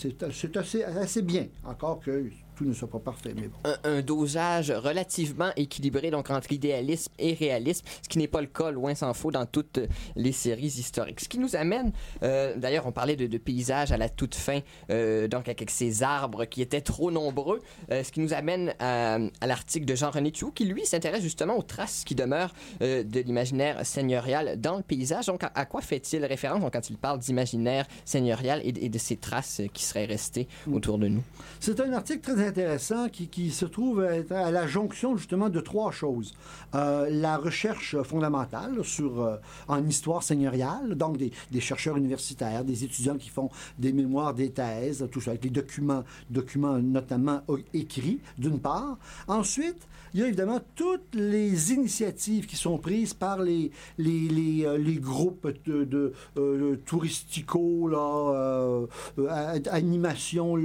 assez 0.84 1.22
bien, 1.22 1.46
encore 1.64 2.00
que 2.00 2.28
tout 2.58 2.64
ne 2.64 2.74
soit 2.74 2.90
pas 2.90 2.98
parfait. 2.98 3.32
Mais 3.36 3.48
bon. 3.48 3.56
un, 3.64 3.76
un 3.84 4.02
dosage 4.02 4.70
relativement 4.72 5.50
équilibré 5.56 6.10
donc 6.10 6.28
entre 6.30 6.52
idéalisme 6.52 7.12
et 7.18 7.34
réalisme, 7.34 7.84
ce 8.02 8.08
qui 8.08 8.18
n'est 8.18 8.26
pas 8.28 8.40
le 8.40 8.48
cas, 8.48 8.70
loin 8.70 8.94
s'en 8.94 9.14
faut, 9.14 9.30
dans 9.30 9.46
toutes 9.46 9.78
les 10.16 10.32
séries 10.32 10.66
historiques. 10.66 11.20
Ce 11.20 11.28
qui 11.28 11.38
nous 11.38 11.54
amène, 11.54 11.92
euh, 12.22 12.56
d'ailleurs, 12.56 12.86
on 12.86 12.92
parlait 12.92 13.16
de, 13.16 13.26
de 13.26 13.38
paysages 13.38 13.92
à 13.92 13.96
la 13.96 14.08
toute 14.08 14.34
fin, 14.34 14.60
euh, 14.90 15.28
donc 15.28 15.48
avec 15.48 15.70
ces 15.70 16.02
arbres 16.02 16.44
qui 16.46 16.60
étaient 16.62 16.80
trop 16.80 17.10
nombreux, 17.10 17.60
euh, 17.92 18.02
ce 18.02 18.10
qui 18.10 18.20
nous 18.20 18.32
amène 18.34 18.74
à, 18.80 19.18
à 19.40 19.46
l'article 19.46 19.86
de 19.86 19.94
Jean-René 19.94 20.32
Thiou, 20.32 20.50
qui 20.50 20.64
lui 20.64 20.84
s'intéresse 20.84 21.22
justement 21.22 21.56
aux 21.56 21.62
traces 21.62 22.02
qui 22.04 22.14
demeurent 22.14 22.54
de 22.80 23.20
l'imaginaire 23.20 23.86
seigneurial 23.86 24.60
dans 24.60 24.76
le 24.76 24.82
paysage. 24.82 25.26
Donc, 25.26 25.44
à, 25.44 25.52
à 25.54 25.64
quoi 25.64 25.80
fait-il 25.80 26.24
référence 26.24 26.60
donc, 26.60 26.72
quand 26.72 26.90
il 26.90 26.96
parle 26.96 27.18
d'imaginaire 27.20 27.86
seigneurial 28.04 28.60
et, 28.64 28.72
de- 28.72 28.80
et 28.80 28.88
de 28.88 28.98
ces 28.98 29.16
traces 29.16 29.60
qui 29.72 29.84
seraient 29.84 30.06
restées 30.06 30.48
autour 30.72 30.98
de 30.98 31.08
nous? 31.08 31.22
C'est 31.60 31.78
un 31.80 31.92
article 31.92 32.20
très 32.20 32.47
intéressant 32.48 33.08
qui, 33.08 33.28
qui 33.28 33.50
se 33.50 33.64
trouve 33.66 34.02
être 34.02 34.32
à 34.32 34.50
la 34.50 34.66
jonction 34.66 35.16
justement 35.16 35.48
de 35.48 35.60
trois 35.60 35.92
choses. 35.92 36.34
Euh, 36.74 37.08
la 37.10 37.36
recherche 37.36 37.96
fondamentale 38.02 38.84
sur, 38.84 39.22
euh, 39.22 39.36
en 39.68 39.86
histoire 39.86 40.22
seigneuriale, 40.22 40.94
donc 40.96 41.16
des, 41.16 41.30
des 41.50 41.60
chercheurs 41.60 41.96
universitaires, 41.96 42.64
des 42.64 42.84
étudiants 42.84 43.16
qui 43.16 43.28
font 43.28 43.50
des 43.78 43.92
mémoires, 43.92 44.34
des 44.34 44.50
thèses, 44.50 45.06
tout 45.12 45.20
ça, 45.20 45.30
avec 45.30 45.42
des 45.42 45.50
documents, 45.50 46.04
documents 46.30 46.78
notamment 46.78 47.42
o- 47.48 47.58
écrits, 47.74 48.20
d'une 48.36 48.58
part. 48.58 48.98
Ensuite, 49.28 49.86
il 50.14 50.20
y 50.20 50.22
a 50.22 50.26
évidemment 50.26 50.60
toutes 50.74 51.14
les 51.14 51.72
initiatives 51.72 52.46
qui 52.46 52.56
sont 52.56 52.78
prises 52.78 53.14
par 53.14 53.42
les, 53.42 53.70
les, 53.98 54.64
euh, 54.64 54.78
groupes 54.98 55.48
de, 55.64 55.84
de, 55.84 56.12
euh, 56.36 56.76
touristicaux, 56.84 57.88
là, 57.88 58.32
euh, 58.34 58.86
euh, 59.18 59.58
animation 59.70 60.56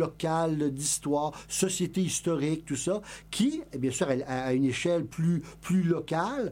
d'histoire, 0.71 1.31
société 1.47 2.01
historique, 2.01 2.65
tout 2.65 2.75
ça, 2.75 3.01
qui, 3.31 3.61
eh 3.73 3.77
bien 3.77 3.91
sûr, 3.91 4.07
à, 4.27 4.53
une 4.53 4.65
échelle 4.65 5.05
plus, 5.05 5.41
plus 5.61 5.83
locale, 5.83 6.51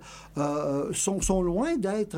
sont, 0.94 1.42
loin 1.42 1.78
d'être 1.78 2.18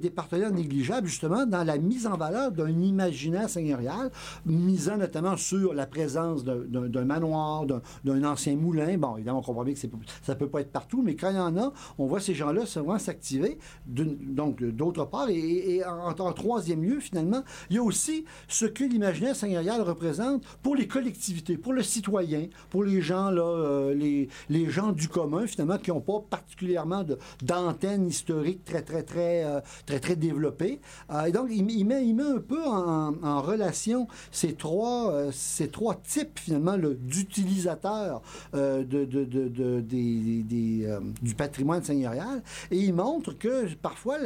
des 0.00 0.10
partenaires 0.10 0.52
négligeables, 0.52 1.06
justement, 1.08 1.46
dans 1.46 1.64
la 1.64 1.78
mise 1.78 2.06
en 2.06 2.16
valeur 2.16 2.52
d'un 2.52 2.68
imaginaire 2.68 3.48
seigneurial, 3.48 4.10
misant 4.46 4.96
notamment 4.96 5.36
sur 5.36 5.74
la 5.74 5.86
présence 5.86 6.44
d'un- 6.44 7.04
manoir, 7.04 7.66
d'un- 7.66 8.24
ancien 8.24 8.54
moulin. 8.56 8.98
Bon, 8.98 9.16
on 9.30 9.42
comprend 9.42 9.64
bien 9.64 9.74
que 9.74 9.80
ça 10.22 10.34
peut 10.34 10.48
pas 10.48 10.60
être 10.60 10.72
partout, 10.72 11.02
mais 11.02 11.16
quand 11.16 11.30
il 11.30 11.36
y 11.36 11.40
en 11.40 11.56
a, 11.56 11.72
on 11.98 12.06
voit 12.06 12.20
ces 12.20 12.34
gens-là 12.34 12.66
souvent 12.66 12.98
s'activer. 12.98 13.58
Donc, 13.86 14.62
d'autre 14.62 15.04
part, 15.04 15.28
et, 15.30 15.82
en, 15.84 16.32
troisième 16.32 16.82
lieu, 16.82 17.00
finalement, 17.00 17.42
il 17.68 17.76
y 17.76 17.78
a 17.78 17.82
aussi 17.82 18.24
ce 18.48 18.66
que 18.66 18.84
l'imaginaire 18.84 19.36
seigneurial 19.36 19.80
représente 19.80 20.44
pour 20.62 20.76
les 20.76 20.86
collectivités, 20.86 21.56
pour 21.56 21.72
le 21.72 21.82
citoyen, 21.82 22.48
pour 22.70 22.84
les 22.84 23.00
gens, 23.00 23.30
là, 23.30 23.42
euh, 23.42 23.94
les, 23.94 24.70
gens 24.70 24.92
du 24.92 25.08
commun, 25.08 25.46
finalement, 25.46 25.78
qui 25.78 25.90
n'ont 25.90 26.00
pas 26.00 26.20
particulièrement 26.28 27.02
de- 27.02 27.18
d'antenne 27.42 28.06
historique 28.06 28.64
très, 28.64 28.82
très, 28.82 29.02
très, 29.02 29.44
euh, 29.44 29.60
très, 29.86 30.00
très 30.00 30.16
développée. 30.16 30.80
Euh, 31.10 31.24
et 31.24 31.32
donc, 31.32 31.48
il, 31.50 31.84
met, 31.86 32.00
un 32.20 32.38
peu 32.38 32.62
en, 32.64 33.40
relation 33.40 34.06
ces 34.30 34.54
trois, 34.54 35.30
types, 36.04 36.38
finalement, 36.38 36.76
d'utilisateurs 36.78 38.22
euh, 38.54 38.84
de, 38.84 39.19
de- 39.24 39.50
euh, 40.86 41.00
du 41.22 41.34
patrimoine 41.34 41.82
seigneurial. 41.82 42.42
Et 42.70 42.78
il 42.78 42.94
montre 42.94 43.32
que 43.32 43.72
parfois, 43.74 44.18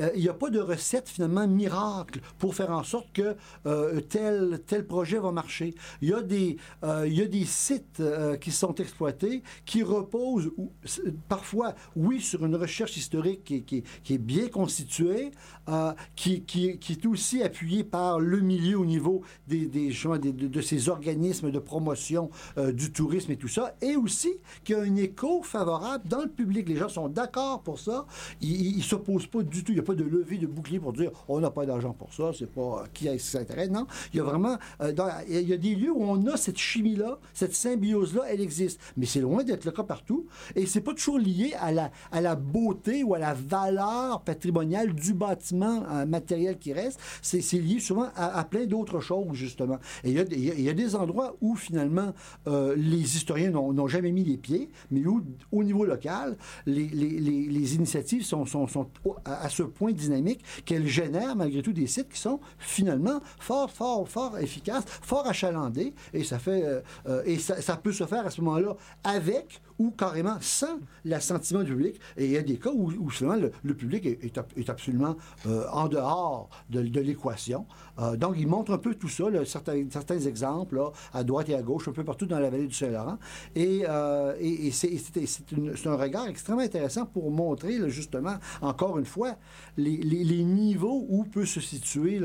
euh, 0.00 0.10
il 0.14 0.22
n'y 0.22 0.28
a 0.28 0.34
pas 0.34 0.50
de 0.50 0.58
recette 0.60 1.08
finalement 1.08 1.46
miracle 1.46 2.20
pour 2.38 2.54
faire 2.54 2.70
en 2.70 2.82
sorte 2.84 3.12
que 3.12 3.36
euh, 3.66 4.00
tel, 4.00 4.60
tel 4.66 4.86
projet 4.86 5.18
va 5.18 5.32
marcher. 5.32 5.74
Il 6.02 6.08
y 6.10 6.14
a 6.14 6.22
des, 6.22 6.56
y 6.82 7.22
a 7.22 7.26
des 7.26 7.44
sites 7.44 8.02
qui 8.40 8.50
sont 8.50 8.74
exploités 8.74 9.42
qui 9.64 9.82
reposent 9.82 10.50
parfois, 11.28 11.74
oui, 11.96 12.20
sur 12.20 12.44
une 12.44 12.56
recherche 12.56 12.96
historique 12.96 13.44
qui, 13.44 13.76
est- 14.14 14.18
bien 14.18 14.48
constituée, 14.48 15.30
qui, 16.16 16.42
qui- 16.42 16.78
est 16.92 17.06
aussi 17.06 17.42
appuyée 17.42 17.84
par 17.84 18.20
le 18.20 18.40
milieu 18.40 18.78
au 18.78 18.84
niveau 18.84 19.22
des, 19.46 19.66
des 19.66 19.90
des- 20.18 20.32
de, 20.32 20.48
de 20.48 20.60
ces 20.60 20.88
organismes 20.88 21.50
de 21.50 21.58
promotion 21.58 22.30
du 22.72 22.92
tourisme 22.92 23.32
et 23.32 23.36
tout 23.36 23.48
ça, 23.48 23.74
et 23.80 23.96
aussi 23.96 24.30
qui 24.64 24.74
a 24.74 24.80
un 24.80 24.96
écho 24.96 25.42
favorable 25.42 26.04
dans 26.08 26.22
le 26.22 26.28
public. 26.28 26.68
Les 26.68 26.76
gens 26.76 26.88
sont 26.88 27.08
d'accord 27.08 27.62
pour 27.62 27.78
ça. 27.78 28.06
Ils 28.40 28.76
ne 28.76 28.82
s'opposent 28.82 29.26
pas 29.26 29.42
du 29.42 29.64
tout. 29.64 29.72
Il 29.72 29.76
n'y 29.76 29.80
a 29.80 29.84
pas 29.84 29.94
de 29.94 30.04
levée 30.04 30.38
de 30.38 30.46
bouclier 30.46 30.80
pour 30.80 30.92
dire 30.92 31.10
on 31.28 31.40
n'a 31.40 31.50
pas 31.50 31.66
d'argent 31.66 31.92
pour 31.92 32.12
ça, 32.12 32.30
c'est 32.38 32.50
pas 32.50 32.82
euh, 32.82 32.86
qui 32.92 33.08
qui 33.08 33.18
s'intéresse. 33.18 33.70
Non, 33.70 33.86
il 34.12 34.18
y 34.18 34.20
a 34.20 34.24
vraiment 34.24 34.56
euh, 34.82 34.92
il 35.28 35.48
y 35.48 35.52
a 35.52 35.56
des 35.56 35.74
lieux 35.74 35.92
où 35.92 36.02
on 36.02 36.26
a 36.26 36.36
cette 36.36 36.58
chimie-là, 36.58 37.18
cette 37.34 37.54
symbiose-là, 37.54 38.22
elle 38.28 38.40
existe. 38.40 38.80
Mais 38.96 39.06
c'est 39.06 39.20
loin 39.20 39.44
d'être 39.44 39.64
le 39.64 39.70
cas 39.72 39.82
partout. 39.82 40.26
Et 40.56 40.66
c'est 40.66 40.80
pas 40.80 40.94
toujours 40.94 41.18
lié 41.18 41.54
à 41.60 41.72
la, 41.72 41.90
à 42.12 42.20
la 42.20 42.34
beauté 42.36 43.02
ou 43.02 43.14
à 43.14 43.18
la 43.18 43.34
valeur 43.34 44.22
patrimoniale 44.22 44.94
du 44.94 45.14
bâtiment 45.14 45.82
euh, 45.90 46.06
matériel 46.06 46.58
qui 46.58 46.72
reste. 46.72 47.00
C'est 47.22 47.40
lié 47.58 47.80
souvent 47.80 48.08
à, 48.16 48.44
plein 48.44 48.66
d'autres 48.66 49.00
choses, 49.00 49.32
justement. 49.32 49.78
Et 50.04 50.10
il 50.10 50.16
y 50.16 50.66
a, 50.66 50.68
a- 50.68 50.70
a 50.70 50.74
des 50.74 50.94
endroits 50.94 51.36
où, 51.40 51.56
finalement, 51.56 52.12
les 52.46 53.16
historiens 53.16 53.50
n'ont 53.50 53.88
jamais 53.88 54.12
mis 54.12 54.24
pieds, 54.36 54.70
mais 54.90 55.04
où, 55.06 55.22
au 55.52 55.64
niveau 55.64 55.84
local, 55.84 56.36
les, 56.66 57.74
initiatives 57.74 58.24
sont, 58.24 58.44
à, 59.24 59.48
ce 59.48 59.62
point 59.62 59.92
dynamiques 59.92 60.44
qu'elles 60.64 60.86
génèrent, 60.86 61.36
malgré 61.36 61.62
tout, 61.62 61.72
des 61.72 61.86
sites 61.86 62.08
qui 62.08 62.20
sont, 62.20 62.40
finalement, 62.58 63.20
fort, 63.38 63.70
fort, 63.70 64.08
fort 64.08 64.38
efficaces, 64.38 64.84
fort 64.86 65.26
achalandés. 65.26 65.94
Et 66.12 66.24
ça 66.24 66.38
fait... 66.38 66.64
euh, 66.64 66.80
euh, 67.06 67.22
et 67.24 67.38
ça 67.38 67.76
peut 67.76 67.92
se 67.92 68.04
faire 68.04 68.26
à 68.26 68.30
ce 68.30 68.40
moment-là 68.40 68.76
avec 69.04 69.60
ou 69.78 69.90
carrément 69.90 70.36
sans 70.40 70.78
l'assentiment 71.04 71.62
du 71.62 71.72
public. 71.72 72.00
Et 72.16 72.26
il 72.26 72.30
y 72.32 72.36
a 72.36 72.42
des 72.42 72.56
cas 72.56 72.70
où, 72.70 72.90
où 72.90 73.10
le, 73.64 73.74
public 73.74 74.06
est, 74.06 74.24
est 74.24 74.38
ab- 74.38 74.52
est 74.56 74.68
absolument 74.68 75.16
euh, 75.46 75.66
en 75.72 75.88
dehors 75.88 76.50
de, 76.70 76.80
l'équation. 76.80 77.66
Euh, 77.98 78.16
donc, 78.16 78.34
il 78.38 78.46
montre 78.46 78.72
un 78.72 78.78
peu 78.78 78.94
tout 78.94 79.08
ça, 79.08 79.24
certains, 79.44 80.18
exemples, 80.18 80.80
à 81.12 81.24
droite 81.24 81.48
et 81.48 81.54
à 81.54 81.62
gauche, 81.62 81.88
un 81.88 81.92
peu 81.92 82.04
partout 82.04 82.26
dans 82.26 82.38
la 82.38 82.50
vallée 82.50 82.66
du 82.66 82.74
Saint-Laurent. 82.74 83.18
Et, 83.54 83.84
euh, 83.88 84.34
c'est 84.72 85.86
un 85.86 85.96
regard 85.96 86.26
extrêmement 86.28 86.62
intéressant 86.62 87.06
pour 87.06 87.30
montrer, 87.30 87.88
justement, 87.90 88.36
encore 88.60 88.98
une 88.98 89.06
fois, 89.06 89.36
les, 89.76 89.98
niveaux 90.44 91.06
où 91.08 91.24
peut 91.24 91.44
se 91.44 91.60
situer 91.60 92.20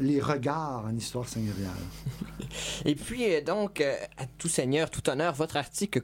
les 0.00 0.20
regards 0.20 0.84
en 0.86 0.96
histoire 0.96 1.28
seigneuriale. 1.28 1.72
Et 2.84 2.94
puis, 2.94 3.42
donc, 3.42 3.80
à 3.80 4.26
tout 4.38 4.48
seigneur, 4.48 4.90
tout 4.90 5.08
honneur, 5.08 5.34
votre 5.34 5.56
article 5.56 6.00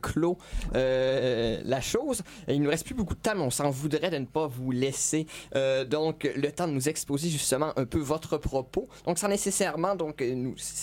euh, 0.75 1.61
la 1.65 1.81
chose. 1.81 2.23
Il 2.49 2.59
ne 2.59 2.65
nous 2.65 2.71
reste 2.71 2.85
plus 2.85 2.95
beaucoup 2.95 3.15
de 3.15 3.21
temps, 3.21 3.35
mais 3.35 3.43
on 3.43 3.51
s'en 3.51 3.71
voudrait 3.71 4.11
de 4.11 4.19
ne 4.19 4.27
pas 4.27 4.47
vous 4.47 4.71
laisser 4.71 5.27
euh, 5.55 5.85
donc 5.85 6.31
le 6.35 6.51
temps 6.51 6.69
de 6.69 6.73
nous 6.73 6.89
exposer 6.89 7.29
justement 7.29 7.73
un 7.77 7.85
peu 7.85 7.99
votre 7.99 8.39
propos. 8.39 8.89
Donc, 9.07 9.19
sans 9.19 9.29
nécessairement 9.29 9.95
donc 9.95 10.23
euh, 10.23 10.35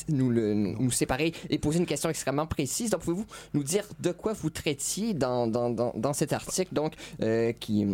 nous, 0.07 0.33
nous, 0.33 0.91
séparer 0.91 1.33
et 1.49 1.57
poser 1.57 1.79
une 1.79 1.85
question 1.85 2.09
extrêmement 2.09 2.45
précise. 2.45 2.89
Donc, 2.89 3.01
pouvez-vous 3.01 3.25
nous 3.53 3.63
dire 3.63 3.85
de 3.99 4.11
quoi 4.11 4.33
vous 4.33 4.49
traitiez 4.49 5.13
dans, 5.13 5.47
dans, 5.47 5.69
dans, 5.69 5.93
dans 5.95 6.13
cet 6.13 6.33
article 6.33 6.73
donc 6.73 6.93
qui... 7.59 7.85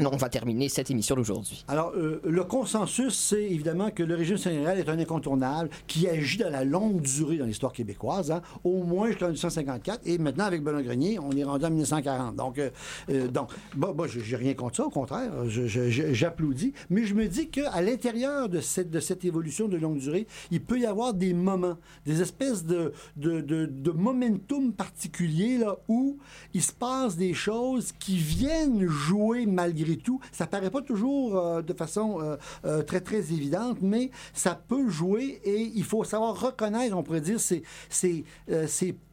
Non, 0.00 0.10
on 0.12 0.16
va 0.16 0.28
terminer 0.28 0.68
cette 0.68 0.90
émission 0.90 1.14
d'aujourd'hui. 1.14 1.64
Alors, 1.68 1.92
euh, 1.94 2.20
le 2.24 2.42
consensus, 2.42 3.14
c'est 3.14 3.44
évidemment 3.44 3.90
que 3.90 4.02
le 4.02 4.16
régime 4.16 4.36
seigneurial 4.36 4.78
est 4.78 4.88
un 4.88 4.98
incontournable 4.98 5.70
qui 5.86 6.08
agit 6.08 6.38
dans 6.38 6.50
la 6.50 6.64
longue 6.64 7.00
durée 7.00 7.36
dans 7.36 7.44
l'histoire 7.44 7.72
québécoise, 7.72 8.32
hein, 8.32 8.42
au 8.64 8.82
moins 8.82 9.06
jusqu'en 9.08 9.26
1854, 9.26 10.00
et 10.04 10.18
maintenant, 10.18 10.46
avec 10.46 10.64
Benoît 10.64 10.82
Grenier, 10.82 11.20
on 11.20 11.30
est 11.30 11.44
rendu 11.44 11.64
en 11.64 11.70
1940. 11.70 12.34
Donc, 12.34 12.58
euh, 12.58 12.70
euh, 13.08 13.28
donc 13.28 13.50
moi, 13.76 14.06
j'ai 14.08 14.36
rien 14.36 14.54
contre 14.54 14.78
ça, 14.78 14.86
au 14.86 14.90
contraire, 14.90 15.30
j'applaudis, 15.48 16.72
mais 16.90 17.04
je 17.04 17.14
me 17.14 17.28
dis 17.28 17.48
qu'à 17.48 17.80
l'intérieur 17.80 18.48
de 18.48 18.60
cette, 18.60 19.24
évolution 19.24 19.68
de 19.68 19.76
longue 19.76 19.98
durée, 19.98 20.26
il 20.50 20.60
peut 20.60 20.80
y 20.80 20.86
avoir 20.86 21.14
des 21.14 21.34
moments, 21.34 21.76
des 22.04 22.20
espèces 22.20 22.64
de, 22.64 22.92
de, 23.16 23.90
momentum 23.92 24.72
particuliers 24.72 25.58
là, 25.58 25.76
où 25.88 26.18
il 26.52 26.62
se 26.62 26.72
passe 26.72 27.16
des 27.16 27.32
choses 27.32 27.92
qui 27.92 28.16
viennent 28.16 28.86
jouer 28.88 29.46
malgré 29.46 29.83
tout. 29.92 30.20
Ça 30.32 30.46
paraît 30.46 30.70
pas 30.70 30.82
toujours 30.82 31.36
euh, 31.36 31.62
de 31.62 31.72
façon 31.72 32.20
euh, 32.20 32.36
euh, 32.64 32.82
très, 32.82 33.00
très 33.00 33.18
évidente, 33.18 33.78
mais 33.80 34.10
ça 34.32 34.60
peut 34.68 34.88
jouer 34.88 35.40
et 35.44 35.60
il 35.74 35.84
faut 35.84 36.04
savoir 36.04 36.40
reconnaître, 36.40 36.96
on 36.96 37.02
pourrait 37.02 37.20
dire, 37.20 37.40
ces, 37.40 37.62
ces, 37.88 38.24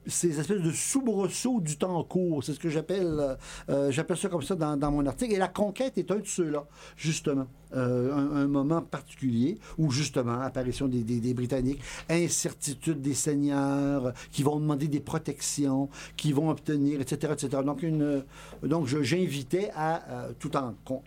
ces 0.07 0.39
espèces 0.39 0.61
de 0.61 0.71
soubresauts 0.71 1.61
du 1.61 1.77
temps 1.77 2.03
court. 2.03 2.43
C'est 2.43 2.53
ce 2.53 2.59
que 2.59 2.69
j'appelle 2.69 3.17
euh, 3.19 3.35
euh, 3.69 3.91
j'appelle 3.91 4.17
ça 4.17 4.29
comme 4.29 4.41
ça 4.41 4.55
dans, 4.55 4.91
mon 4.91 5.05
article. 5.05 5.33
Et 5.33 5.37
la 5.37 5.47
conquête 5.47 5.97
est 5.97 6.11
un 6.11 6.17
de 6.17 6.25
ceux-là, 6.27 6.65
justement. 6.97 7.47
Euh, 7.73 8.13
un, 8.13 8.47
moment 8.47 8.81
particulier 8.81 9.57
où, 9.77 9.91
justement, 9.91 10.41
apparition 10.41 10.89
des, 10.89 11.33
Britanniques, 11.33 11.81
incertitude 12.09 13.01
des 13.01 13.13
seigneurs 13.13 14.13
qui 14.31 14.43
vont 14.43 14.59
demander 14.59 14.89
des 14.89 14.99
protections, 14.99 15.89
qui 16.17 16.33
vont 16.33 16.49
obtenir, 16.49 16.99
etc., 16.99 17.33
etc. 17.33 17.63
Donc, 17.63 17.81
une, 17.81 18.23
donc 18.63 18.87
j'invitais 18.87 19.71
à, 19.73 20.01
tout 20.37 20.57
en, 20.57 20.75
con- 20.83 21.01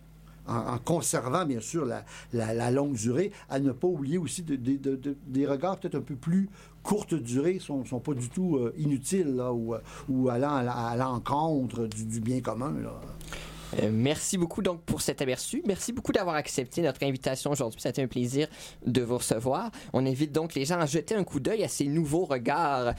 en, 0.47 0.55
en 0.55 0.77
conservant, 0.79 1.45
bien 1.45 1.59
sûr, 1.59 1.85
la, 2.33 2.71
longue 2.71 2.93
durée, 2.95 3.31
à 3.49 3.59
ne 3.59 3.71
pas 3.71 3.87
oublier 3.87 4.17
aussi 4.17 4.41
de- 4.41 4.55
de- 4.55 4.77
de- 4.77 4.95
de- 4.95 5.17
des 5.27 5.45
regards 5.45 5.77
peut-être 5.77 5.95
un 5.95 6.01
peu 6.01 6.15
plus 6.15 6.49
courte 6.85 7.15
durée, 7.15 7.57
sont, 7.59 7.83
pas 7.99 8.13
du 8.13 8.29
tout 8.29 8.57
euh, 8.57 8.73
inutiles, 8.77 9.35
là, 9.35 9.51
ou, 9.51 9.73
euh, 9.73 9.79
allant 10.29 10.53
à 10.55 10.63
la- 10.63 10.73
à 10.73 10.95
l'encontre 10.95 11.87
du, 11.87 12.05
du 12.05 12.19
bien 12.21 12.39
commun, 12.41 12.73
là. 12.83 12.93
Euh, 13.81 13.89
merci 13.91 14.37
beaucoup 14.37 14.61
donc 14.61 14.81
pour 14.81 15.01
cet 15.01 15.21
aperçu. 15.21 15.61
Merci 15.65 15.93
beaucoup 15.93 16.11
d'avoir 16.11 16.35
accepté 16.35 16.81
notre 16.81 17.03
invitation 17.03 17.51
aujourd'hui. 17.51 17.81
Ça 17.81 17.89
a 17.95 18.01
un 18.01 18.07
plaisir 18.07 18.47
de 18.85 19.01
vous 19.01 19.17
recevoir. 19.17 19.71
On 19.93 20.05
invite 20.05 20.31
donc 20.31 20.55
les 20.55 20.65
gens 20.65 20.79
à 20.79 20.85
jeter 20.85 21.15
un 21.15 21.23
coup 21.23 21.39
d'œil 21.39 21.63
à 21.63 21.67
ces 21.67 21.87
nouveaux 21.87 22.25
regards. 22.25 22.93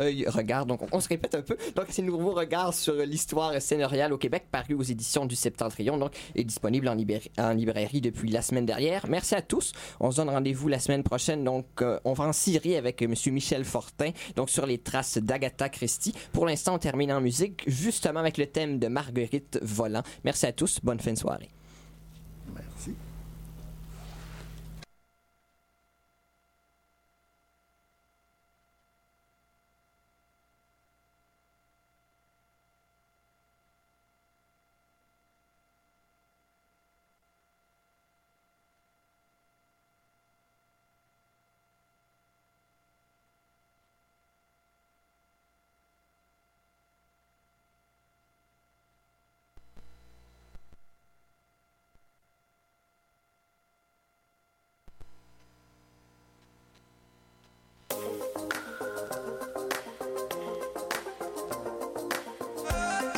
œil, 0.00 0.26
regard, 0.28 0.66
donc 0.66 0.80
on, 0.92 1.00
se 1.00 1.08
répète 1.08 1.34
un 1.34 1.42
peu. 1.42 1.56
Donc 1.74 1.86
ces 1.90 2.02
nouveaux 2.02 2.32
regards 2.32 2.74
sur 2.74 2.94
l'histoire 2.94 3.60
seigneuriale 3.60 4.12
au 4.12 4.18
Québec, 4.18 4.44
paru 4.50 4.74
aux 4.74 4.82
éditions 4.82 5.26
du 5.26 5.36
Septentrion, 5.36 5.96
donc 5.96 6.12
est 6.34 6.44
disponible 6.44 6.88
en 6.88 7.52
librairie 7.52 8.00
depuis 8.00 8.30
la 8.30 8.42
semaine 8.42 8.66
dernière. 8.66 9.06
Merci 9.08 9.34
à 9.34 9.42
tous. 9.42 9.72
On 10.00 10.10
se 10.10 10.16
donne 10.16 10.30
rendez-vous 10.30 10.68
la 10.68 10.78
semaine 10.78 11.02
prochaine. 11.02 11.44
Donc 11.44 11.66
euh, 11.82 11.98
on 12.04 12.12
va 12.12 12.24
en 12.24 12.32
Syrie 12.32 12.76
avec 12.76 13.02
euh, 13.02 13.08
Monsieur 13.08 13.32
Michel 13.32 13.64
Fortin, 13.64 14.10
donc 14.34 14.50
sur 14.50 14.66
les 14.66 14.78
traces 14.78 15.18
d'Agatha 15.18 15.68
Christie. 15.68 16.14
Pour 16.32 16.46
l'instant, 16.46 16.74
on 16.74 16.78
termine 16.78 17.12
en 17.12 17.20
musique, 17.20 17.62
justement 17.66 18.20
avec 18.20 18.38
le 18.38 18.46
thème 18.46 18.78
de 18.78 18.88
Marguerite 18.88 19.58
Volant. 19.62 20.02
Merci 20.24 20.46
à 20.46 20.52
tous. 20.52 20.80
Bonne 20.82 21.00
fin 21.00 21.12
de 21.12 21.18
soirée. 21.18 21.50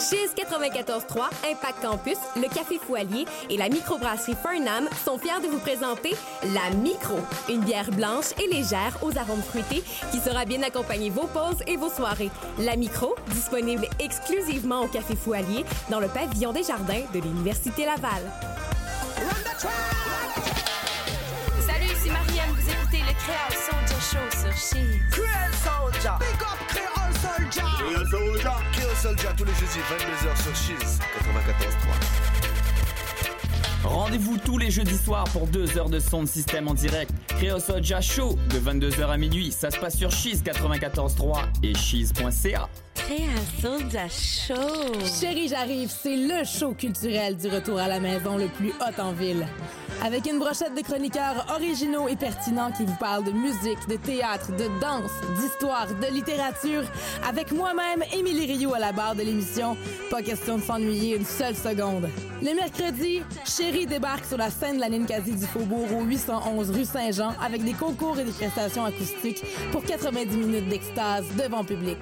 Chiz 0.09 0.33
94.3, 0.35 1.21
Impact 1.51 1.83
Campus, 1.83 2.17
le 2.35 2.49
Café 2.49 2.79
Foualier 2.79 3.27
et 3.51 3.59
la 3.59 3.69
microbrasserie 3.69 4.37
Fernam 4.43 4.89
sont 5.05 5.19
fiers 5.19 5.39
de 5.43 5.49
vous 5.49 5.59
présenter 5.59 6.15
la 6.55 6.75
Micro, 6.77 7.19
une 7.51 7.61
bière 7.61 7.91
blanche 7.91 8.33
et 8.43 8.47
légère 8.47 8.97
aux 9.03 9.19
arômes 9.19 9.43
fruités 9.43 9.85
qui 10.11 10.19
sera 10.19 10.47
bien 10.47 10.63
accompagner 10.63 11.11
vos 11.11 11.27
pauses 11.27 11.63
et 11.67 11.77
vos 11.77 11.91
soirées. 11.91 12.31
La 12.59 12.77
Micro, 12.77 13.17
disponible 13.33 13.87
exclusivement 13.99 14.81
au 14.81 14.87
Café 14.87 15.15
Foualier 15.15 15.67
dans 15.91 16.01
le 16.01 16.09
pavillon 16.09 16.53
des 16.55 16.63
jardins 16.63 17.03
de 17.13 17.19
l'Université 17.19 17.85
Laval. 17.85 18.23
Salut, 21.67 21.85
ici 21.85 22.09
Marianne, 22.09 22.55
vous 22.55 22.71
écoutez 22.71 23.01
le 23.01 23.13
Créole 23.13 23.59
Soldier 23.69 24.01
Show 24.01 24.41
sur 24.41 24.57
Chiz. 24.57 25.03
Soldier! 25.63 26.13
Big 26.19 26.43
up 26.43 26.88
Créole 27.79 28.09
Soldier! 28.09 28.51
Créole 28.73 28.97
Soldier 28.97 29.29
tous 29.37 29.45
les 29.45 29.53
jeudis 29.53 29.79
22h 29.89 30.43
sur 30.43 30.57
Chiz 30.57 30.99
94.3. 31.23 32.39
Rendez-vous 33.85 34.37
tous 34.39 34.59
les 34.59 34.71
jeudis 34.71 34.99
soirs 34.99 35.25
pour 35.33 35.47
deux 35.47 35.79
heures 35.79 35.89
de 35.89 36.01
son 36.01 36.23
de 36.25 36.29
système 36.29 36.67
en 36.67 36.75
direct. 36.75 37.13
Créo 37.29 37.59
Show 38.01 38.37
de 38.51 38.59
22h 38.59 39.07
à 39.07 39.17
minuit. 39.17 39.53
Ça 39.53 39.71
se 39.71 39.79
passe 39.79 39.97
sur 39.97 40.11
Cheese 40.11 40.43
94.3 40.43 41.45
et 41.63 41.75
cheese.ca. 41.75 42.69
Création 43.09 43.79
de 43.89 44.11
show. 44.11 44.93
Chérie, 45.19 45.49
j'arrive, 45.49 45.91
c'est 45.91 46.15
le 46.15 46.45
show 46.45 46.75
culturel 46.75 47.39
du 47.39 47.49
retour 47.49 47.79
à 47.79 47.89
la 47.89 48.01
maison 48.01 48.37
le 48.37 48.49
plus 48.49 48.69
hot 48.69 49.01
en 49.01 49.13
ville. 49.13 49.47
Avec 50.05 50.27
une 50.27 50.39
brochette 50.39 50.75
de 50.75 50.83
chroniqueurs 50.83 51.47
originaux 51.55 52.07
et 52.07 52.17
pertinents 52.17 52.71
qui 52.71 52.85
vous 52.85 52.97
parlent 52.97 53.25
de 53.25 53.33
musique, 53.33 53.89
de 53.89 53.97
théâtre, 53.97 54.53
de 54.53 54.81
danse, 54.81 55.11
d'histoire, 55.41 55.87
de 55.89 56.15
littérature, 56.15 56.83
avec 57.27 57.51
moi-même, 57.51 58.05
Émilie 58.13 58.45
Rioux 58.45 58.75
à 58.75 58.79
la 58.79 58.93
barre 58.93 59.15
de 59.15 59.23
l'émission. 59.23 59.75
Pas 60.11 60.21
question 60.21 60.59
de 60.59 60.63
s'ennuyer 60.63 61.17
une 61.17 61.25
seule 61.25 61.57
seconde. 61.57 62.11
Le 62.43 62.55
mercredi, 62.55 63.23
Chérie 63.45 63.87
débarque 63.87 64.27
sur 64.27 64.37
la 64.37 64.51
scène 64.51 64.77
de 64.77 64.81
la 64.81 64.91
Ninkasi 64.91 65.33
du 65.33 65.47
Faubourg 65.47 65.89
au 65.99 66.05
811 66.05 66.71
rue 66.71 66.85
Saint-Jean 66.85 67.33
avec 67.43 67.65
des 67.65 67.73
concours 67.73 68.19
et 68.19 68.25
des 68.25 68.33
prestations 68.33 68.85
acoustiques 68.85 69.43
pour 69.73 69.83
90 69.83 70.37
minutes 70.37 70.69
d'extase 70.69 71.25
devant 71.43 71.65
public. 71.65 71.99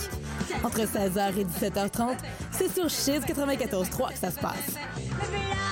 16h 0.96 1.38
et 1.38 1.44
17h30, 1.44 2.16
c'est 2.50 2.72
sur 2.72 2.88
Chiz 2.88 3.20
94.3 3.20 4.12
que 4.12 4.18
ça 4.18 4.30
se 4.30 4.38
passe. 4.38 5.65